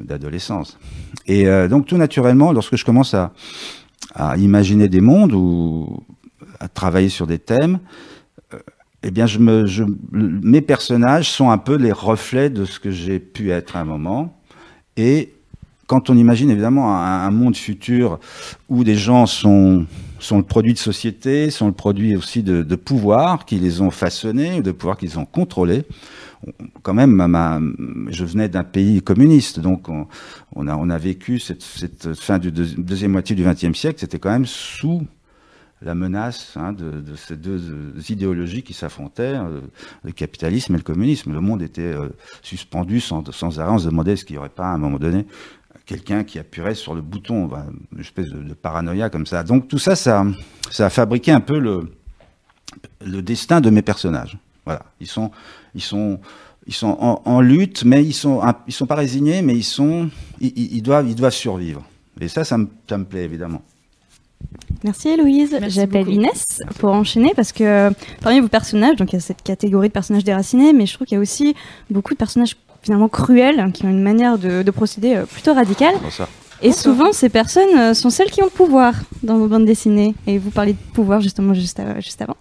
d'adolescence. 0.00 0.78
Et 1.26 1.48
euh, 1.48 1.68
donc, 1.68 1.84
tout 1.84 1.98
naturellement, 1.98 2.50
lorsque 2.52 2.76
je 2.76 2.84
commence 2.86 3.12
à, 3.12 3.32
imaginer 4.38 4.88
des 4.88 5.02
mondes 5.02 5.34
ou 5.34 6.02
à 6.60 6.68
travailler 6.68 7.10
sur 7.10 7.26
des 7.26 7.38
thèmes, 7.38 7.78
eh 9.02 9.10
bien, 9.10 9.26
mes 10.10 10.62
personnages 10.62 11.30
sont 11.30 11.50
un 11.50 11.58
peu 11.58 11.76
les 11.76 11.92
reflets 11.92 12.48
de 12.48 12.64
ce 12.64 12.80
que 12.80 12.90
j'ai 12.90 13.20
pu 13.20 13.50
être 13.50 13.76
à 13.76 13.80
un 13.80 13.84
moment. 13.84 14.40
Et 14.96 15.34
quand 15.88 16.10
on 16.10 16.16
imagine 16.16 16.50
évidemment 16.50 16.94
un, 16.94 17.30
monde 17.30 17.56
futur 17.56 18.20
où 18.68 18.84
des 18.84 18.94
gens 18.94 19.24
sont, 19.24 19.86
sont 20.20 20.36
le 20.36 20.44
produit 20.44 20.74
de 20.74 20.78
société, 20.78 21.50
sont 21.50 21.66
le 21.66 21.72
produit 21.72 22.14
aussi 22.14 22.42
de, 22.42 22.62
de 22.62 22.76
pouvoir 22.76 23.46
qui 23.46 23.58
les 23.58 23.80
ont 23.80 23.90
façonnés, 23.90 24.60
de 24.60 24.70
pouvoir 24.70 24.98
qu'ils 24.98 25.18
ont 25.18 25.24
contrôlé. 25.24 25.84
Quand 26.82 26.92
même, 26.94 28.06
je 28.10 28.24
venais 28.24 28.50
d'un 28.50 28.64
pays 28.64 29.00
communiste, 29.00 29.60
donc 29.60 29.88
on, 29.88 30.68
a, 30.68 30.76
on 30.76 30.90
a 30.90 30.98
vécu 30.98 31.40
cette, 31.40 31.64
fin 32.14 32.38
du 32.38 32.52
deuxième 32.52 33.12
moitié 33.12 33.34
du 33.34 33.42
XXe 33.42 33.76
siècle, 33.76 33.98
c'était 33.98 34.18
quand 34.18 34.30
même 34.30 34.46
sous 34.46 35.02
la 35.80 35.94
menace 35.94 36.54
hein, 36.56 36.72
de, 36.72 37.00
de, 37.00 37.14
ces 37.14 37.36
deux 37.36 37.60
idéologies 38.10 38.62
qui 38.62 38.74
s'affrontaient, 38.74 39.36
euh, 39.36 39.60
le 40.02 40.10
capitalisme 40.10 40.74
et 40.74 40.76
le 40.76 40.82
communisme. 40.82 41.32
Le 41.32 41.40
monde 41.40 41.62
était 41.62 41.82
euh, 41.82 42.08
suspendu 42.42 42.98
sans, 42.98 43.30
sans, 43.30 43.60
arrêt. 43.60 43.70
On 43.70 43.78
se 43.78 43.86
demandait 43.86 44.14
est-ce 44.14 44.24
qu'il 44.24 44.34
n'y 44.34 44.40
aurait 44.40 44.48
pas 44.48 44.66
à 44.66 44.74
un 44.74 44.78
moment 44.78 44.98
donné 44.98 45.24
quelqu'un 45.88 46.22
qui 46.22 46.38
appuierait 46.38 46.74
sur 46.74 46.94
le 46.94 47.00
bouton, 47.00 47.46
bah, 47.46 47.64
une 47.92 48.00
espèce 48.00 48.28
de, 48.28 48.42
de, 48.42 48.52
paranoïa 48.52 49.08
comme 49.08 49.24
ça. 49.24 49.42
Donc 49.42 49.68
tout 49.68 49.78
ça, 49.78 49.96
ça, 49.96 50.24
ça 50.70 50.86
a 50.86 50.90
fabriqué 50.90 51.32
un 51.32 51.40
peu 51.40 51.58
le, 51.58 51.90
le 53.04 53.22
destin 53.22 53.62
de 53.62 53.70
mes 53.70 53.80
personnages. 53.80 54.36
Voilà, 54.66 54.82
ils 55.00 55.06
sont, 55.06 55.30
ils 55.74 55.80
sont, 55.80 56.20
ils 56.66 56.74
sont 56.74 56.94
en, 57.00 57.22
en 57.24 57.40
lutte, 57.40 57.84
mais 57.84 58.04
ils 58.04 58.12
sont, 58.12 58.42
ils 58.66 58.74
sont 58.74 58.86
pas 58.86 58.96
résignés, 58.96 59.40
mais 59.40 59.54
ils 59.56 59.64
sont, 59.64 60.10
ils, 60.40 60.52
ils, 60.76 60.82
doivent, 60.82 61.08
ils 61.08 61.14
doivent 61.14 61.32
survivre. 61.32 61.82
Et 62.20 62.28
ça, 62.28 62.44
ça 62.44 62.58
me, 62.58 62.68
ça 62.86 62.98
me 62.98 63.04
plaît 63.04 63.24
évidemment. 63.24 63.62
Merci 64.84 65.08
Héloïse. 65.08 65.58
J'appelle 65.68 66.08
Inès 66.08 66.60
pour 66.78 66.90
enchaîner 66.90 67.32
parce 67.34 67.52
que 67.52 67.90
parmi 68.20 68.40
vos 68.40 68.48
personnages, 68.48 68.96
donc 68.96 69.12
il 69.12 69.16
y 69.16 69.18
a 69.18 69.20
cette 69.20 69.42
catégorie 69.42 69.88
de 69.88 69.92
personnages 69.94 70.24
déracinés, 70.24 70.74
mais 70.74 70.84
je 70.84 70.94
trouve 70.94 71.06
qu'il 71.06 71.16
y 71.16 71.18
a 71.18 71.22
aussi 71.22 71.54
beaucoup 71.90 72.12
de 72.12 72.18
personnages 72.18 72.56
finalement 72.82 73.08
cruels 73.08 73.70
qui 73.72 73.84
ont 73.84 73.90
une 73.90 74.02
manière 74.02 74.38
de, 74.38 74.62
de 74.62 74.70
procéder 74.70 75.14
euh, 75.14 75.26
plutôt 75.26 75.54
radicale. 75.54 75.94
Et 76.60 76.72
souvent, 76.72 77.12
ces 77.12 77.28
personnes 77.28 77.78
euh, 77.78 77.94
sont 77.94 78.10
celles 78.10 78.30
qui 78.30 78.42
ont 78.42 78.46
le 78.46 78.50
pouvoir 78.50 78.94
dans 79.22 79.38
vos 79.38 79.46
bandes 79.46 79.64
dessinées. 79.64 80.14
Et 80.26 80.38
vous 80.38 80.50
parlez 80.50 80.72
de 80.72 80.78
pouvoir 80.92 81.20
justement 81.20 81.54
juste, 81.54 81.78
à, 81.78 82.00
juste 82.00 82.20
avant. 82.20 82.36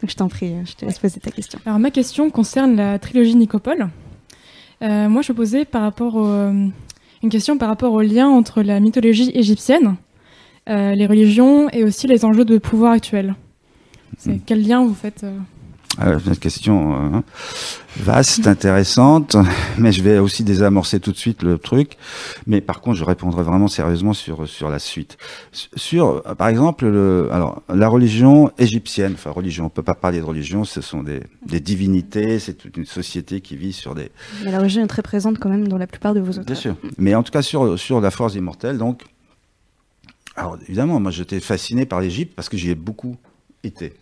Donc 0.00 0.10
je 0.10 0.16
t'en 0.16 0.28
prie, 0.28 0.54
je 0.64 0.74
te 0.74 0.84
laisse 0.84 0.98
poser 0.98 1.20
ta 1.20 1.30
question. 1.30 1.60
Alors 1.66 1.78
ma 1.78 1.90
question 1.90 2.30
concerne 2.30 2.76
la 2.76 2.98
trilogie 2.98 3.36
Nicopole. 3.36 3.88
Euh, 4.82 5.08
moi, 5.08 5.22
je 5.22 5.32
posais 5.32 5.64
par 5.64 5.82
rapport 5.82 6.16
au, 6.16 6.26
une 6.26 7.28
question 7.30 7.58
par 7.58 7.68
rapport 7.68 7.92
au 7.92 8.00
lien 8.00 8.28
entre 8.28 8.62
la 8.62 8.80
mythologie 8.80 9.30
égyptienne 9.34 9.96
euh, 10.68 10.94
les 10.94 11.06
religions 11.06 11.68
et 11.70 11.84
aussi 11.84 12.06
les 12.06 12.24
enjeux 12.24 12.44
de 12.44 12.58
pouvoir 12.58 12.92
actuels. 12.92 13.34
C'est 14.18 14.34
hmm. 14.34 14.40
quel 14.44 14.66
lien 14.66 14.84
vous 14.84 14.94
faites 14.94 15.24
euh 15.24 15.36
ah, 15.98 16.12
une 16.24 16.36
question 16.36 17.14
euh, 17.16 17.20
vaste, 17.96 18.46
intéressante, 18.46 19.36
mais 19.78 19.90
je 19.90 20.02
vais 20.02 20.18
aussi 20.18 20.44
désamorcer 20.44 21.00
tout 21.00 21.10
de 21.10 21.16
suite 21.16 21.42
le 21.42 21.58
truc. 21.58 21.96
Mais 22.46 22.60
par 22.60 22.80
contre, 22.80 22.96
je 22.96 23.04
répondrai 23.04 23.42
vraiment 23.42 23.66
sérieusement 23.66 24.12
sur 24.12 24.48
sur 24.48 24.68
la 24.68 24.78
suite. 24.78 25.18
Sur, 25.52 26.22
par 26.22 26.48
exemple, 26.48 26.86
le, 26.86 27.28
alors 27.32 27.62
la 27.68 27.88
religion 27.88 28.52
égyptienne. 28.58 29.14
Enfin, 29.14 29.30
religion. 29.30 29.66
On 29.66 29.68
peut 29.68 29.82
pas 29.82 29.94
parler 29.94 30.20
de 30.20 30.24
religion. 30.24 30.64
Ce 30.64 30.80
sont 30.80 31.02
des, 31.02 31.22
des 31.44 31.60
divinités. 31.60 32.38
C'est 32.38 32.54
toute 32.54 32.76
une 32.76 32.86
société 32.86 33.40
qui 33.40 33.56
vit 33.56 33.72
sur 33.72 33.94
des. 33.96 34.10
Mais 34.44 34.52
la 34.52 34.58
religion 34.58 34.84
est 34.84 34.88
très 34.88 35.02
présente 35.02 35.38
quand 35.38 35.50
même 35.50 35.66
dans 35.66 35.78
la 35.78 35.88
plupart 35.88 36.14
de 36.14 36.20
vos 36.20 36.32
auteurs. 36.32 36.44
Bien 36.44 36.54
sûr. 36.54 36.76
Mais 36.98 37.14
en 37.16 37.24
tout 37.24 37.32
cas 37.32 37.42
sur 37.42 37.78
sur 37.78 38.00
la 38.00 38.12
force 38.12 38.36
immortelle, 38.36 38.78
donc 38.78 39.02
alors 40.36 40.56
évidemment, 40.62 41.00
moi 41.00 41.10
j'étais 41.10 41.40
fasciné 41.40 41.84
par 41.84 42.00
l'Égypte 42.00 42.34
parce 42.36 42.48
que 42.48 42.56
j'y 42.56 42.70
ai 42.70 42.74
beaucoup 42.74 43.16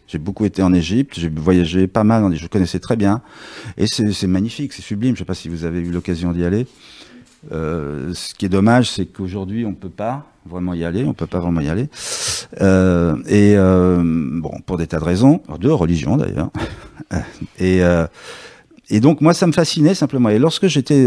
J'ai 0.06 0.18
beaucoup 0.18 0.44
été 0.44 0.62
en 0.62 0.72
Égypte, 0.72 1.14
j'ai 1.18 1.28
voyagé 1.28 1.88
pas 1.88 2.04
mal, 2.04 2.34
je 2.36 2.46
connaissais 2.46 2.78
très 2.78 2.96
bien. 2.96 3.22
Et 3.76 3.86
c'est 3.86 4.26
magnifique, 4.26 4.72
c'est 4.72 4.82
sublime. 4.82 5.10
Je 5.10 5.14
ne 5.14 5.18
sais 5.18 5.24
pas 5.24 5.34
si 5.34 5.48
vous 5.48 5.64
avez 5.64 5.80
eu 5.80 5.90
l'occasion 5.90 6.32
d'y 6.32 6.44
aller. 6.44 6.66
Euh, 7.52 8.12
ce 8.14 8.34
qui 8.34 8.46
est 8.46 8.48
dommage, 8.48 8.90
c'est 8.90 9.06
qu'aujourd'hui, 9.06 9.64
on 9.64 9.70
ne 9.70 9.74
peut 9.74 9.88
pas 9.88 10.26
vraiment 10.46 10.74
y 10.74 10.84
aller, 10.84 11.04
on 11.04 11.12
peut 11.12 11.26
pas 11.26 11.40
vraiment 11.40 11.60
y 11.60 11.68
aller. 11.68 11.88
Euh, 12.60 13.16
et 13.26 13.54
euh, 13.56 14.00
bon, 14.04 14.60
pour 14.64 14.76
des 14.76 14.86
tas 14.86 14.98
de 14.98 15.04
raisons, 15.04 15.42
de 15.58 15.68
religion 15.68 16.16
d'ailleurs. 16.16 16.50
et, 17.58 19.00
donc 19.00 19.20
moi, 19.20 19.34
ça 19.34 19.46
me 19.46 19.52
fascinait 19.52 19.94
simplement. 19.94 20.28
Et 20.28 20.38
lorsque 20.38 20.66
j'étais 20.68 21.06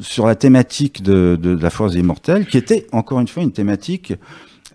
sur 0.00 0.26
la 0.26 0.34
thématique 0.34 1.02
de, 1.02 1.58
la 1.60 1.70
force 1.70 1.94
immortelle, 1.94 2.46
qui 2.46 2.56
était 2.56 2.86
encore 2.92 3.20
une 3.20 3.28
fois 3.28 3.42
une 3.42 3.52
thématique 3.52 4.14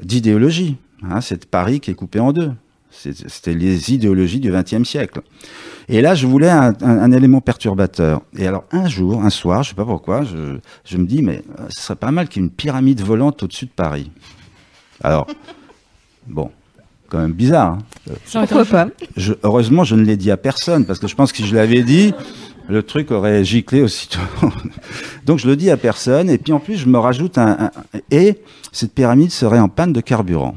d'idéologie, 0.02 0.78
hein, 1.04 1.22
c'est 1.22 1.46
Paris 1.46 1.80
qui 1.80 1.92
est 1.92 1.96
coupé 1.96 2.20
en 2.20 2.34
deux. 2.34 2.52
C'était 2.92 3.54
les 3.54 3.94
idéologies 3.94 4.40
du 4.40 4.52
XXe 4.52 4.84
siècle. 4.84 5.22
Et 5.88 6.02
là, 6.02 6.16
je 6.16 6.28
voulais 6.28 6.50
un, 6.50 6.74
un, 6.82 7.00
un, 7.00 7.12
élément 7.12 7.42
perturbateur. 7.42 8.22
Et 8.38 8.46
alors, 8.46 8.66
un 8.72 8.88
jour, 8.88 9.24
un 9.24 9.30
soir, 9.30 9.64
je 9.64 9.70
sais 9.70 9.76
pas 9.76 9.86
pourquoi, 9.86 10.24
je, 10.24 10.58
je 10.86 10.98
me 10.98 11.06
dis, 11.06 11.24
mais 11.24 11.44
euh, 11.60 11.66
ce 11.70 11.82
serait 11.82 11.96
pas 11.96 12.12
mal 12.12 12.28
qu'il 12.28 12.42
y 12.42 12.46
ait 12.46 12.48
une 12.48 12.54
pyramide 12.54 13.02
volante 13.02 13.42
au-dessus 13.42 13.66
de 13.66 13.72
Paris. 13.72 14.12
Alors, 15.02 15.26
bon, 16.28 16.52
quand 17.10 17.18
même 17.18 17.34
bizarre. 17.34 17.80
Hein. 18.08 18.18
Pourquoi 18.32 18.66
pas 18.66 18.88
je, 19.18 19.34
Heureusement, 19.44 19.84
je 19.84 19.96
ne 19.96 20.04
l'ai 20.04 20.16
dit 20.16 20.30
à 20.30 20.38
personne, 20.38 20.86
parce 20.86 21.00
que 21.00 21.08
je 21.08 21.16
pense 21.16 21.32
que 21.32 21.40
si 21.40 21.48
je 21.48 21.56
l'avais 21.56 21.84
dit, 21.84 22.14
le 22.70 22.84
truc 22.84 23.10
aurait 23.10 23.44
giclé 23.44 23.82
aussitôt. 23.82 24.20
Donc 25.26 25.40
je 25.40 25.48
le 25.48 25.56
dis 25.56 25.72
à 25.72 25.78
personne, 25.78 26.30
et 26.30 26.38
puis 26.38 26.54
en 26.54 26.60
plus 26.60 26.78
je 26.78 26.86
me 26.86 27.00
rajoute 27.00 27.38
un, 27.40 27.52
un, 27.60 27.72
Et 28.12 28.40
cette 28.72 28.94
pyramide 28.94 29.32
serait 29.32 29.60
en 29.60 29.70
panne 29.70 29.92
de 29.92 30.02
carburant. 30.02 30.56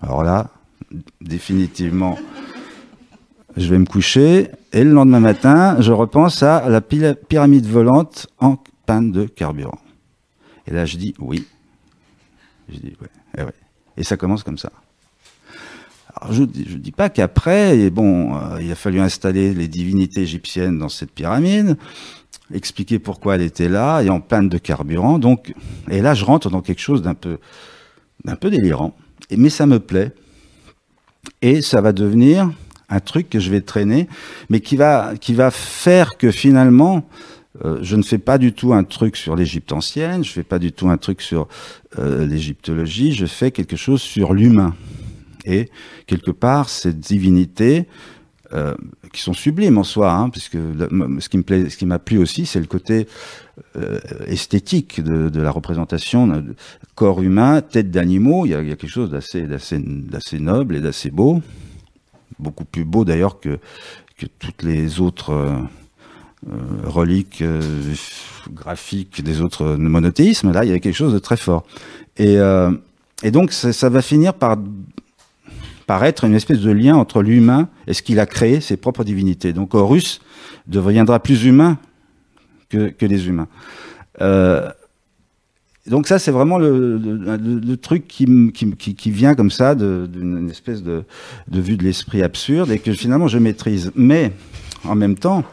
Alors 0.00 0.22
là, 0.22 0.51
définitivement, 1.20 2.18
je 3.56 3.68
vais 3.68 3.78
me 3.78 3.86
coucher, 3.86 4.50
et 4.72 4.84
le 4.84 4.92
lendemain 4.92 5.20
matin, 5.20 5.76
je 5.80 5.92
repense 5.92 6.42
à 6.42 6.68
la 6.68 6.80
pyramide 6.80 7.66
volante 7.66 8.26
en 8.38 8.58
panne 8.86 9.12
de 9.12 9.24
carburant. 9.24 9.78
Et 10.66 10.72
là, 10.72 10.86
je 10.86 10.96
dis 10.96 11.14
oui. 11.18 11.46
Je 12.68 12.78
dis 12.78 12.96
ouais, 13.00 13.08
et, 13.38 13.42
eh 13.46 14.00
et 14.00 14.04
ça 14.04 14.16
commence 14.16 14.42
comme 14.42 14.58
ça. 14.58 14.70
Je 16.30 16.42
ne 16.42 16.46
dis 16.46 16.92
pas 16.92 17.08
qu'après, 17.08 17.90
bon, 17.90 18.36
euh, 18.36 18.60
il 18.60 18.70
a 18.70 18.74
fallu 18.74 19.00
installer 19.00 19.54
les 19.54 19.66
divinités 19.66 20.20
égyptiennes 20.20 20.78
dans 20.78 20.88
cette 20.88 21.10
pyramide, 21.10 21.76
expliquer 22.52 22.98
pourquoi 22.98 23.34
elle 23.34 23.42
était 23.42 23.68
là, 23.68 24.02
et 24.02 24.10
en 24.10 24.20
panne 24.20 24.48
de 24.48 24.58
carburant. 24.58 25.18
Donc, 25.18 25.54
et 25.90 26.00
là, 26.00 26.14
je 26.14 26.24
rentre 26.24 26.50
dans 26.50 26.60
quelque 26.60 26.80
chose 26.80 27.02
d'un 27.02 27.14
peu, 27.14 27.38
d'un 28.24 28.36
peu 28.36 28.50
délirant. 28.50 28.94
Et, 29.30 29.36
mais 29.36 29.48
ça 29.48 29.66
me 29.66 29.80
plaît. 29.80 30.12
Et 31.40 31.62
ça 31.62 31.80
va 31.80 31.92
devenir 31.92 32.50
un 32.88 33.00
truc 33.00 33.30
que 33.30 33.40
je 33.40 33.50
vais 33.50 33.60
traîner, 33.60 34.08
mais 34.50 34.60
qui 34.60 34.76
va, 34.76 35.14
qui 35.20 35.34
va 35.34 35.50
faire 35.50 36.16
que 36.18 36.30
finalement, 36.30 37.08
euh, 37.64 37.78
je 37.82 37.96
ne 37.96 38.02
fais 38.02 38.18
pas 38.18 38.38
du 38.38 38.52
tout 38.52 38.72
un 38.72 38.84
truc 38.84 39.16
sur 39.16 39.36
l'Égypte 39.36 39.72
ancienne, 39.72 40.24
je 40.24 40.30
fais 40.30 40.42
pas 40.42 40.58
du 40.58 40.72
tout 40.72 40.88
un 40.88 40.96
truc 40.96 41.22
sur 41.22 41.48
euh, 41.98 42.26
l'égyptologie, 42.26 43.12
je 43.12 43.26
fais 43.26 43.50
quelque 43.50 43.76
chose 43.76 44.00
sur 44.00 44.34
l'humain. 44.34 44.74
Et 45.44 45.70
quelque 46.06 46.30
part, 46.30 46.68
ces 46.68 46.92
divinités, 46.92 47.86
euh, 48.54 48.74
qui 49.14 49.22
sont 49.22 49.32
sublimes 49.32 49.78
en 49.78 49.82
soi, 49.82 50.12
hein, 50.12 50.28
puisque 50.28 50.58
ce 50.58 51.28
qui 51.28 51.38
me 51.38 51.42
plaît, 51.42 51.70
ce 51.70 51.76
qui 51.76 51.86
m'a 51.86 51.98
plu 51.98 52.18
aussi, 52.18 52.44
c'est 52.44 52.60
le 52.60 52.66
côté 52.66 53.06
euh, 53.76 53.98
esthétique 54.26 55.02
de, 55.02 55.40
la 55.40 55.50
représentation 55.50 56.44
corps 56.94 57.22
humain, 57.22 57.62
tête 57.62 57.90
d'animaux. 57.90 58.44
Il, 58.44 58.50
y 58.50 58.54
a 58.54 58.62
quelque 58.62 58.88
chose 58.88 59.10
d'assez, 59.10 60.38
noble 60.38 60.76
et 60.76 60.80
d'assez 60.80 61.10
beau, 61.10 61.40
beaucoup 62.38 62.64
plus 62.64 62.84
beau 62.84 63.06
d'ailleurs 63.06 63.40
que, 63.40 63.58
toutes 64.38 64.62
les 64.62 65.00
autres 65.00 65.30
euh, 65.30 65.58
reliques 66.84 67.42
graphiques 68.50 69.22
des 69.22 69.40
autres 69.40 69.76
monothéismes. 69.76 70.52
Là, 70.52 70.64
il 70.64 70.70
y 70.70 70.74
a 70.74 70.78
quelque 70.78 70.94
chose 70.94 71.14
de 71.14 71.18
très 71.18 71.38
fort. 71.38 71.64
Et, 72.18 72.36
donc, 73.30 73.52
ça, 73.52 73.88
va 73.88 74.02
finir 74.02 74.34
par 74.34 74.58
paraître 75.86 76.24
une 76.24 76.34
espèce 76.34 76.60
de 76.60 76.70
lien 76.70 76.96
entre 76.96 77.22
l'humain 77.22 77.68
et 77.86 77.94
ce 77.94 78.02
qu'il 78.02 78.20
a 78.20 78.26
créé, 78.26 78.60
ses 78.60 78.76
propres 78.76 79.04
divinités. 79.04 79.52
Donc, 79.52 79.74
Horus 79.74 80.20
deviendra 80.66 81.20
plus 81.20 81.44
humain 81.44 81.78
que, 82.68 82.94
les 83.00 83.28
humains. 83.28 83.48
Euh, 84.20 84.70
donc 85.86 86.06
ça, 86.06 86.18
c'est 86.18 86.30
vraiment 86.30 86.58
le, 86.58 87.76
truc 87.76 88.06
qui, 88.06 88.26
qui, 88.52 88.94
qui, 88.94 89.10
vient 89.10 89.34
comme 89.34 89.50
ça 89.50 89.74
d'une 89.74 90.48
espèce 90.48 90.82
de, 90.82 91.02
de 91.48 91.60
vue 91.60 91.76
de 91.76 91.82
l'esprit 91.82 92.22
absurde 92.22 92.70
et 92.70 92.78
que 92.78 92.92
finalement 92.92 93.26
je 93.26 93.38
maîtrise. 93.38 93.90
Mais 93.96 94.32
en 94.84 94.94
même 94.94 95.16
temps, 95.16 95.44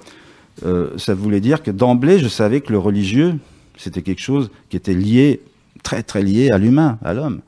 euh, 0.66 0.98
ça 0.98 1.14
voulait 1.14 1.42
dire 1.42 1.64
que 1.64 1.72
d'emblée, 1.72 2.20
je 2.20 2.28
savais 2.28 2.62
que 2.62 2.72
le 2.72 2.80
religieux, 2.80 3.36
c'était 3.78 4.02
quelque 4.02 4.22
chose 4.22 4.52
qui 4.70 4.78
était 4.78 4.94
lié, 4.94 5.42
très 5.84 6.04
très 6.04 6.22
lié 6.22 6.52
à 6.52 6.58
l'humain, 6.58 7.00
à 7.04 7.14
l'homme. 7.14 7.42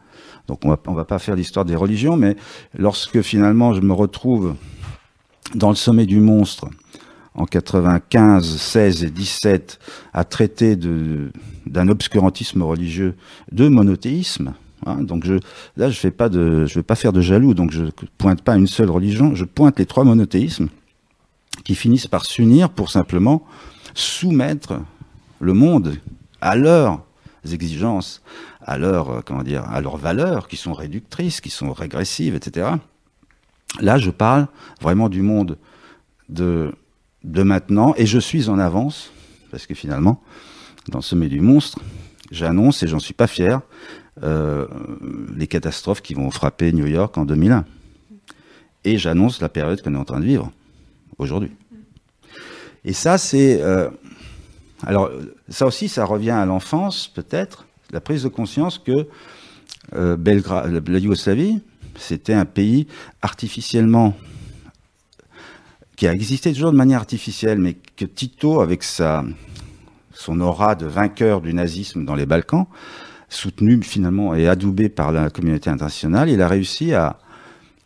Donc 0.52 0.66
on 0.66 0.70
va, 0.70 0.80
va 0.94 1.06
pas 1.06 1.18
faire 1.18 1.36
l'histoire 1.36 1.64
des 1.64 1.78
religions, 1.78 2.18
mais 2.18 2.36
lorsque 2.78 3.22
finalement 3.22 3.74
je 3.74 3.80
me 3.80 3.94
retrouve 3.94 4.56
dans 5.56 5.70
le 5.70 5.76
sommet 5.76 6.06
du 6.06 6.20
monstre, 6.20 6.68
en 7.36 7.46
95, 7.46 8.58
16 8.58 9.06
et 9.06 9.10
17, 9.10 9.80
à 10.12 10.26
traiter 10.26 10.76
d'un 10.76 11.88
obscurantisme 11.88 12.62
religieux, 12.62 13.16
de 13.54 13.70
monothéisme, 13.70 14.54
Hein, 14.86 15.04
donc 15.04 15.26
là, 15.78 15.90
je 15.90 16.00
fais 16.00 16.12
pas 16.12 16.28
de, 16.28 16.66
je 16.66 16.74
vais 16.74 16.84
pas 16.84 16.96
faire 16.96 17.14
de 17.14 17.22
jaloux. 17.22 17.54
Donc 17.54 17.72
je 17.72 17.84
pointe 18.18 18.42
pas 18.42 18.56
une 18.56 18.66
seule 18.66 18.90
religion. 18.90 19.36
Je 19.36 19.46
pointe 19.46 19.78
les 19.78 19.86
trois 19.86 20.04
monothéismes 20.04 20.70
qui 21.64 21.76
finissent 21.76 22.08
par 22.08 22.26
s'unir 22.26 22.70
pour 22.70 22.90
simplement 22.90 23.44
soumettre 23.94 24.80
le 25.40 25.54
monde 25.54 25.98
à 26.40 26.56
leurs 26.56 27.04
exigences, 27.52 28.22
à 28.72 28.78
leurs, 28.78 29.10
euh, 29.10 29.22
comment 29.24 29.44
dire, 29.44 29.64
à 29.70 29.82
leurs 29.82 29.98
valeurs 29.98 30.48
qui 30.48 30.58
sont 30.58 30.74
réductrices, 30.74 31.42
qui 31.42 31.50
sont 31.50 31.74
régressives, 31.74 32.36
etc. 32.36 32.70
Là, 33.80 33.98
je 33.98 34.12
parle 34.12 34.48
vraiment 34.82 35.10
du 35.10 35.22
monde 35.22 35.58
de, 36.30 36.74
de 37.24 37.44
maintenant 37.44 37.94
et 37.98 38.06
je 38.06 38.20
suis 38.20 38.50
en 38.50 38.60
avance 38.60 39.12
parce 39.52 39.68
que 39.68 39.76
finalement, 39.76 40.22
dans 40.88 41.00
le 41.00 41.04
sommet 41.04 41.28
du 41.28 41.42
monstre, 41.42 41.80
j'annonce 42.32 42.82
et 42.84 42.88
j'en 42.88 43.00
suis 43.00 43.14
pas 43.14 43.28
fier 43.28 43.62
euh, 44.24 44.68
les 45.36 45.48
catastrophes 45.48 46.02
qui 46.02 46.14
vont 46.14 46.32
frapper 46.32 46.72
New 46.72 46.88
York 46.88 47.18
en 47.18 47.26
2001. 47.26 47.66
Et 48.84 48.98
j'annonce 48.98 49.42
la 49.42 49.50
période 49.50 49.82
qu'on 49.82 49.94
est 49.94 49.98
en 49.98 50.06
train 50.06 50.20
de 50.20 50.26
vivre 50.26 50.52
aujourd'hui. 51.18 51.52
Et 52.84 52.94
ça, 52.94 53.18
c'est... 53.18 53.62
Euh, 53.62 53.90
alors, 54.84 55.12
ça 55.50 55.68
aussi, 55.68 55.88
ça 55.88 56.06
revient 56.06 56.32
à 56.32 56.46
l'enfance, 56.46 57.08
peut-être, 57.08 57.68
la 57.92 58.02
prise 58.02 58.24
de 58.24 58.30
conscience 58.30 58.80
que 58.80 59.08
euh, 59.94 60.18
la 60.88 61.00
Yougoslavie, 61.00 61.62
c'était 61.96 62.34
un 62.34 62.46
pays 62.46 62.88
artificiellement 63.22 64.16
qui 65.96 66.08
a 66.08 66.14
existé 66.14 66.54
toujours 66.54 66.72
de 66.72 66.78
manière 66.78 67.00
artificielle, 67.00 67.60
mais 67.60 67.76
que 67.96 68.06
Tito, 68.06 68.62
avec 68.62 68.84
sa, 68.84 69.24
son 70.14 70.40
aura 70.40 70.76
de 70.76 70.86
vainqueur 70.86 71.42
du 71.42 71.54
nazisme 71.54 72.06
dans 72.06 72.16
les 72.16 72.26
Balkans, 72.26 72.66
soutenu 73.30 73.82
finalement 73.84 74.34
et 74.34 74.48
adoubé 74.48 74.90
par 74.90 75.12
la 75.12 75.30
communauté 75.30 75.70
internationale, 75.70 76.30
il 76.30 76.42
a 76.42 76.48
réussi 76.48 76.94
à, 76.94 77.18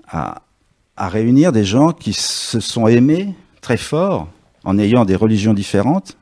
à 0.07 1.09
réunir 1.09 1.51
des 1.51 1.65
gens 1.65 1.91
qui 1.91 2.13
se 2.13 2.59
sont 2.59 2.87
aimés 2.87 3.35
très 3.61 3.77
fort 3.77 4.29
en 4.63 4.77
ayant 4.77 5.05
des 5.05 5.15
religions 5.15 5.53
différentes, 5.53 6.17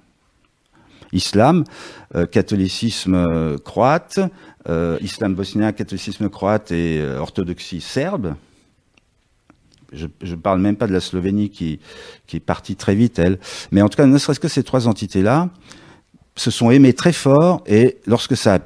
islam, 1.14 1.64
euh, 2.16 2.26
catholicisme 2.26 3.16
euh, 3.16 3.58
croate, 3.58 4.20
euh, 4.68 4.98
islam 5.02 5.36
bosnien, 5.36 5.72
catholicisme 5.72 6.30
croate 6.30 6.72
et 6.72 7.04
orthodoxie 7.20 7.82
serbe. 7.82 8.36
Je 9.94 10.08
ne 10.24 10.36
parle 10.36 10.60
même 10.60 10.76
pas 10.76 10.88
de 10.88 10.94
la 10.94 11.00
Slovénie 11.00 11.52
qui, 11.52 11.80
qui 12.26 12.38
est 12.38 12.40
partie 12.40 12.76
très 12.76 12.96
vite, 12.96 13.20
elle. 13.20 13.38
Mais 13.72 13.82
en 13.84 13.90
tout 13.90 13.98
cas, 13.98 14.08
ne 14.08 14.18
serait-ce 14.18 14.40
que 14.40 14.48
ces 14.48 14.64
trois 14.64 14.88
entités-là 14.88 15.50
se 16.36 16.50
sont 16.50 16.72
aimées 16.72 16.94
très 16.94 17.14
fort 17.14 17.64
et 17.68 17.98
lorsque 18.08 18.36
ça 18.36 18.56
a 18.56 18.60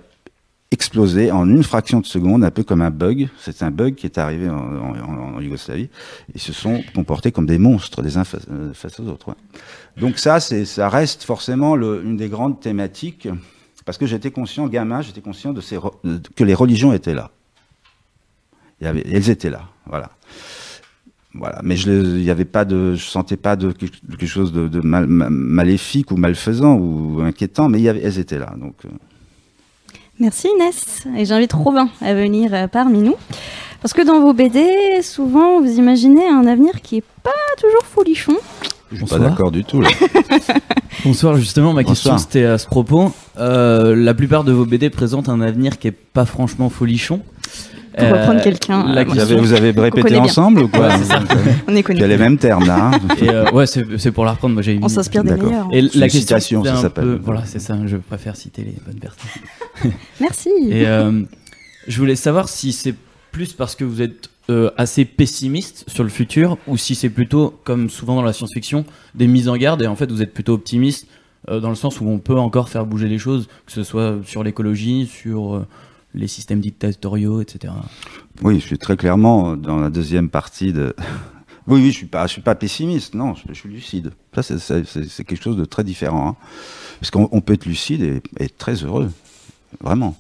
explosé 0.72 1.32
en 1.32 1.47
une 1.49 1.63
fraction 1.63 2.01
de 2.01 2.05
seconde, 2.05 2.43
un 2.43 2.51
peu 2.51 2.63
comme 2.63 2.82
un 2.82 2.89
bug. 2.89 3.30
C'est 3.39 3.63
un 3.63 3.72
bug 3.72 3.95
qui 3.95 4.05
est 4.05 4.18
arrivé 4.18 4.49
en, 4.49 5.39
Yougoslavie. 5.39 5.89
Ils 6.34 6.41
se 6.41 6.51
sont 6.51 6.84
comportés 6.93 7.32
comme 7.32 7.45
des 7.45 7.57
monstres 7.57 8.01
les 8.01 8.18
uns 8.18 8.24
face, 8.24 8.45
euh, 8.51 8.74
face 8.74 8.99
aux 8.99 9.07
autres. 9.07 9.36
Donc 9.97 10.18
ça, 10.18 10.39
ça 10.39 10.89
reste 10.89 11.24
forcément 11.24 11.76
une 11.76 12.18
des 12.18 12.28
grandes 12.28 12.59
thématiques, 12.59 13.28
parce 13.86 13.97
que 13.97 14.05
j'étais 14.05 14.32
conscient, 14.32 14.68
gamin, 14.68 15.01
j'étais 15.01 15.22
conscient 15.22 15.53
de 15.53 15.61
que 16.36 16.43
les 16.43 16.53
religions 16.53 16.91
étaient 16.91 17.13
là. 17.13 17.32
Elles 18.82 19.30
étaient 19.30 19.49
là, 19.49 19.70
voilà. 19.86 20.11
Voilà, 21.34 21.59
mais 21.63 21.76
je 21.76 22.18
y 22.18 22.32
avait 22.32 22.45
pas 22.45 22.68
je 22.68 22.95
sentais 22.95 23.38
pas 23.38 23.55
quelque 23.55 24.26
chose 24.26 24.51
de, 24.51 24.68
de 24.68 24.82
mal, 24.82 25.05
maléfique 25.07 26.11
ou 26.11 26.18
malfaisant 26.18 26.76
ou 26.76 27.22
inquiétant, 27.22 27.70
mais 27.70 27.80
il 27.80 27.84
y 27.84 27.89
avait, 27.89 28.01
elles 28.01 28.18
étaient 28.18 28.39
là. 28.39 28.55
Donc, 28.57 28.76
euh, 28.86 28.89
Merci 30.20 30.47
Inès, 30.55 31.05
et 31.15 31.26
j'invite 31.26 31.53
Robin 31.53 31.89
à 32.01 32.15
venir 32.15 32.51
euh, 32.51 32.68
parmi 32.68 32.99
nous. 33.03 33.15
Parce 33.82 33.93
que 33.93 34.01
dans 34.01 34.20
vos 34.20 34.34
BD, 34.34 34.65
souvent 35.03 35.61
vous 35.61 35.78
imaginez 35.78 36.28
un 36.28 36.47
avenir 36.47 36.82
qui 36.82 36.97
est 36.97 37.03
pas 37.22 37.30
toujours 37.61 37.84
folichon. 37.84 38.36
Je 38.91 38.97
suis 38.97 39.05
pas 39.05 39.20
d'accord 39.20 39.51
du 39.51 39.63
tout. 39.63 39.80
Là. 39.80 39.89
Bonsoir, 41.05 41.38
justement, 41.38 41.74
ma 41.74 41.84
Bonsoir. 41.84 42.15
question 42.15 42.18
c'était 42.18 42.45
à 42.45 42.57
ce 42.57 42.65
propos. 42.65 43.11
Euh, 43.38 43.95
la 43.95 44.15
plupart 44.15 44.43
de 44.43 44.51
vos 44.51 44.65
BD 44.65 44.89
présentent 44.89 45.30
un 45.30 45.39
avenir 45.39 45.78
qui 45.78 45.88
est 45.89 45.91
pas 45.91 46.26
franchement 46.26 46.70
folichon. 46.70 47.22
Pour 47.97 48.07
reprendre 48.09 48.41
quelqu'un. 48.41 48.95
Euh, 48.95 49.03
vous, 49.05 49.20
avez, 49.20 49.36
vous 49.36 49.53
avez 49.53 49.72
répété 49.78 50.18
ensemble 50.18 50.61
ou 50.63 50.68
quoi 50.68 50.88
ouais, 50.88 51.03
ça. 51.03 51.20
On 51.68 51.76
est 51.76 51.82
connus. 51.82 51.97
Il 51.97 52.01
y 52.01 52.05
a 52.05 52.07
les 52.07 52.18
mêmes 52.18 52.38
termes 52.38 52.65
là. 52.68 52.91
Hein. 52.93 52.99
Et 53.20 53.30
euh, 53.30 53.51
ouais, 53.51 53.65
c'est 53.65 54.11
pour 54.11 54.24
la 54.24 54.32
reprendre. 54.34 54.53
Moi, 54.53 54.61
j'ai 54.61 54.80
On 54.82 54.88
s'inspire 54.88 55.24
des 55.24 55.36
meilleurs. 55.36 55.68
Et 55.72 55.82
la 55.82 56.07
question, 56.07 56.63
ça 56.63 56.76
s'appelle. 56.76 57.20
Voilà, 57.24 57.43
c'est 57.45 57.59
ça. 57.59 57.76
Je 57.86 57.97
préfère 57.97 58.36
citer 58.36 58.63
les 58.63 58.76
bonnes 58.86 58.99
personnes. 58.99 59.41
Merci. 60.21 60.49
Et 60.69 60.88
euh, 60.88 61.23
je 61.88 61.99
voulais 61.99 62.15
savoir 62.15 62.49
si 62.49 62.71
c'est 62.71 62.95
plus 63.32 63.53
parce 63.53 63.75
que 63.75 63.84
vous 63.84 64.01
êtes 64.01 64.30
euh, 64.49 64.71
assez 64.78 65.03
pessimiste 65.03 65.84
sur 65.88 66.03
le 66.03 66.09
futur 66.09 66.57
ou 66.67 66.78
si 66.78 66.95
c'est 66.95 67.09
plutôt, 67.09 67.59
comme 67.65 67.89
souvent 67.89 68.15
dans 68.15 68.21
la 68.21 68.32
science-fiction, 68.32 68.86
des 69.13 69.28
mises 69.28 69.49
en 69.49 69.57
garde 69.57 69.82
et 69.82 69.88
en 69.88 69.95
fait 69.97 70.09
vous 70.09 70.21
êtes 70.21 70.34
plutôt 70.34 70.53
optimiste 70.53 71.07
euh, 71.49 71.59
dans 71.59 71.67
le 71.67 71.75
sens 71.75 71.99
où 71.99 72.07
on 72.07 72.19
peut 72.19 72.38
encore 72.38 72.69
faire 72.69 72.86
bouger 72.86 73.09
les 73.09 73.19
choses, 73.19 73.47
que 73.65 73.73
ce 73.73 73.84
soit 73.84 74.15
sur 74.25 74.43
l'écologie, 74.43 75.05
sur 75.05 75.55
euh, 75.55 75.67
les 76.13 76.28
systèmes 76.28 76.61
dictatoriaux, 76.61 77.41
etc. 77.41 77.73
Oui, 78.41 78.61
je 78.61 78.65
suis 78.65 78.78
très 78.78 78.95
clairement 78.95 79.57
dans 79.57 79.78
la 79.78 79.89
deuxième 79.89 80.30
partie 80.30 80.71
de. 80.73 80.95
Oui, 81.69 81.82
oui, 81.82 81.91
je 81.91 81.97
suis 81.97 82.05
pas, 82.05 82.28
je 82.28 82.32
suis 82.32 82.41
pas 82.41 82.55
pessimiste. 82.55 83.13
Non, 83.13 83.36
je, 83.36 83.41
je 83.49 83.53
suis 83.53 83.67
lucide. 83.67 84.13
Ça, 84.41 84.57
c'est 84.57 85.25
quelque 85.25 85.43
chose 85.43 85.57
de 85.57 85.65
très 85.65 85.84
différent. 85.84 86.30
Hein. 86.30 86.36
Parce 87.01 87.11
qu'on 87.11 87.41
peut 87.41 87.51
être 87.51 87.65
lucide 87.65 88.01
et, 88.03 88.21
et 88.39 88.45
être 88.45 88.57
très 88.57 88.75
heureux, 88.75 89.11
vraiment. 89.82 90.18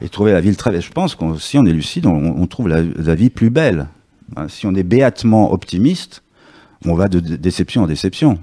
Et 0.00 0.08
trouver 0.08 0.32
la 0.32 0.40
vie 0.40 0.54
très 0.56 0.70
belle. 0.70 0.82
Je 0.82 0.90
pense 0.90 1.14
que 1.14 1.38
si 1.38 1.58
on 1.58 1.64
est 1.64 1.72
lucide, 1.72 2.06
on, 2.06 2.14
on 2.14 2.46
trouve 2.46 2.68
la, 2.68 2.82
la, 2.82 3.14
vie 3.14 3.30
plus 3.30 3.50
belle. 3.50 3.88
Hein, 4.36 4.48
si 4.48 4.66
on 4.66 4.74
est 4.74 4.82
béatement 4.82 5.52
optimiste, 5.52 6.22
on 6.84 6.94
va 6.94 7.08
de 7.08 7.20
déception 7.20 7.82
en 7.82 7.86
déception. 7.86 8.38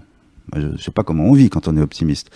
Je 0.56 0.68
ne 0.68 0.78
sais 0.78 0.92
pas 0.92 1.04
comment 1.04 1.26
on 1.26 1.34
vit 1.34 1.50
quand 1.50 1.68
on 1.68 1.76
est 1.76 1.82
optimiste. 1.82 2.30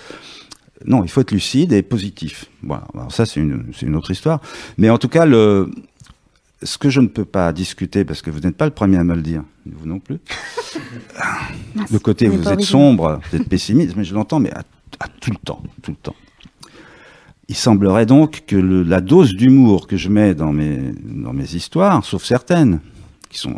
Non, 0.86 1.04
il 1.04 1.10
faut 1.10 1.22
être 1.22 1.32
lucide 1.32 1.74
et 1.74 1.84
positif. 1.84 2.46
Voilà. 2.64 2.86
Alors 2.94 3.12
ça, 3.12 3.26
c'est 3.26 3.40
une, 3.40 3.72
une, 3.82 3.96
autre 3.96 4.12
histoire. 4.12 4.42
Mais 4.78 4.90
en 4.90 4.98
tout 4.98 5.10
cas, 5.10 5.26
le, 5.26 5.70
ce 6.64 6.78
que 6.78 6.90
je 6.90 7.02
ne 7.02 7.08
peux 7.08 7.26
pas 7.26 7.52
discuter, 7.54 8.06
parce 8.06 8.22
que 8.22 8.30
vous 8.30 8.40
n'êtes 8.40 8.58
pas 8.58 8.66
le 8.66 8.72
premier 8.72 8.98
à 8.98 9.04
me 9.04 9.16
le 9.16 9.22
dire, 9.22 9.44
vous 9.66 9.88
non 9.88 10.00
plus. 10.00 10.18
le 11.92 12.00
côté 12.00 12.28
vous 12.28 12.48
êtes 12.48 12.62
sombre, 12.62 13.20
vous 13.30 13.38
êtes 13.38 13.48
pessimiste, 13.48 13.96
mais 13.96 14.04
je 14.04 14.14
l'entends, 14.14 14.40
mais 14.40 14.52
à, 14.52 14.64
tout 15.20 15.32
le 15.32 15.38
temps, 15.38 15.64
tout 15.82 15.92
le 15.92 15.98
temps. 15.98 16.16
Il 17.52 17.58
semblerait 17.58 18.06
donc 18.06 18.44
que 18.48 18.56
le, 18.56 18.82
la 18.82 19.02
dose 19.02 19.36
d'humour 19.36 19.86
que 19.86 19.98
je 19.98 20.08
mets 20.08 20.34
dans 20.34 20.54
mes, 20.54 20.94
dans 21.04 21.34
mes 21.34 21.54
histoires, 21.54 22.06
sauf 22.06 22.24
certaines, 22.24 22.80
qui 23.30 23.40
sont, 23.40 23.58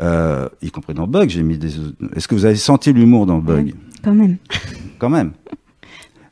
euh, 0.00 0.48
y 0.62 0.72
compris 0.72 0.94
dans 0.94 1.06
Bug, 1.06 1.28
j'ai 1.28 1.44
mis 1.44 1.58
des. 1.58 1.76
Est-ce 2.16 2.26
que 2.26 2.34
vous 2.34 2.44
avez 2.44 2.56
senti 2.56 2.92
l'humour 2.92 3.26
dans 3.26 3.38
Bug 3.38 3.72
Quand 4.02 4.14
même. 4.14 4.38
Quand 4.98 5.10
même. 5.10 5.30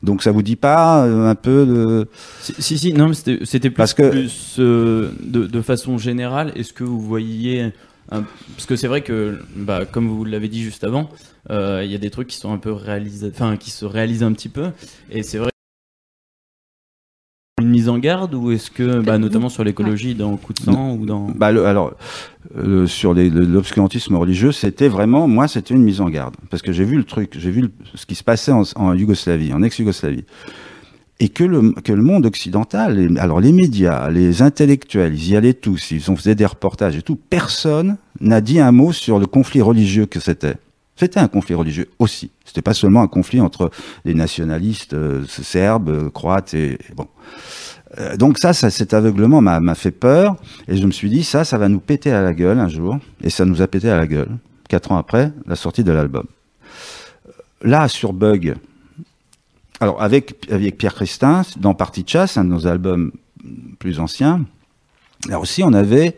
Donc 0.03 0.23
ça 0.23 0.33
vous 0.33 0.41
dit 0.41 0.57
pas 0.57 1.05
euh, 1.05 1.29
un 1.29 1.35
peu 1.35 1.65
de 1.65 2.09
si 2.41 2.77
si, 2.77 2.91
non 2.91 3.13
c'était 3.13 3.69
plus, 3.69 3.71
Parce 3.71 3.93
que... 3.93 4.09
plus 4.09 4.57
euh, 4.59 5.09
de, 5.23 5.47
de, 5.47 5.61
façon 5.61 5.97
générale 5.97 6.51
est-ce 6.55 6.73
que 6.73 6.83
vous 6.83 6.99
voyez 6.99 7.71
parce 8.09 8.65
que 8.67 8.75
c'est 8.75 8.87
vrai 8.87 9.01
que 9.01 9.39
bah, 9.55 9.85
comme 9.85 10.07
vous 10.07 10.23
l'avez 10.23 10.49
dit 10.49 10.61
juste 10.61 10.83
avant 10.83 11.09
euh, 11.49 11.81
il 11.83 11.91
y 11.91 11.95
a 11.95 11.97
des 11.97 12.09
trucs 12.09 12.27
qui 12.27 12.37
sont 12.37 12.53
un 12.53 12.57
peu 12.57 12.73
réalisés 12.73 13.31
enfin 13.33 13.57
qui 13.57 13.71
se 13.71 13.85
réalisent 13.85 14.23
un 14.23 14.33
petit 14.33 14.49
peu 14.49 14.67
et 15.09 15.23
c'est 15.23 15.39
vrai 15.39 15.49
une 17.59 17.69
mise 17.69 17.89
en 17.89 17.97
garde 17.97 18.35
ou 18.35 18.51
est-ce 18.51 18.69
que, 18.69 19.01
bah, 19.01 19.17
notamment 19.17 19.49
sur 19.49 19.63
l'écologie, 19.63 20.13
dans 20.13 20.37
Coup 20.37 20.53
de 20.53 20.59
sang 20.59 20.93
ou 20.93 21.07
dans... 21.07 21.27
Bah, 21.35 21.47
alors, 21.47 21.93
euh, 22.55 22.85
sur 22.85 23.15
l'obscurantisme 23.15 24.15
religieux, 24.15 24.51
c'était 24.51 24.87
vraiment, 24.87 25.27
moi, 25.27 25.47
c'était 25.47 25.73
une 25.73 25.81
mise 25.81 25.99
en 25.99 26.09
garde. 26.09 26.35
Parce 26.51 26.61
que 26.61 26.71
j'ai 26.71 26.83
vu 26.83 26.97
le 26.97 27.03
truc, 27.03 27.35
j'ai 27.35 27.49
vu 27.49 27.71
ce 27.95 28.05
qui 28.05 28.13
se 28.13 28.23
passait 28.23 28.51
en, 28.51 28.93
Yougoslavie, 28.93 29.53
en 29.53 29.63
ex-Yougoslavie. 29.63 30.25
Et 31.19 31.29
que 31.29 31.43
le, 31.43 31.71
que 31.71 31.93
le 31.93 32.03
monde 32.03 32.27
occidental, 32.27 33.17
alors 33.17 33.39
les 33.39 33.51
médias, 33.51 34.07
les 34.11 34.43
intellectuels, 34.43 35.15
ils 35.15 35.29
y 35.29 35.35
allaient 35.35 35.55
tous, 35.55 35.89
ils 35.89 36.11
ont 36.11 36.15
fait 36.15 36.35
des 36.35 36.45
reportages 36.45 36.95
et 36.95 37.01
tout, 37.01 37.15
personne 37.15 37.97
n'a 38.21 38.39
dit 38.39 38.59
un 38.59 38.71
mot 38.71 38.91
sur 38.91 39.17
le 39.17 39.25
conflit 39.25 39.63
religieux 39.63 40.05
que 40.05 40.19
c'était. 40.19 40.57
C'était 40.97 41.19
un 41.19 41.27
conflit 41.27 41.53
religieux 41.53 41.89
aussi. 41.99 42.31
C'était 42.43 42.63
pas 42.63 42.73
seulement 42.73 43.03
un 43.03 43.07
conflit 43.07 43.39
entre 43.39 43.69
les 44.03 44.15
nationalistes 44.15 44.95
euh, 44.95 45.23
serbes, 45.27 46.09
croates 46.09 46.55
et, 46.55 46.79
bon. 46.95 47.07
Euh, 47.99 48.17
donc 48.17 48.39
ça, 48.39 48.51
cet 48.51 48.93
aveuglement 48.93 49.39
m'a 49.39 49.75
fait 49.75 49.91
peur 49.91 50.35
et 50.67 50.75
je 50.75 50.85
me 50.85 50.91
suis 50.91 51.09
dit 51.09 51.23
ça, 51.23 51.45
ça 51.45 51.57
va 51.57 51.69
nous 51.69 51.79
péter 51.79 52.11
à 52.11 52.21
la 52.21 52.33
gueule 52.33 52.59
un 52.59 52.67
jour 52.67 52.97
et 53.21 53.29
ça 53.29 53.45
nous 53.45 53.61
a 53.61 53.67
pété 53.67 53.89
à 53.89 53.95
la 53.95 54.07
gueule 54.07 54.29
quatre 54.67 54.91
ans 54.91 54.97
après 54.97 55.31
la 55.45 55.55
sortie 55.55 55.83
de 55.83 55.91
l'album. 55.91 56.25
Euh, 57.27 57.31
là 57.61 57.87
sur 57.87 58.11
Bug, 58.11 58.55
alors 59.79 60.01
avec 60.01 60.47
Pierre 60.77 60.95
Christin 60.95 61.43
dans 61.57 61.75
Partie 61.75 62.03
de 62.03 62.09
chasse, 62.09 62.37
un 62.37 62.43
de 62.43 62.49
nos 62.49 62.67
albums 62.67 63.11
plus 63.79 63.99
anciens, 63.99 64.43
là 65.29 65.39
aussi 65.39 65.63
on 65.63 65.71
avait 65.73 66.17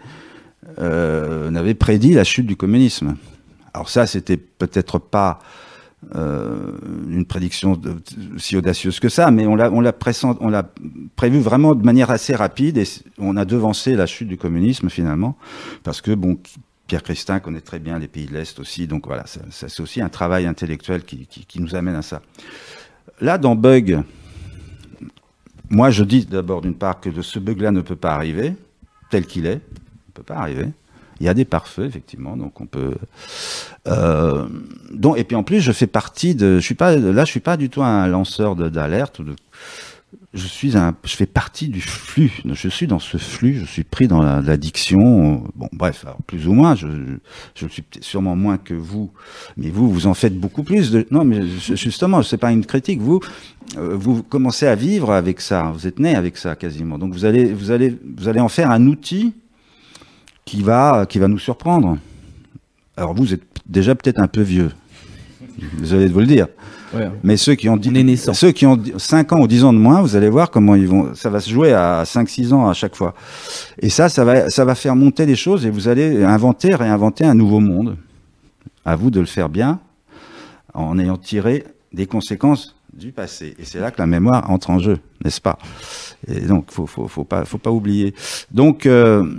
prédit 1.77 2.13
la 2.13 2.23
chute 2.23 2.47
du 2.47 2.55
communisme. 2.55 3.15
Alors 3.73 3.89
ça, 3.89 4.07
c'était 4.07 4.37
peut-être 4.37 4.99
pas 4.99 5.39
euh, 6.15 6.77
une 7.09 7.25
prédiction 7.25 7.79
si 8.37 8.55
audacieuse 8.55 8.99
que 9.01 9.09
ça, 9.09 9.31
mais 9.31 9.45
on 9.45 9.55
l'a, 9.55 9.91
prévu 11.15 11.39
vraiment 11.39 11.75
de 11.75 11.83
manière 11.83 12.09
assez 12.09 12.33
rapide 12.33 12.77
et 12.77 12.85
on 13.17 13.35
a 13.35 13.43
devancé 13.43 13.95
la 13.95 14.05
chute 14.05 14.29
du 14.29 14.37
communisme 14.37 14.89
finalement, 14.89 15.37
parce 15.83 16.01
que 16.01 16.11
bon, 16.11 16.39
Pierre 16.87 17.03
Christin 17.03 17.41
connaît 17.41 17.61
très 17.61 17.79
bien 17.79 17.99
les 17.99 18.07
pays 18.07 18.27
de 18.27 18.33
l'Est 18.33 18.59
aussi, 18.59 18.87
donc 18.87 19.07
voilà, 19.07 19.25
ça, 19.27 19.41
c'est 19.49 19.81
aussi 19.81 20.01
un 20.01 20.07
travail 20.07 20.45
intellectuel 20.45 21.03
qui, 21.03 21.27
qui, 21.27 21.61
nous 21.61 21.75
amène 21.75 21.95
à 21.95 22.01
ça. 22.01 22.21
Là, 23.19 23.37
dans 23.37 23.55
Bug, 23.55 24.01
moi 25.69 25.91
je 25.91 26.05
dis 26.05 26.25
d'abord 26.25 26.61
d'une 26.61 26.75
part 26.75 27.01
que 27.01 27.21
ce 27.21 27.39
bug-là 27.39 27.71
ne 27.71 27.81
peut 27.81 27.97
pas 27.97 28.13
arriver, 28.13 28.55
tel 29.09 29.25
qu'il 29.25 29.45
est, 29.45 29.55
ne 29.55 30.13
peut 30.13 30.23
pas 30.23 30.37
arriver. 30.37 30.67
Il 31.19 31.25
y 31.25 31.29
a 31.29 31.33
des 31.33 31.45
pare-feux, 31.45 31.85
effectivement, 31.85 32.37
donc 32.37 32.61
on 32.61 32.65
peut. 32.65 32.95
Euh, 33.87 34.47
donc, 34.91 35.17
et 35.17 35.23
puis 35.23 35.35
en 35.35 35.43
plus, 35.43 35.59
je 35.59 35.71
fais 35.71 35.87
partie 35.87 36.33
de. 36.33 36.59
Je 36.59 36.65
suis 36.65 36.75
pas 36.75 36.95
là, 36.95 37.25
je 37.25 37.31
suis 37.31 37.39
pas 37.39 37.57
du 37.57 37.69
tout 37.69 37.83
un 37.83 38.07
lanceur 38.07 38.55
d'alerte. 38.55 39.21
Je 40.33 40.47
suis 40.47 40.77
un. 40.77 40.95
Je 41.03 41.15
fais 41.15 41.25
partie 41.25 41.67
du 41.67 41.81
flux. 41.81 42.31
Je 42.45 42.69
suis 42.69 42.87
dans 42.87 42.99
ce 42.99 43.17
flux. 43.17 43.55
Je 43.55 43.65
suis 43.65 43.83
pris 43.83 44.07
dans 44.07 44.21
l'addiction. 44.41 45.43
Bon, 45.55 45.67
bref, 45.73 46.05
plus 46.25 46.47
ou 46.47 46.53
moins. 46.53 46.75
Je, 46.75 46.87
je 47.55 47.67
suis 47.67 47.83
sûrement 47.99 48.37
moins 48.37 48.57
que 48.57 48.73
vous, 48.73 49.11
mais 49.57 49.69
vous, 49.69 49.91
vous 49.91 50.07
en 50.07 50.13
faites 50.13 50.39
beaucoup 50.39 50.63
plus. 50.63 50.95
Non, 51.11 51.25
mais 51.25 51.41
justement, 51.75 52.23
c'est 52.23 52.37
pas 52.37 52.51
une 52.51 52.65
critique. 52.65 53.01
Vous, 53.01 53.19
euh, 53.77 53.95
vous 53.95 54.23
commencez 54.23 54.67
à 54.67 54.75
vivre 54.75 55.11
avec 55.11 55.41
ça. 55.41 55.71
Vous 55.73 55.85
êtes 55.85 55.99
né 55.99 56.15
avec 56.15 56.37
ça 56.37 56.55
quasiment. 56.55 56.97
Donc 56.97 57.11
vous 57.11 57.25
allez, 57.25 57.51
vous 57.51 57.71
allez, 57.71 57.97
vous 58.17 58.29
allez 58.29 58.39
en 58.39 58.49
faire 58.49 58.71
un 58.71 58.87
outil 58.87 59.33
qui 60.49 60.63
va, 60.63 61.05
qui 61.07 61.19
va 61.19 61.27
nous 61.27 61.37
surprendre. 61.37 61.97
Alors 62.97 63.13
vous 63.13 63.33
êtes 63.35 63.43
déjà 63.67 63.93
peut-être 63.93 64.19
un 64.19 64.27
peu 64.27 64.41
vieux. 64.41 64.71
Désolé 65.77 66.07
de 66.07 66.13
vous 66.13 66.21
le 66.21 66.25
dire. 66.25 66.47
Mais 67.23 67.37
ceux 67.37 67.53
qui 67.53 67.69
ont 67.69 67.77
dit, 67.77 68.17
ceux 68.17 68.51
qui 68.51 68.65
ont 68.65 68.81
5 68.97 69.33
ans 69.33 69.41
ou 69.41 69.47
10 69.47 69.63
ans 69.65 69.73
de 69.73 69.77
moins, 69.77 70.01
vous 70.01 70.15
allez 70.15 70.29
voir 70.29 70.49
comment 70.49 70.73
ils 70.73 70.87
vont, 70.87 71.13
ça 71.13 71.29
va 71.29 71.39
se 71.39 71.51
jouer 71.51 71.71
à 71.71 72.03
5 72.03 72.27
6 72.27 72.53
ans 72.53 72.67
à 72.67 72.73
chaque 72.73 72.95
fois. 72.95 73.13
Et 73.79 73.89
ça 73.89 74.09
ça 74.09 74.25
va 74.25 74.49
ça 74.49 74.65
va 74.65 74.73
faire 74.73 74.95
monter 74.95 75.27
les 75.27 75.35
choses 75.35 75.67
et 75.67 75.69
vous 75.69 75.87
allez 75.87 76.23
inventer 76.23 76.73
réinventer 76.73 77.25
un 77.25 77.35
nouveau 77.35 77.59
monde. 77.59 77.95
À 78.85 78.95
vous 78.95 79.11
de 79.11 79.19
le 79.19 79.27
faire 79.27 79.49
bien 79.49 79.79
en 80.73 80.97
ayant 80.97 81.17
tiré 81.17 81.63
des 81.93 82.07
conséquences 82.07 82.75
du 82.91 83.11
passé. 83.11 83.55
Et 83.59 83.65
c'est 83.65 83.79
là 83.79 83.91
que 83.91 83.99
la 83.99 84.07
mémoire 84.07 84.49
entre 84.49 84.71
en 84.71 84.79
jeu, 84.79 84.97
n'est-ce 85.23 85.41
pas? 85.41 85.59
Et 86.27 86.41
donc 86.41 86.71
faut 86.71 86.87
faut 86.87 87.07
faut 87.07 87.23
pas 87.23 87.45
faut 87.45 87.57
pas 87.57 87.71
oublier. 87.71 88.15
Donc 88.51 88.85
euh, 88.85 89.31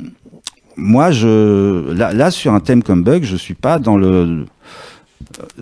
moi, 0.80 1.10
je, 1.10 1.92
là, 1.92 2.30
sur 2.30 2.52
un 2.52 2.60
thème 2.60 2.82
comme 2.82 3.04
bug, 3.04 3.22
je 3.22 3.36
suis 3.36 3.54
pas 3.54 3.78
dans 3.78 3.96
le. 3.96 4.46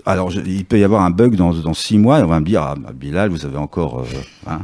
Alors, 0.07 0.33
il 0.33 0.65
peut 0.65 0.79
y 0.79 0.85
avoir 0.85 1.03
un 1.03 1.11
bug 1.11 1.35
dans, 1.35 1.53
dans 1.53 1.75
six 1.75 1.99
mois, 1.99 2.21
et 2.21 2.23
on 2.23 2.29
va 2.29 2.41
me 2.41 2.47
dire, 2.47 2.63
ah, 2.63 2.75
bah, 2.79 2.93
Bilal, 2.95 3.29
vous 3.31 3.45
avez 3.45 3.59
encore. 3.59 4.01
Euh, 4.01 4.51
hein 4.51 4.61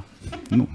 non. 0.50 0.66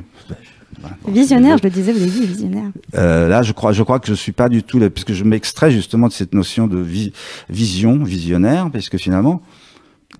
Visionnaire, 1.08 1.58
je 1.58 1.64
le 1.64 1.70
disais, 1.70 1.92
vous 1.92 2.02
avez 2.02 2.12
dit 2.12 2.26
visionnaire. 2.26 2.72
Euh, 2.96 3.28
là, 3.28 3.42
je 3.42 3.52
crois, 3.52 3.74
je 3.74 3.84
crois 3.84 4.00
que 4.00 4.08
je 4.08 4.14
suis 4.14 4.32
pas 4.32 4.48
du 4.48 4.64
tout, 4.64 4.80
là, 4.80 4.90
puisque 4.90 5.14
je 5.14 5.24
m'extrais 5.24 5.72
justement 5.72 6.08
de 6.08 6.14
cette 6.14 6.34
notion 6.34 6.68
de 6.68 6.86
vision, 7.50 8.04
visionnaire, 8.04 8.70
parce 8.72 8.88
que 8.88 8.98
finalement, 8.98 9.42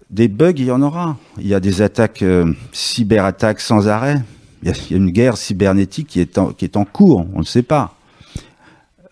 des 0.10 0.28
bugs, 0.28 0.54
il 0.58 0.66
y 0.66 0.72
en 0.72 0.82
aura. 0.82 1.18
Il 1.38 1.48
y 1.48 1.54
a 1.54 1.60
des 1.60 1.82
attaques, 1.82 2.24
euh, 2.24 2.52
cyberattaques 2.74 3.62
sans 3.62 3.88
arrêt. 3.88 4.22
Il 4.64 4.70
y, 4.70 4.72
a, 4.72 4.76
il 4.76 4.92
y, 4.92 4.94
a, 4.96 4.98
une 4.98 5.12
guerre 5.12 5.38
cybernétique 5.38 6.08
qui 6.08 6.20
est 6.20 6.38
en, 6.38 6.52
qui 6.52 6.66
est 6.66 6.76
en 6.76 6.84
cours, 6.84 7.26
on 7.34 7.40
ne 7.40 7.46
sait 7.46 7.64
pas. 7.64 7.96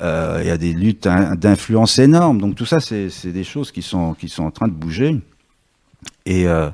Euh, 0.01 0.39
il 0.41 0.47
y 0.47 0.51
a 0.51 0.57
des 0.57 0.73
luttes 0.73 1.07
d'influence 1.07 1.97
énormes. 1.99 2.39
Donc 2.39 2.55
tout 2.55 2.65
ça, 2.65 2.79
c'est 2.79 3.31
des 3.31 3.43
choses 3.43 3.71
qui 3.71 3.81
sont, 3.81 4.13
qui 4.13 4.29
sont 4.29 4.43
en 4.43 4.51
train 4.51 4.67
de 4.67 4.73
bouger. 4.73 5.19
Et, 6.25 6.47
euh, 6.47 6.69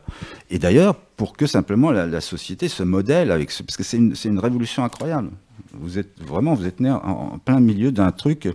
d'ailleurs, 0.51 0.95
pour 0.95 1.38
que 1.38 1.45
simplement 1.45 1.91
la, 1.91 2.21
société 2.21 2.67
se 2.67 2.84
modèle 2.84 3.32
avec 3.32 3.51
ce, 3.51 3.63
parce 3.63 3.78
que 3.78 3.84
c'est 3.84 3.97
une, 3.97 4.15
une, 4.26 4.39
révolution 4.39 4.84
incroyable. 4.84 5.30
Vous 5.74 5.97
êtes 5.97 6.19
vraiment, 6.21 6.53
vous 6.53 6.65
êtes 6.65 6.80
né 6.80 6.91
en, 6.91 7.39
plein 7.43 7.59
milieu 7.59 7.91
d'un 7.91 8.11
truc 8.11 8.49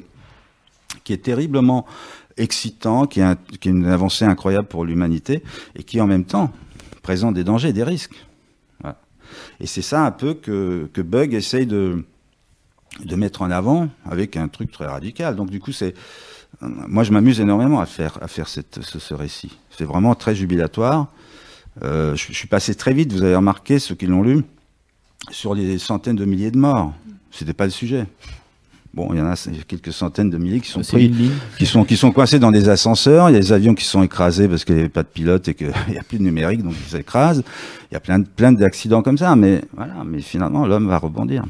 qui 1.04 1.12
est 1.12 1.22
terriblement 1.22 1.86
excitant, 2.36 3.06
qui 3.06 3.20
est, 3.20 3.64
une 3.64 3.86
avancée 3.86 4.24
incroyable 4.24 4.68
pour 4.68 4.84
l'humanité 4.84 5.42
et 5.76 5.82
qui 5.82 6.00
en 6.00 6.06
même 6.06 6.24
temps 6.24 6.52
présente 7.02 7.34
des 7.34 7.44
dangers, 7.44 7.72
des 7.72 7.84
risques. 7.84 8.24
Et 9.60 9.66
c'est 9.66 9.82
ça 9.82 10.04
un 10.04 10.10
peu 10.10 10.34
que 10.34 11.02
Bug 11.02 11.34
essaye 11.34 11.66
de, 11.66 12.04
de 13.04 13.16
mettre 13.16 13.42
en 13.42 13.50
avant 13.50 13.88
avec 14.04 14.36
un 14.36 14.48
truc 14.48 14.70
très 14.70 14.86
radical. 14.86 15.36
Donc 15.36 15.50
du 15.50 15.60
coup, 15.60 15.72
c'est 15.72 15.94
moi 16.60 17.04
je 17.04 17.12
m'amuse 17.12 17.40
énormément 17.40 17.80
à 17.80 17.86
faire 17.86 18.18
à 18.22 18.28
faire 18.28 18.48
cette, 18.48 18.80
ce, 18.82 19.14
récit. 19.14 19.58
C'est 19.70 19.84
vraiment 19.84 20.14
très 20.14 20.34
jubilatoire. 20.34 21.08
Euh, 21.84 22.16
je, 22.16 22.32
suis 22.32 22.48
passé 22.48 22.74
très 22.74 22.92
vite. 22.92 23.12
Vous 23.12 23.22
avez 23.22 23.36
remarqué 23.36 23.78
ceux 23.78 23.94
qui 23.94 24.06
l'ont 24.06 24.22
lu 24.22 24.42
sur 25.30 25.54
les 25.54 25.78
centaines 25.78 26.16
de 26.16 26.24
milliers 26.24 26.50
de 26.50 26.58
morts. 26.58 26.92
C'était 27.30 27.52
pas 27.52 27.64
le 27.64 27.70
sujet. 27.70 28.06
Bon, 28.94 29.10
il 29.12 29.18
y 29.18 29.20
en 29.20 29.26
a, 29.26 29.36
quelques 29.68 29.92
centaines 29.92 30.30
de 30.30 30.38
milliers 30.38 30.60
qui 30.60 30.70
sont 30.70 30.80
pris, 30.80 31.12
qui 31.58 31.66
sont 31.66 31.84
qui 31.84 31.96
sont 31.96 32.10
coincés 32.10 32.38
dans 32.38 32.50
des 32.50 32.68
ascenseurs. 32.68 33.28
Il 33.30 33.34
y 33.34 33.36
a 33.36 33.40
des 33.40 33.52
avions 33.52 33.74
qui 33.74 33.84
sont 33.84 34.02
écrasés 34.02 34.48
parce 34.48 34.64
qu'il 34.64 34.74
n'y 34.74 34.80
avait 34.80 34.88
pas 34.88 35.02
de 35.02 35.08
pilote 35.08 35.46
et 35.46 35.54
qu'il 35.54 35.72
n'y 35.88 35.98
a 35.98 36.02
plus 36.02 36.18
de 36.18 36.24
numérique, 36.24 36.62
donc 36.62 36.74
ils 36.80 36.90
s'écrasent. 36.90 37.44
Il 37.90 37.94
y 37.94 37.96
a 37.96 38.00
plein 38.00 38.22
plein 38.22 38.50
d'accidents 38.50 39.02
comme 39.02 39.18
ça, 39.18 39.36
mais 39.36 39.62
voilà. 39.76 40.02
Mais 40.04 40.20
finalement, 40.20 40.66
l'homme 40.66 40.88
va 40.88 40.98
rebondir. 40.98 41.44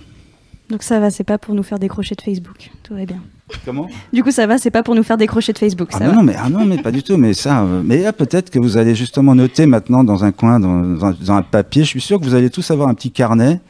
Donc 0.71 0.83
ça 0.83 1.01
va, 1.01 1.11
c'est 1.11 1.25
pas 1.25 1.39
pour 1.39 1.55
nous 1.55 1.63
faire 1.63 1.79
décrocher 1.79 2.15
de 2.15 2.21
Facebook. 2.21 2.71
Tout 2.83 2.95
va 2.95 3.05
bien. 3.07 3.21
Comment? 3.65 3.89
Du 4.13 4.23
coup, 4.23 4.31
ça 4.31 4.47
va, 4.47 4.59
c'est 4.59 4.71
pas 4.71 4.83
pour 4.83 4.95
nous 4.95 5.03
faire 5.03 5.17
décrocher 5.17 5.55
de 5.55 5.59
Facebook. 5.59 5.89
Ah 5.95 6.09
non, 6.09 6.23
mais 6.23 6.35
ah 6.39 6.51
non, 6.51 6.67
mais 6.67 6.79
pas 6.79 6.91
du 6.91 7.03
tout. 7.03 7.17
Mais 7.17 7.33
ça, 7.33 7.63
euh, 7.63 7.81
mais 7.83 8.03
là, 8.03 8.13
peut-être 8.13 8.51
que 8.51 8.59
vous 8.59 8.77
allez 8.77 8.95
justement 8.95 9.35
noter 9.35 9.65
maintenant 9.65 10.05
dans 10.05 10.25
un 10.25 10.33
coin, 10.33 10.61
dans, 10.61 10.83
dans, 10.83 11.33
un 11.33 11.43
papier. 11.43 11.85
Je 11.85 11.89
suis 11.89 12.01
sûr 12.03 12.19
que 12.21 12.25
vous 12.25 12.35
allez 12.35 12.51
tous 12.51 12.71
avoir 12.71 12.89
un 12.89 12.95
petit 12.95 13.11
carnet 13.11 13.61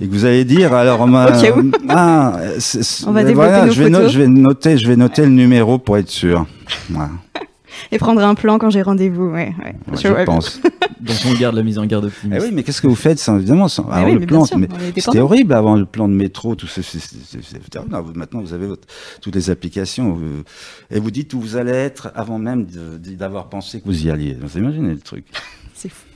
et 0.00 0.06
que 0.06 0.12
vous 0.12 0.24
allez 0.24 0.44
dire 0.44 0.72
alors 0.72 1.06
va 1.10 1.32
ah, 1.88 2.36
on 3.06 3.12
va 3.12 3.24
développer 3.24 3.70
je, 3.70 3.82
vais 3.82 4.08
je 4.08 4.18
vais 4.18 4.26
noter 4.26 4.78
je 4.78 4.88
vais 4.88 4.96
noter 4.96 5.22
le 5.22 5.30
numéro 5.30 5.78
pour 5.78 5.96
être 5.96 6.10
sûr 6.10 6.46
voilà. 6.90 7.10
Et 7.90 7.98
prendre 7.98 8.22
un 8.22 8.34
plan 8.34 8.58
quand 8.58 8.70
j'ai 8.70 8.82
rendez-vous. 8.82 9.30
Ouais, 9.30 9.54
ouais. 9.64 9.74
je, 9.96 10.24
pense. 10.24 10.60
Donc 11.00 11.16
on 11.26 11.34
garde 11.34 11.56
la 11.56 11.62
mise 11.62 11.78
en 11.78 11.86
garde 11.86 12.04
optimiste. 12.04 12.40
Eh 12.42 12.46
oui, 12.46 12.52
mais 12.54 12.62
qu'est-ce 12.62 12.80
que 12.80 12.86
vous 12.86 12.94
faites 12.94 13.18
sans, 13.18 13.36
évidemment 13.38 13.68
sans, 13.68 13.86
ah 13.90 14.04
oui, 14.04 14.14
le 14.14 14.26
plan 14.26 14.44
C'était 14.44 15.18
horrible 15.18 15.52
avant 15.52 15.74
le 15.74 15.84
plan 15.84 16.08
de 16.08 16.14
métro, 16.14 16.54
tout 16.54 16.68
ça. 16.68 16.80
maintenant 18.14 18.40
vous 18.40 18.52
avez 18.52 18.66
votre, 18.66 18.86
toutes 19.20 19.34
les 19.34 19.50
applications 19.50 20.18
et 20.90 21.00
vous 21.00 21.10
dites 21.10 21.34
où 21.34 21.40
vous 21.40 21.56
allez 21.56 21.72
être 21.72 22.12
avant 22.14 22.38
même 22.38 22.66
d'avoir 22.66 23.48
pensé 23.48 23.80
que 23.80 23.86
vous 23.86 24.06
y 24.06 24.10
alliez. 24.10 24.36
Vous 24.40 24.58
imaginez 24.58 24.90
le 24.90 25.00
truc 25.00 25.24
C'est 25.74 25.88
fou. 25.88 26.06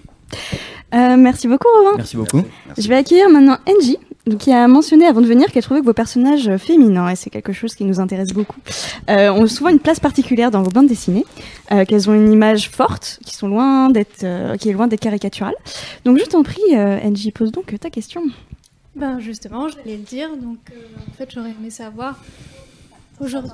Euh, 0.95 1.17
merci 1.17 1.49
beaucoup, 1.49 1.69
Robin. 1.77 1.97
Merci 1.97 2.17
beaucoup. 2.17 2.43
Je 2.79 2.89
vais 2.89 2.97
accueillir 2.97 3.29
maintenant 3.29 3.59
Angie, 3.67 3.99
qui 4.35 4.53
a 4.53 4.67
mentionné 4.67 5.07
avant 5.07 5.21
de 5.21 5.27
venir 5.27 5.53
qu'elle 5.53 5.63
trouvait 5.63 5.81
que 5.81 5.85
vos 5.87 5.93
personnages 5.93 6.57
féminins, 6.57 7.09
et 7.09 7.17
c'est 7.17 7.31
quelque 7.31 7.53
chose 7.53 7.77
qui 7.77 7.85
nous 7.85 8.01
intéresse 8.01 8.33
beaucoup, 8.33 8.59
euh, 9.09 9.31
ont 9.31 9.47
souvent 9.47 9.71
une 9.71 9.79
place 9.79 10.01
particulière 10.01 10.51
dans 10.51 10.63
vos 10.63 10.71
bandes 10.71 10.89
dessinées, 10.89 11.25
euh, 11.71 11.85
qu'elles 11.85 12.11
ont 12.11 12.15
une 12.15 12.33
image 12.33 12.69
forte, 12.71 13.21
qui 13.25 13.37
sont 13.37 13.47
loin 13.47 13.89
d'être, 13.89 14.57
qui 14.57 14.69
est 14.69 14.73
loin 14.73 14.89
d'être 14.89 15.01
caricaturale. 15.01 15.55
Donc 16.05 16.19
je 16.19 16.25
t'en 16.25 16.43
prie, 16.43 16.77
Angie, 16.77 17.31
pose 17.31 17.53
donc 17.53 17.79
ta 17.79 17.91
question. 17.91 18.23
Ben 18.97 19.21
justement, 19.21 19.69
j'allais 19.69 19.97
le 19.97 20.03
dire. 20.03 20.37
Donc 20.37 20.59
en 21.09 21.13
fait, 21.13 21.31
j'aurais 21.33 21.51
aimé 21.51 21.71
savoir 21.71 22.19
aujourd'hui. 23.21 23.53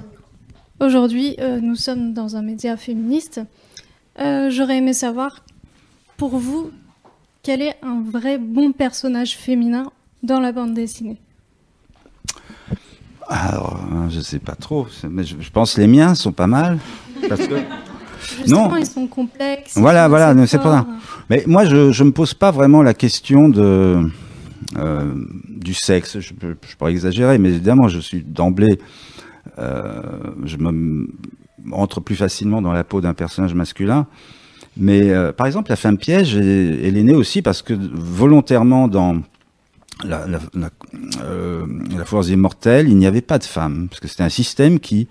Aujourd'hui, 0.80 1.36
nous 1.60 1.76
sommes 1.76 2.14
dans 2.14 2.36
un 2.36 2.42
média 2.42 2.76
féministe. 2.76 3.40
j'aurais 4.16 4.78
aimé 4.78 4.94
savoir 4.94 5.44
pour 6.16 6.38
vous, 6.38 6.70
quel 7.42 7.60
est 7.60 7.76
un 7.82 8.00
vrai 8.00 8.38
bon 8.38 8.72
personnage 8.72 9.36
féminin 9.36 9.90
dans 10.22 10.40
la 10.40 10.52
bande 10.52 10.74
dessinée 10.74 11.20
Alors, 13.28 13.80
hein, 13.92 14.08
je 14.10 14.20
sais 14.20 14.38
pas 14.38 14.54
trop, 14.54 14.86
mais 15.08 15.24
je, 15.24 15.50
pense 15.50 15.74
que 15.74 15.80
les 15.80 15.86
miens 15.86 16.14
sont 16.14 16.32
pas 16.32 16.46
mal. 16.46 16.78
Parce 17.28 17.46
que... 17.46 17.54
Justement, 18.38 18.76
ils 18.76 18.86
sont 18.86 19.08
complexes. 19.08 19.76
Voilà, 19.76 20.06
voilà, 20.06 20.46
c'est 20.46 20.58
pas 20.58 20.78
ça. 20.78 20.86
Mais 21.28 21.42
moi, 21.46 21.64
je 21.64 21.76
ne 21.76 22.06
me 22.06 22.12
pose 22.12 22.34
pas 22.34 22.52
vraiment 22.52 22.80
la 22.80 22.94
question 22.94 23.48
de, 23.48 24.08
euh, 24.78 25.14
du 25.48 25.74
sexe. 25.74 26.20
Je, 26.20 26.32
je, 26.40 26.76
pourrais 26.76 26.92
exagérer, 26.92 27.38
mais 27.38 27.48
évidemment, 27.48 27.88
je 27.88 27.98
suis 27.98 28.22
d'emblée. 28.22 28.78
Euh, 29.58 30.02
je 30.44 30.56
me 30.56 31.08
entre 31.72 32.00
plus 32.00 32.16
facilement 32.16 32.62
dans 32.62 32.72
la 32.72 32.84
peau 32.84 33.00
d'un 33.00 33.14
personnage 33.14 33.54
masculin. 33.54 34.06
Mais 34.76 35.10
euh, 35.10 35.32
par 35.32 35.46
exemple, 35.46 35.70
la 35.70 35.76
femme 35.76 35.98
piège, 35.98 36.34
elle, 36.34 36.96
est 36.96 37.02
née 37.02 37.14
aussi 37.14 37.42
parce 37.42 37.62
que 37.62 37.74
volontairement 37.74 38.88
dans 38.88 39.18
la, 40.04 40.26
euh, 41.20 41.66
la 41.96 42.04
force 42.04 42.28
immortelle, 42.28 42.88
il 42.88 42.96
n'y 42.96 43.06
avait 43.06 43.20
pas 43.20 43.38
de 43.38 43.44
femmes, 43.44 43.88
parce 43.88 44.00
que 44.00 44.08
c'était 44.08 44.22
un 44.22 44.28
système 44.28 44.80
qui, 44.80 45.08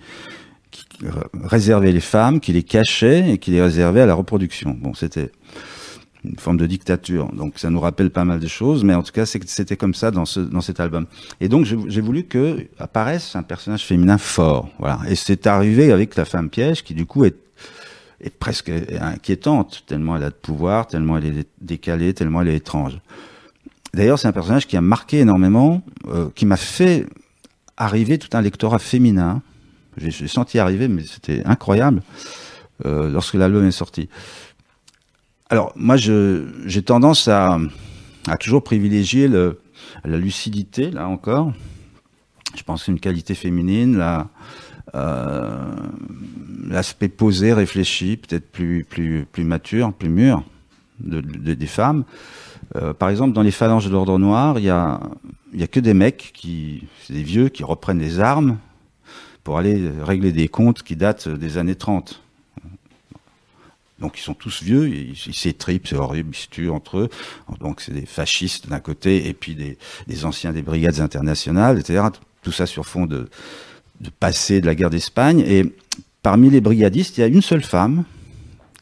réservait 1.42 1.92
les 1.92 2.00
femmes, 2.00 2.40
qui 2.40 2.52
les 2.52 2.62
cachait 2.62 3.30
et 3.30 3.38
qui 3.38 3.50
les 3.50 3.62
réservait 3.62 4.00
à 4.00 4.06
la 4.06 4.14
reproduction. 4.14 4.76
Bon, 4.80 4.94
c'était 4.94 5.30
une 6.24 6.38
forme 6.38 6.56
de 6.56 6.66
dictature. 6.66 7.32
Donc 7.32 7.58
ça 7.58 7.70
nous 7.70 7.80
rappelle 7.80 8.10
pas 8.10 8.24
mal 8.24 8.38
de 8.38 8.46
choses, 8.46 8.84
mais 8.84 8.94
en 8.94 9.02
tout 9.02 9.12
cas 9.12 9.26
c'était 9.26 9.76
comme 9.76 9.94
ça 9.94 10.10
dans, 10.10 10.24
ce, 10.24 10.40
dans 10.40 10.60
cet 10.60 10.80
album. 10.80 11.06
Et 11.40 11.48
donc 11.48 11.66
j'ai 11.66 12.00
voulu 12.00 12.24
que 12.24 12.66
apparaisse 12.78 13.34
un 13.34 13.42
personnage 13.42 13.84
féminin 13.84 14.18
fort. 14.18 14.68
Voilà. 14.78 15.00
Et 15.08 15.16
c'est 15.16 15.46
arrivé 15.46 15.92
avec 15.92 16.16
la 16.16 16.24
femme 16.24 16.48
piège, 16.48 16.84
qui 16.84 16.94
du 16.94 17.06
coup 17.06 17.24
est 17.24 17.34
presque 18.38 18.70
inquiétante, 19.00 19.82
tellement 19.86 20.16
elle 20.16 20.22
a 20.24 20.30
de 20.30 20.34
pouvoir, 20.34 20.86
tellement 20.86 21.18
elle 21.18 21.26
est 21.26 21.48
décalée, 21.60 22.14
tellement 22.14 22.42
elle 22.42 22.48
est 22.48 22.56
étrange. 22.56 22.98
D'ailleurs, 23.94 24.18
c'est 24.18 24.28
un 24.28 24.32
personnage 24.32 24.66
qui 24.66 24.76
a 24.76 24.80
marqué 24.80 25.18
énormément, 25.18 25.82
euh, 26.08 26.30
qui 26.34 26.46
m'a 26.46 26.56
fait 26.56 27.06
arriver 27.76 28.18
tout 28.18 28.34
un 28.36 28.40
lectorat 28.40 28.78
féminin. 28.78 29.42
J'ai 29.98 30.28
senti 30.28 30.58
arriver, 30.58 30.88
mais 30.88 31.02
c'était 31.02 31.42
incroyable 31.44 32.02
euh, 32.86 33.10
lorsque 33.10 33.34
l'album 33.34 33.66
est 33.66 33.70
sorti. 33.70 34.08
Alors, 35.50 35.72
moi, 35.76 35.96
j'ai 35.96 36.82
tendance 36.82 37.28
à, 37.28 37.58
toujours 38.40 38.64
privilégier 38.64 39.28
la 39.28 40.16
lucidité, 40.16 40.90
là 40.90 41.06
encore. 41.08 41.52
Je 42.56 42.62
pense 42.62 42.88
une 42.88 43.00
qualité 43.00 43.34
féminine, 43.34 44.02
euh, 44.94 45.74
l'aspect 46.66 47.08
posé, 47.08 47.52
réfléchi, 47.52 48.16
peut-être 48.16 48.50
plus 48.50 49.44
mature, 49.44 49.92
plus 49.92 50.08
mûr 50.08 50.42
de, 51.00 51.20
des 51.20 51.66
femmes. 51.66 52.04
Euh, 52.76 52.94
par 52.94 53.10
exemple, 53.10 53.32
dans 53.32 53.42
les 53.42 53.50
phalanges 53.50 53.86
de 53.86 53.90
l'ordre 53.90 54.18
noir, 54.18 54.58
il 54.58 54.64
y 54.64 54.70
a, 54.70 55.00
y 55.54 55.62
a 55.62 55.66
que 55.66 55.80
des 55.80 55.94
mecs, 55.94 56.32
qui, 56.34 56.84
des 57.10 57.22
vieux, 57.22 57.48
qui 57.48 57.64
reprennent 57.64 57.98
les 57.98 58.20
armes 58.20 58.58
pour 59.44 59.58
aller 59.58 59.90
régler 60.02 60.32
des 60.32 60.48
comptes 60.48 60.82
qui 60.82 60.96
datent 60.96 61.28
des 61.28 61.58
années 61.58 61.74
30. 61.74 62.22
Donc 64.02 64.18
ils 64.18 64.22
sont 64.22 64.34
tous 64.34 64.62
vieux, 64.64 64.88
ils 64.88 65.16
s'étripent, 65.16 65.86
c'est 65.86 65.96
horrible, 65.96 66.30
ils 66.34 66.38
se 66.38 66.48
tuent 66.48 66.70
entre 66.70 66.98
eux. 66.98 67.08
Donc 67.60 67.80
c'est 67.80 67.92
des 67.92 68.04
fascistes 68.04 68.68
d'un 68.68 68.80
côté 68.80 69.28
et 69.28 69.32
puis 69.32 69.54
des, 69.54 70.24
anciens 70.24 70.52
des 70.52 70.62
brigades 70.62 71.00
internationales, 71.00 71.78
etc. 71.78 72.06
Tout 72.42 72.50
ça 72.50 72.66
sur 72.66 72.84
fond 72.84 73.06
de, 73.06 73.28
de 74.00 74.10
passé 74.10 74.60
de 74.60 74.66
la 74.66 74.74
guerre 74.74 74.90
d'Espagne. 74.90 75.44
Et 75.46 75.72
parmi 76.20 76.50
les 76.50 76.60
brigadistes, 76.60 77.16
il 77.18 77.20
y 77.20 77.24
a 77.24 77.28
une 77.28 77.42
seule 77.42 77.62
femme, 77.62 78.02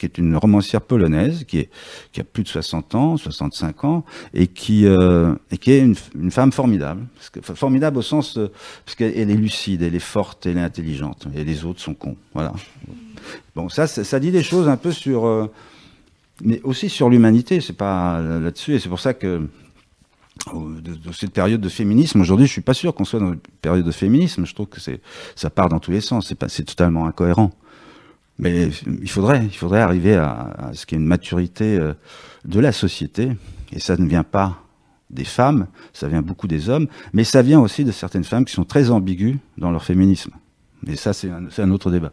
qui 0.01 0.07
est 0.07 0.17
une 0.17 0.35
romancière 0.35 0.81
polonaise, 0.81 1.45
qui, 1.45 1.59
est, 1.59 1.71
qui 2.11 2.23
a 2.23 2.25
plus 2.25 2.43
de 2.43 2.49
60 2.49 2.95
ans, 2.95 3.17
65 3.19 3.85
ans, 3.85 4.05
et 4.33 4.47
qui, 4.47 4.87
euh, 4.87 5.35
et 5.51 5.59
qui 5.59 5.73
est 5.73 5.81
une, 5.81 6.31
femme 6.31 6.53
formidable. 6.53 7.03
Formidable 7.43 7.99
au 7.99 8.03
sens, 8.03 8.39
parce 8.87 8.95
qu'elle 8.97 9.31
est 9.31 9.35
lucide, 9.35 9.83
elle 9.83 9.95
est 9.95 9.99
forte, 9.99 10.47
elle 10.47 10.57
est 10.57 10.63
intelligente, 10.63 11.27
et 11.37 11.45
les 11.45 11.67
autres 11.67 11.81
sont 11.81 11.93
cons. 11.93 12.17
Voilà. 12.33 12.55
Bon, 13.55 13.69
ça, 13.69 13.87
ça, 13.87 14.19
dit 14.19 14.31
des 14.31 14.43
choses 14.43 14.69
un 14.69 14.79
peu 14.79 14.91
sur, 14.91 15.27
euh, 15.27 15.53
mais 16.43 16.63
aussi 16.65 16.89
sur 16.89 17.11
l'humanité. 17.11 17.61
C'est 17.61 17.75
pas 17.75 18.23
là-dessus, 18.23 18.75
et 18.75 18.79
c'est 18.79 18.89
pour 18.89 19.01
ça 19.01 19.13
que 19.13 19.47
de, 20.83 21.13
cette 21.13 21.35
période 21.35 21.61
de 21.61 21.69
féminisme. 21.69 22.23
Aujourd'hui, 22.23 22.47
je 22.47 22.53
suis 22.53 22.63
pas 22.63 22.73
sûr 22.73 22.95
qu'on 22.95 23.05
soit 23.05 23.21
dans 23.21 23.35
une 23.35 23.41
période 23.61 23.85
de 23.85 23.91
féminisme. 23.91 24.47
Je 24.47 24.55
trouve 24.55 24.69
que 24.69 24.81
c'est, 24.81 25.03
ça 25.37 25.51
part 25.51 25.69
dans 25.69 25.79
tous 25.79 25.91
les 25.91 26.01
sens. 26.01 26.33
C'est 26.49 26.65
totalement 26.65 27.05
incohérent. 27.05 27.53
Mais 28.41 28.71
il 29.03 29.11
faudrait, 29.11 29.45
il 29.45 29.55
faudrait 29.55 29.81
arriver 29.81 30.17
à, 30.17 30.71
ce 30.73 30.87
qu'il 30.87 30.97
y 30.97 31.01
ait 31.01 31.03
une 31.03 31.09
maturité 31.09 31.77
euh, 31.77 31.93
de 32.47 32.59
la 32.59 32.73
société. 32.73 33.33
Et 33.71 33.79
ça 33.79 33.97
ne 33.99 34.09
vient 34.09 34.25
pas 34.25 34.63
des 35.11 35.25
femmes, 35.25 35.67
ça 35.93 36.09
vient 36.09 36.23
beaucoup 36.23 36.47
des 36.47 36.69
hommes, 36.69 36.87
mais 37.13 37.25
ça 37.25 37.43
vient 37.43 37.61
aussi 37.61 37.85
de 37.85 37.93
certaines 37.93 38.25
femmes 38.25 38.45
qui 38.45 38.53
sont 38.53 38.65
très 38.65 38.91
ambiguës 38.91 39.37
dans 39.59 39.71
leur 39.71 39.85
féminisme. 39.85 40.31
Et 40.87 40.97
ça, 40.97 41.13
c'est 41.13 41.29
un, 41.31 41.71
autre 41.71 41.91
débat. 41.91 42.13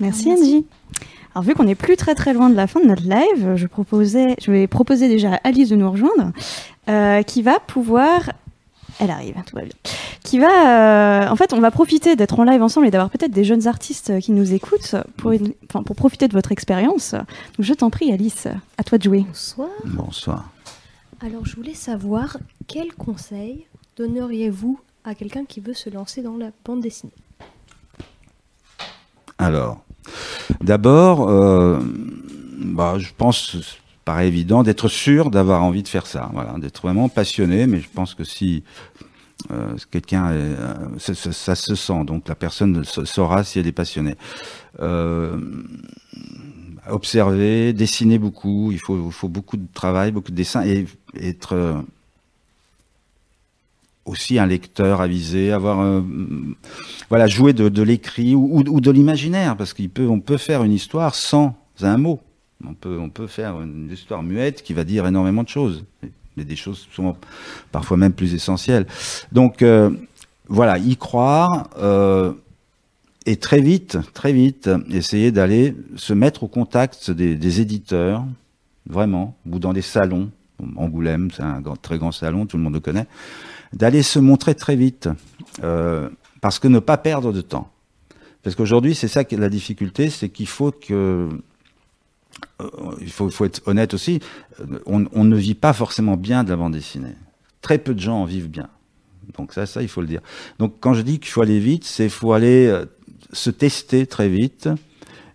Merci 0.00 0.30
Angie. 0.30 0.66
Alors 1.34 1.44
vu 1.44 1.54
qu'on 1.54 1.64
n'est 1.64 1.74
plus 1.74 1.96
très 1.96 2.14
très 2.14 2.34
loin 2.34 2.50
de 2.50 2.54
la 2.54 2.66
fin 2.66 2.80
de 2.80 2.86
notre 2.86 3.04
live, 3.04 3.56
je 3.56 3.66
proposais, 3.66 4.36
je 4.42 4.50
vais 4.50 4.66
proposer 4.66 5.08
déjà 5.08 5.34
à 5.34 5.48
Alice 5.48 5.70
de 5.70 5.76
nous 5.76 5.90
rejoindre, 5.90 6.32
euh, 6.88 7.22
qui 7.22 7.40
va 7.40 7.58
pouvoir 7.60 8.30
elle 8.98 9.10
arrive, 9.10 9.34
tout 9.46 9.56
va 9.56 9.62
bien. 9.62 9.74
Qui 10.24 10.38
va, 10.38 11.26
euh, 11.26 11.28
en 11.28 11.36
fait, 11.36 11.52
on 11.52 11.60
va 11.60 11.70
profiter 11.70 12.14
d'être 12.16 12.38
en 12.38 12.44
live 12.44 12.62
ensemble 12.62 12.86
et 12.86 12.90
d'avoir 12.90 13.10
peut-être 13.10 13.32
des 13.32 13.44
jeunes 13.44 13.66
artistes 13.66 14.20
qui 14.20 14.32
nous 14.32 14.54
écoutent 14.54 14.94
pour, 15.16 15.32
enfin, 15.68 15.82
pour 15.82 15.96
profiter 15.96 16.28
de 16.28 16.32
votre 16.32 16.52
expérience. 16.52 17.12
Donc, 17.12 17.60
je 17.60 17.74
t'en 17.74 17.90
prie, 17.90 18.12
Alice, 18.12 18.46
à 18.78 18.84
toi 18.84 18.98
de 18.98 19.02
jouer. 19.02 19.24
Bonsoir. 19.26 19.68
Bonsoir. 19.84 20.50
Alors, 21.20 21.44
je 21.44 21.56
voulais 21.56 21.74
savoir 21.74 22.38
quel 22.68 22.92
conseil 22.94 23.66
donneriez-vous 23.96 24.78
à 25.04 25.14
quelqu'un 25.14 25.44
qui 25.44 25.60
veut 25.60 25.74
se 25.74 25.90
lancer 25.90 26.22
dans 26.22 26.36
la 26.36 26.50
bande 26.64 26.80
dessinée? 26.80 27.12
Alors, 29.38 29.82
D'abord, 30.60 31.28
euh, 31.28 31.78
bah, 32.58 32.94
je 32.98 33.10
pense, 33.16 33.56
paraît 34.04 34.28
évident, 34.28 34.62
d'être 34.62 34.88
sûr 34.88 35.30
d'avoir 35.30 35.62
envie 35.62 35.82
de 35.82 35.88
faire 35.88 36.06
ça, 36.06 36.30
voilà, 36.32 36.54
d'être 36.58 36.82
vraiment 36.82 37.08
passionné. 37.08 37.66
Mais 37.66 37.80
je 37.80 37.88
pense 37.92 38.14
que 38.14 38.24
si 38.24 38.64
euh, 39.52 39.76
quelqu'un, 39.90 40.30
euh, 40.32 40.98
ça, 40.98 41.54
se 41.54 41.74
sent, 41.74 42.04
donc 42.04 42.28
la 42.28 42.34
personne 42.34 42.84
saura 42.84 43.44
si 43.44 43.58
elle 43.58 43.66
est 43.66 43.72
passionnée. 43.72 44.14
Euh, 44.80 45.38
observer, 46.88 47.72
dessiner 47.72 48.18
beaucoup. 48.18 48.72
Il 48.72 48.78
faut, 48.78 49.28
beaucoup 49.28 49.56
de 49.56 49.66
travail, 49.72 50.12
beaucoup 50.12 50.30
de 50.30 50.36
dessin 50.36 50.64
et 50.64 50.86
être 51.14 51.84
aussi 54.04 54.38
un 54.38 54.46
lecteur 54.46 55.00
avisé, 55.00 55.52
avoir 55.52 56.02
voilà 57.08 57.28
jouer 57.28 57.52
de, 57.52 57.82
l'écrit 57.82 58.34
ou, 58.34 58.80
de 58.80 58.90
l'imaginaire, 58.90 59.56
parce 59.56 59.74
qu'on 59.74 60.20
peut 60.20 60.36
faire 60.38 60.64
une 60.64 60.72
histoire 60.72 61.14
sans 61.14 61.54
un 61.82 61.98
mot. 61.98 62.20
On 62.64 62.74
peut 63.10 63.26
faire 63.26 63.60
une 63.60 63.90
histoire 63.92 64.22
muette 64.22 64.62
qui 64.62 64.72
va 64.72 64.84
dire 64.84 65.06
énormément 65.06 65.44
de 65.44 65.48
choses, 65.48 65.84
mais 66.36 66.44
des 66.44 66.56
choses 66.56 66.86
souvent 66.92 67.16
parfois 67.70 67.96
même 67.96 68.12
plus 68.12 68.34
essentielles. 68.34 68.86
Donc 69.32 69.62
euh, 69.62 69.90
voilà, 70.48 70.78
y 70.78 70.96
croire. 70.96 71.68
Euh, 71.78 72.32
et 73.24 73.36
très 73.36 73.60
vite, 73.60 73.98
très 74.14 74.32
vite, 74.32 74.68
essayer 74.90 75.30
d'aller 75.30 75.76
se 75.94 76.12
mettre 76.12 76.42
au 76.42 76.48
contact 76.48 77.12
des, 77.12 77.60
éditeurs, 77.60 78.24
vraiment, 78.84 79.36
ou 79.48 79.60
dans 79.60 79.72
des 79.72 79.82
salons. 79.82 80.30
Angoulême, 80.76 81.30
c'est 81.34 81.42
un 81.42 81.62
très 81.80 81.98
grand 81.98 82.10
salon, 82.10 82.46
tout 82.46 82.56
le 82.56 82.64
monde 82.64 82.74
le 82.74 82.80
connaît 82.80 83.06
d'aller 83.72 84.02
se 84.02 84.18
montrer 84.18 84.54
très 84.54 84.76
vite, 84.76 85.08
euh, 85.62 86.08
parce 86.40 86.58
que 86.58 86.68
ne 86.68 86.78
pas 86.78 86.96
perdre 86.96 87.32
de 87.32 87.40
temps. 87.40 87.70
Parce 88.42 88.56
qu'aujourd'hui, 88.56 88.94
c'est 88.94 89.08
ça 89.08 89.24
la 89.30 89.48
difficulté, 89.48 90.10
c'est 90.10 90.28
qu'il 90.28 90.48
faut 90.48 90.72
que 90.72 91.28
il 93.00 93.10
faut, 93.10 93.44
être 93.44 93.62
honnête 93.66 93.94
aussi, 93.94 94.20
on, 94.86 95.06
on, 95.12 95.24
ne 95.24 95.36
vit 95.36 95.54
pas 95.54 95.72
forcément 95.72 96.16
bien 96.16 96.44
de 96.44 96.50
la 96.50 96.56
bande 96.56 96.74
dessinée. 96.74 97.14
Très 97.60 97.78
peu 97.78 97.94
de 97.94 98.00
gens 98.00 98.22
en 98.22 98.24
vivent 98.24 98.50
bien. 98.50 98.68
Donc 99.36 99.52
ça, 99.52 99.66
ça, 99.66 99.82
il 99.82 99.88
faut 99.88 100.00
le 100.00 100.06
dire. 100.06 100.20
Donc 100.58 100.76
quand 100.80 100.94
je 100.94 101.02
dis 101.02 101.18
qu'il 101.18 101.30
faut 101.30 101.42
aller 101.42 101.58
vite, 101.58 101.84
c'est 101.84 102.08
faut 102.08 102.32
aller 102.32 102.66
euh, 102.66 102.86
se 103.32 103.50
tester 103.50 104.06
très 104.06 104.28
vite 104.28 104.68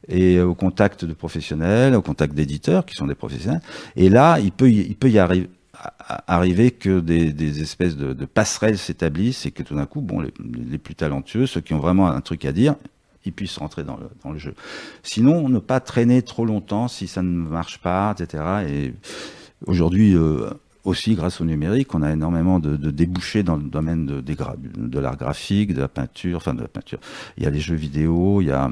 et 0.08 0.40
au 0.40 0.56
contact 0.56 1.06
de 1.06 1.14
professionnels, 1.14 1.96
au 1.96 2.02
contact 2.02 2.34
d'éditeurs 2.34 2.86
qui 2.86 2.96
sont 2.96 3.08
des 3.08 3.16
professionnels. 3.16 3.62
Et 3.96 4.10
là, 4.10 4.40
il 4.40 4.52
peut, 4.52 4.70
il 4.70 4.96
peut 4.96 5.10
y 5.10 5.20
arriver, 5.20 6.72
que 6.72 7.02
des, 7.02 7.62
espèces 7.62 7.98
de, 7.98 8.14
de 8.14 8.26
passerelles 8.26 8.78
s'établissent 8.78 9.46
et 9.46 9.52
que 9.52 9.64
tout 9.64 9.76
d'un 9.76 9.86
coup, 9.86 10.02
bon, 10.02 10.22
les, 10.22 10.32
les, 10.70 10.78
plus 10.78 10.96
talentueux, 10.96 11.46
ceux 11.46 11.60
qui 11.60 11.74
ont 11.74 11.80
vraiment 11.80 12.08
un 12.08 12.22
truc 12.22 12.46
à 12.46 12.54
dire, 12.54 12.76
puissent 13.32 13.58
rentrer 13.58 13.84
dans 13.84 13.98
le, 14.32 14.38
jeu. 14.38 14.54
Sinon, 15.04 15.50
ne 15.50 15.60
pas 15.60 15.80
traîner 15.80 16.22
trop 16.22 16.46
longtemps 16.46 16.88
si 16.88 17.08
ça 17.08 17.22
ne 17.22 17.30
marche 17.30 17.80
pas, 17.80 18.14
etc. 18.18 18.44
Et 18.68 18.94
aujourd'hui, 19.66 20.16
euh, 20.16 20.50
aussi 20.88 21.16
grâce 21.16 21.42
au 21.42 21.46
numérique, 21.46 21.94
on 21.94 22.02
a 22.02 22.12
énormément 22.12 22.60
de, 22.60 22.76
débouchés 22.92 23.44
dans 23.44 23.58
le 23.58 23.64
domaine 23.64 24.06
de, 24.06 25.00
l'art 25.00 25.18
graphique, 25.18 25.74
de 25.74 25.82
la 25.82 25.88
peinture, 25.88 26.38
enfin 26.38 26.54
de 26.54 26.62
la 26.62 26.68
peinture. 26.68 27.00
Il 27.38 27.44
y 27.44 27.46
a 27.46 27.50
les 27.50 27.60
jeux 27.60 27.76
vidéo, 27.76 28.42
il 28.42 28.48
y 28.48 28.52
a, 28.52 28.70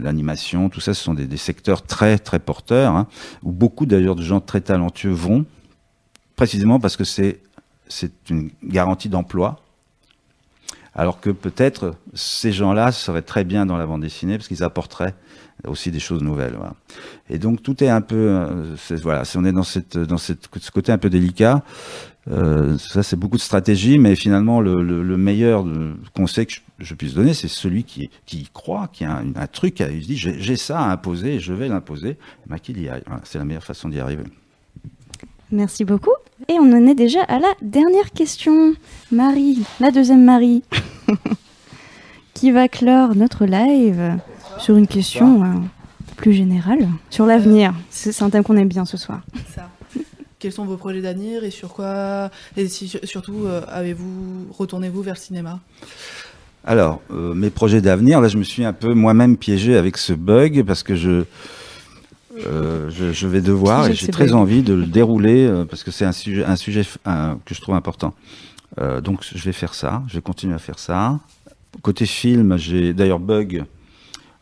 l'animation, 0.00 0.70
tout 0.70 0.80
ça, 0.80 0.94
ce 0.94 1.02
sont 1.02 1.14
des, 1.14 1.36
secteurs 1.36 1.82
très 1.82 2.18
très 2.18 2.38
porteurs, 2.38 2.94
hein, 2.94 3.06
où 3.42 3.52
beaucoup 3.52 3.86
d'ailleurs 3.86 4.16
de 4.16 4.22
gens 4.22 4.40
très 4.40 4.62
talentueux 4.62 5.12
vont, 5.12 5.44
précisément 6.34 6.80
parce 6.80 6.96
que 6.96 7.04
c'est 7.04 7.40
une 8.30 8.50
garantie 8.64 9.08
d'emploi. 9.08 9.60
Alors 10.94 11.20
que 11.20 11.30
peut-être 11.30 11.94
ces 12.14 12.52
gens-là 12.52 12.92
seraient 12.92 13.22
très 13.22 13.44
bien 13.44 13.66
dans 13.66 13.76
la 13.76 13.86
bande 13.86 14.02
dessinée 14.02 14.36
parce 14.36 14.48
qu'ils 14.48 14.64
apporteraient 14.64 15.14
aussi 15.66 15.90
des 15.90 16.00
choses 16.00 16.22
nouvelles. 16.22 16.56
Et 17.28 17.38
donc 17.38 17.62
tout 17.62 17.82
est 17.84 17.88
un 17.88 18.00
peu, 18.00 18.16
euh, 18.16 18.76
voilà, 19.02 19.24
si 19.24 19.36
on 19.36 19.44
est 19.44 19.52
dans 19.52 19.62
cette, 19.62 19.98
dans 19.98 20.18
ce 20.18 20.32
côté 20.72 20.90
un 20.90 20.98
peu 20.98 21.10
délicat, 21.10 21.62
euh, 22.28 22.76
ça 22.78 23.02
c'est 23.02 23.16
beaucoup 23.16 23.36
de 23.36 23.42
stratégie, 23.42 23.98
mais 23.98 24.14
finalement 24.14 24.60
le, 24.60 24.82
le, 24.82 25.02
le 25.02 25.16
meilleur 25.16 25.64
conseil 26.14 26.46
que 26.46 26.54
je, 26.78 26.94
puisse 26.94 27.14
donner, 27.14 27.34
c'est 27.34 27.48
celui 27.48 27.84
qui, 27.84 28.10
qui 28.26 28.48
croit, 28.52 28.88
qui 28.92 29.04
a 29.04 29.16
un, 29.16 29.46
truc, 29.46 29.80
il 29.80 30.02
se 30.02 30.06
dit 30.06 30.16
j'ai 30.16 30.56
ça 30.56 30.80
à 30.80 30.90
imposer, 30.90 31.40
je 31.40 31.52
vais 31.52 31.68
l'imposer, 31.68 32.16
bah, 32.46 32.58
qu'il 32.58 32.80
y 32.80 32.88
aille. 32.88 33.02
C'est 33.24 33.38
la 33.38 33.44
meilleure 33.44 33.64
façon 33.64 33.88
d'y 33.88 34.00
arriver. 34.00 34.24
Merci 35.50 35.84
beaucoup. 35.84 36.14
Et 36.48 36.54
on 36.58 36.72
en 36.72 36.86
est 36.86 36.94
déjà 36.94 37.22
à 37.24 37.38
la 37.38 37.52
dernière 37.62 38.10
question. 38.12 38.74
Marie, 39.12 39.58
la 39.78 39.90
deuxième 39.90 40.24
Marie, 40.24 40.62
qui 42.34 42.50
va 42.50 42.68
clore 42.68 43.14
notre 43.14 43.44
live 43.44 44.18
sur 44.58 44.76
une 44.76 44.86
question 44.86 45.44
euh, 45.44 45.46
plus 46.16 46.32
générale, 46.32 46.88
sur 47.10 47.26
l'avenir. 47.26 47.74
C'est 47.90 48.22
un 48.22 48.30
thème 48.30 48.42
qu'on 48.42 48.56
aime 48.56 48.68
bien 48.68 48.84
ce 48.84 48.96
soir. 48.96 49.20
Ça. 49.54 49.68
Quels 50.38 50.52
sont 50.52 50.64
vos 50.64 50.76
projets 50.76 51.02
d'avenir 51.02 51.44
et 51.44 51.50
sur 51.50 51.74
quoi, 51.74 52.30
et 52.56 52.66
si, 52.68 52.88
surtout, 53.04 53.44
euh, 53.44 53.60
avez-vous, 53.68 54.46
retournez-vous 54.50 55.02
vers 55.02 55.14
le 55.14 55.20
cinéma? 55.20 55.60
Alors, 56.64 57.02
euh, 57.10 57.34
mes 57.34 57.50
projets 57.50 57.80
d'avenir, 57.80 58.20
là, 58.20 58.28
je 58.28 58.38
me 58.38 58.44
suis 58.44 58.64
un 58.64 58.72
peu 58.72 58.94
moi-même 58.94 59.36
piégé 59.36 59.76
avec 59.76 59.98
ce 59.98 60.14
bug 60.14 60.62
parce 60.64 60.82
que 60.82 60.94
je, 60.94 61.24
euh, 62.46 62.90
je, 62.90 63.12
je, 63.12 63.26
vais 63.26 63.40
devoir, 63.40 63.88
et 63.88 63.94
j'ai 63.94 64.08
très 64.08 64.32
envie 64.32 64.62
de 64.62 64.74
le 64.74 64.86
dérouler 64.86 65.46
euh, 65.46 65.64
parce 65.64 65.84
que 65.84 65.90
c'est 65.90 66.04
un 66.04 66.12
sujet, 66.12 66.44
un 66.44 66.56
sujet 66.56 66.82
un, 67.04 67.38
que 67.44 67.54
je 67.54 67.60
trouve 67.60 67.74
important. 67.74 68.14
Euh, 68.78 69.00
donc, 69.00 69.24
je 69.24 69.42
vais 69.42 69.52
faire 69.52 69.74
ça, 69.74 70.02
je 70.08 70.14
vais 70.14 70.22
continuer 70.22 70.54
à 70.54 70.58
faire 70.58 70.78
ça. 70.78 71.18
Côté 71.82 72.06
film, 72.06 72.56
j'ai 72.56 72.92
d'ailleurs 72.92 73.20
Bug, 73.20 73.64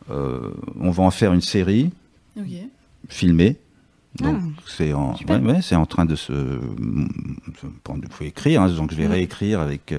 on 0.09 0.91
va 0.91 1.03
en 1.03 1.11
faire 1.11 1.33
une 1.33 1.43
série 1.43 1.91
okay. 2.39 2.69
filmée. 3.09 3.57
Donc 4.15 4.39
ah, 4.41 4.63
c'est 4.67 4.95
en, 4.95 5.15
ouais, 5.29 5.37
ouais, 5.37 5.63
c'est 5.63 5.77
en 5.77 5.85
train 5.87 6.07
de 6.07 6.17
se, 6.17 6.33
il 6.33 8.11
faut 8.11 8.25
écrire, 8.25 8.63
hein, 8.63 8.71
donc 8.71 8.91
je 8.91 8.97
vais 8.97 9.07
réécrire 9.07 9.61
avec 9.61 9.95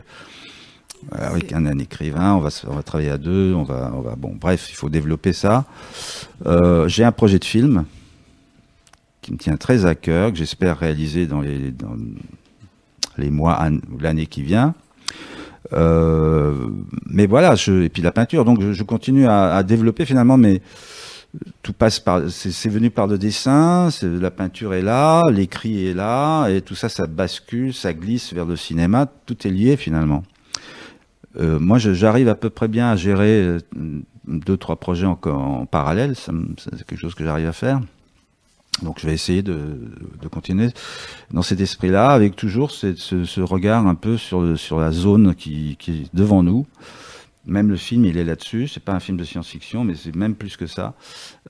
avec 1.11 1.53
un, 1.53 1.65
un, 1.65 1.79
écrivain, 1.79 2.33
on 2.35 2.39
va, 2.39 2.83
travailler 2.83 3.09
à 3.09 3.17
deux, 3.17 3.53
on 3.53 3.63
va, 3.63 3.91
on 3.95 4.01
va, 4.01 4.15
bon, 4.15 4.35
bref, 4.39 4.67
il 4.69 4.75
faut 4.75 4.89
développer 4.89 5.33
ça. 5.33 5.65
Euh, 6.45 6.87
J'ai 6.87 7.03
un 7.03 7.11
projet 7.11 7.39
de 7.39 7.45
film 7.45 7.85
qui 9.21 9.31
me 9.31 9.37
tient 9.37 9.57
très 9.57 9.85
à 9.85 9.95
cœur, 9.95 10.31
que 10.31 10.37
j'espère 10.37 10.77
réaliser 10.77 11.25
dans 11.25 11.41
les, 11.41 11.71
dans 11.71 11.95
les 13.17 13.29
mois, 13.29 13.59
l'année 13.99 14.25
qui 14.25 14.41
vient. 14.41 14.73
Euh, 15.73 16.67
mais 17.05 17.27
voilà, 17.27 17.55
et 17.67 17.89
puis 17.89 18.01
la 18.01 18.11
peinture, 18.11 18.45
donc 18.45 18.61
je, 18.61 18.73
je 18.73 18.83
continue 18.83 19.27
à, 19.27 19.55
à, 19.55 19.63
développer 19.63 20.05
finalement, 20.05 20.37
mais 20.37 20.61
tout 21.61 21.73
passe 21.73 21.99
par, 21.99 22.29
c'est 22.29 22.69
venu 22.69 22.89
par 22.89 23.05
le 23.05 23.17
dessin, 23.17 23.89
la 24.01 24.31
peinture 24.31 24.73
est 24.73 24.81
là, 24.81 25.23
l'écrit 25.29 25.87
est 25.87 25.93
là, 25.93 26.47
et 26.47 26.61
tout 26.61 26.75
ça, 26.75 26.89
ça 26.89 27.05
bascule, 27.05 27.73
ça 27.73 27.93
glisse 27.93 28.33
vers 28.33 28.45
le 28.45 28.55
cinéma, 28.55 29.07
tout 29.25 29.45
est 29.45 29.51
lié 29.51 29.77
finalement. 29.77 30.23
Euh, 31.37 31.59
moi, 31.59 31.77
j'arrive 31.77 32.27
à 32.27 32.35
peu 32.35 32.49
près 32.49 32.67
bien 32.67 32.89
à 32.89 32.95
gérer 32.95 33.41
euh, 33.41 33.59
deux, 34.27 34.57
trois 34.57 34.77
projets 34.77 35.05
encore 35.05 35.39
en 35.39 35.65
parallèle. 35.65 36.15
C'est 36.15 36.31
quelque 36.85 36.99
chose 36.99 37.15
que 37.15 37.23
j'arrive 37.23 37.47
à 37.47 37.53
faire. 37.53 37.81
Donc, 38.81 38.99
je 38.99 39.07
vais 39.07 39.13
essayer 39.13 39.41
de, 39.41 39.57
de 40.21 40.27
continuer 40.27 40.69
dans 41.31 41.41
cet 41.41 41.59
esprit-là, 41.59 42.09
avec 42.11 42.35
toujours 42.35 42.71
ce, 42.71 42.95
ce, 42.95 43.25
ce, 43.25 43.41
regard 43.41 43.87
un 43.87 43.95
peu 43.95 44.17
sur, 44.17 44.57
sur 44.57 44.79
la 44.79 44.91
zone 44.91 45.35
qui, 45.35 45.75
qui 45.77 45.91
est 45.91 46.15
devant 46.15 46.43
nous. 46.43 46.65
Même 47.49 47.69
le 47.69 47.75
film, 47.75 48.05
il 48.05 48.17
est 48.17 48.23
là-dessus. 48.23 48.67
C'est 48.67 48.83
pas 48.83 48.93
un 48.93 48.99
film 48.99 49.17
de 49.17 49.23
science-fiction, 49.23 49.83
mais 49.83 49.95
c'est 49.95 50.15
même 50.15 50.35
plus 50.35 50.55
que 50.55 50.67
ça. 50.67 50.93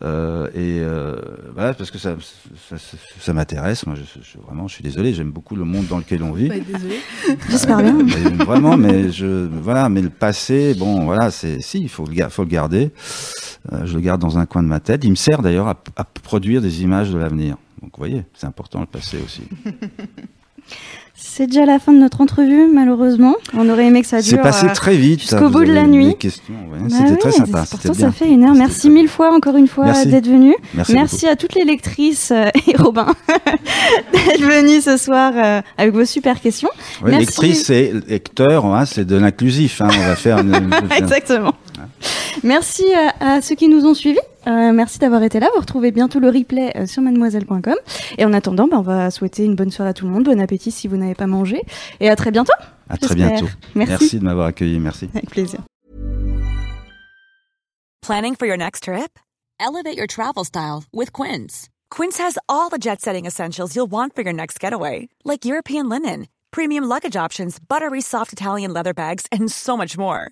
Euh, 0.02 0.48
et 0.54 0.80
euh, 0.80 1.20
voilà, 1.54 1.74
parce 1.74 1.92
que 1.92 1.98
ça, 1.98 2.16
ça, 2.70 2.78
ça, 2.78 2.98
ça 3.20 3.34
m'intéresse. 3.34 3.86
Moi, 3.86 3.96
je, 3.96 4.22
je, 4.22 4.38
vraiment, 4.40 4.68
je 4.68 4.76
suis 4.76 4.84
désolé. 4.84 5.14
J'aime 5.14 5.32
beaucoup 5.32 5.56
le 5.56 5.66
monde 5.66 5.88
dans 5.88 5.98
lequel 5.98 6.24
on 6.24 6.32
vit. 6.32 6.50
désolé. 6.50 7.00
J'espère 7.50 7.82
bien. 7.82 8.02
Mais, 8.02 8.44
vraiment, 8.46 8.78
mais 8.78 9.12
je, 9.12 9.48
voilà, 9.48 9.90
mais 9.90 10.02
le 10.02 10.10
passé, 10.10 10.74
bon, 10.74 11.04
voilà, 11.04 11.32
c'est 11.32 11.60
si, 11.60 11.82
il 11.82 11.90
faut 11.90 12.06
le, 12.06 12.30
faut 12.30 12.44
le 12.44 12.50
garder. 12.50 12.92
Euh, 13.74 13.86
je 13.86 13.94
le 13.94 14.00
garde 14.00 14.22
dans 14.22 14.38
un 14.38 14.46
coin 14.46 14.64
de 14.64 14.70
ma 14.70 14.80
tête. 14.80 15.04
Il 15.04 15.12
me 15.12 15.16
sert 15.16 15.42
d'ailleurs 15.42 15.68
à, 15.68 15.84
à 15.98 16.06
produire 16.06 16.62
des 16.62 16.82
images 16.82 17.12
de 17.12 17.18
l'avenir. 17.18 17.58
Donc, 17.82 17.92
vous 17.94 18.00
voyez, 18.00 18.24
c'est 18.34 18.48
important 18.48 18.80
le 18.80 18.86
passé 18.86 19.18
aussi. 19.24 19.44
C'est 21.22 21.48
déjà 21.48 21.66
la 21.66 21.80
fin 21.80 21.92
de 21.92 21.98
notre 21.98 22.22
entrevue, 22.22 22.68
malheureusement. 22.74 23.36
On 23.54 23.70
aurait 23.70 23.88
aimé 23.88 24.02
que 24.02 24.08
ça 24.08 24.22
dure. 24.22 24.38
C'est 24.38 24.42
passé 24.42 24.68
très 24.74 24.96
vite. 24.96 25.22
Jusqu'au 25.22 25.50
bout 25.50 25.66
de 25.66 25.72
la 25.72 25.86
nuit. 25.86 26.16
Ouais. 26.24 26.32
bah 26.82 26.88
C'était 26.90 27.18
très 27.18 27.32
sympa. 27.32 27.66
Pourtant, 27.70 27.94
ça 27.94 28.12
fait 28.12 28.30
une 28.30 28.46
heure. 28.46 28.56
Merci 28.56 28.90
mille 28.90 29.10
fois, 29.10 29.34
encore 29.34 29.58
une 29.58 29.68
fois, 29.68 29.92
d'être 30.06 30.28
venu. 30.28 30.56
Merci, 30.74 30.94
Merci 30.94 31.28
à 31.28 31.36
toutes 31.36 31.56
les 31.56 31.66
lectrices 31.66 32.32
euh, 32.32 32.46
et 32.68 32.76
Robin 32.78 33.08
d'être 34.14 34.42
venus 34.42 34.86
ce 34.86 34.98
soir 34.98 35.34
euh, 35.36 35.62
avec 35.78 35.94
vos 35.94 36.06
super 36.06 36.40
questions. 36.40 36.70
Ouais, 37.04 37.18
lectrice 37.18 37.70
et 37.70 37.94
lecteur, 38.08 38.66
hein, 38.66 38.86
c'est 38.86 39.06
de 39.06 39.16
l'inclusif. 39.16 39.82
Hein. 39.82 39.90
On 39.94 40.08
va 40.08 40.16
faire. 40.16 40.40
Une... 40.40 40.72
Exactement. 40.98 41.54
Merci 42.44 42.86
à, 42.94 43.36
à, 43.36 43.42
ceux 43.42 43.56
qui 43.56 43.68
nous 43.68 43.86
ont 43.86 43.94
suivis. 43.94 44.20
Euh, 44.48 44.72
merci 44.72 45.00
d'avoir 45.00 45.22
été 45.24 45.40
là. 45.40 45.50
Vous 45.54 45.60
retrouvez 45.60 45.92
bientôt 45.92 46.20
le 46.20 46.30
replay 46.30 46.72
euh, 46.76 46.86
sur 46.86 47.02
mademoiselle.com. 47.02 47.76
Et 48.18 48.26
en 48.26 48.34
attendant, 48.34 48.68
ben, 48.68 48.78
on 48.78 48.82
va 48.82 49.12
souhaiter 49.12 49.44
une 49.44 49.56
bonne 49.56 49.72
soirée 49.72 49.90
à 49.90 49.94
tout 49.94 50.06
le 50.06 50.12
monde. 50.12 50.24
Bon 50.24 50.40
appétit 50.40 50.72
si 50.72 50.88
vous 50.88 50.98
n'avez 50.98 51.16
pas 51.16 51.28
mangé. 51.28 51.62
Et 52.00 52.10
à 52.10 52.16
très 52.16 52.32
bientôt. 52.32 52.54
À 52.90 52.98
très 52.98 53.16
bientôt. 53.16 53.48
Merci. 53.76 53.92
merci 53.92 54.20
de 54.20 54.24
m'avoir 54.24 54.48
accueilli. 54.48 54.80
Merci. 54.80 55.10
Avec 55.14 55.30
plaisir. 55.30 55.60
Planning 58.02 58.36
for 58.36 58.48
your 58.48 58.58
next 58.58 58.84
trip? 58.84 59.20
Elevate 59.60 59.98
your 59.98 60.08
travel 60.08 60.46
style 60.46 60.86
with 60.94 61.12
Quince. 61.12 61.68
Quince 61.92 62.18
has 62.18 62.38
all 62.48 62.70
the 62.70 62.80
jet 62.80 63.02
setting 63.02 63.26
essentials 63.26 63.76
you'll 63.76 63.92
want 63.92 64.16
for 64.16 64.24
your 64.24 64.34
next 64.34 64.60
getaway, 64.60 65.10
like 65.26 65.46
European 65.46 65.90
linen, 65.90 66.28
premium 66.50 66.86
luggage 66.86 67.16
options, 67.16 67.60
buttery 67.60 68.02
soft 68.02 68.32
Italian 68.32 68.74
leather 68.74 68.94
bags, 68.94 69.26
and 69.32 69.52
so 69.52 69.76
much 69.76 69.98
more. 69.98 70.32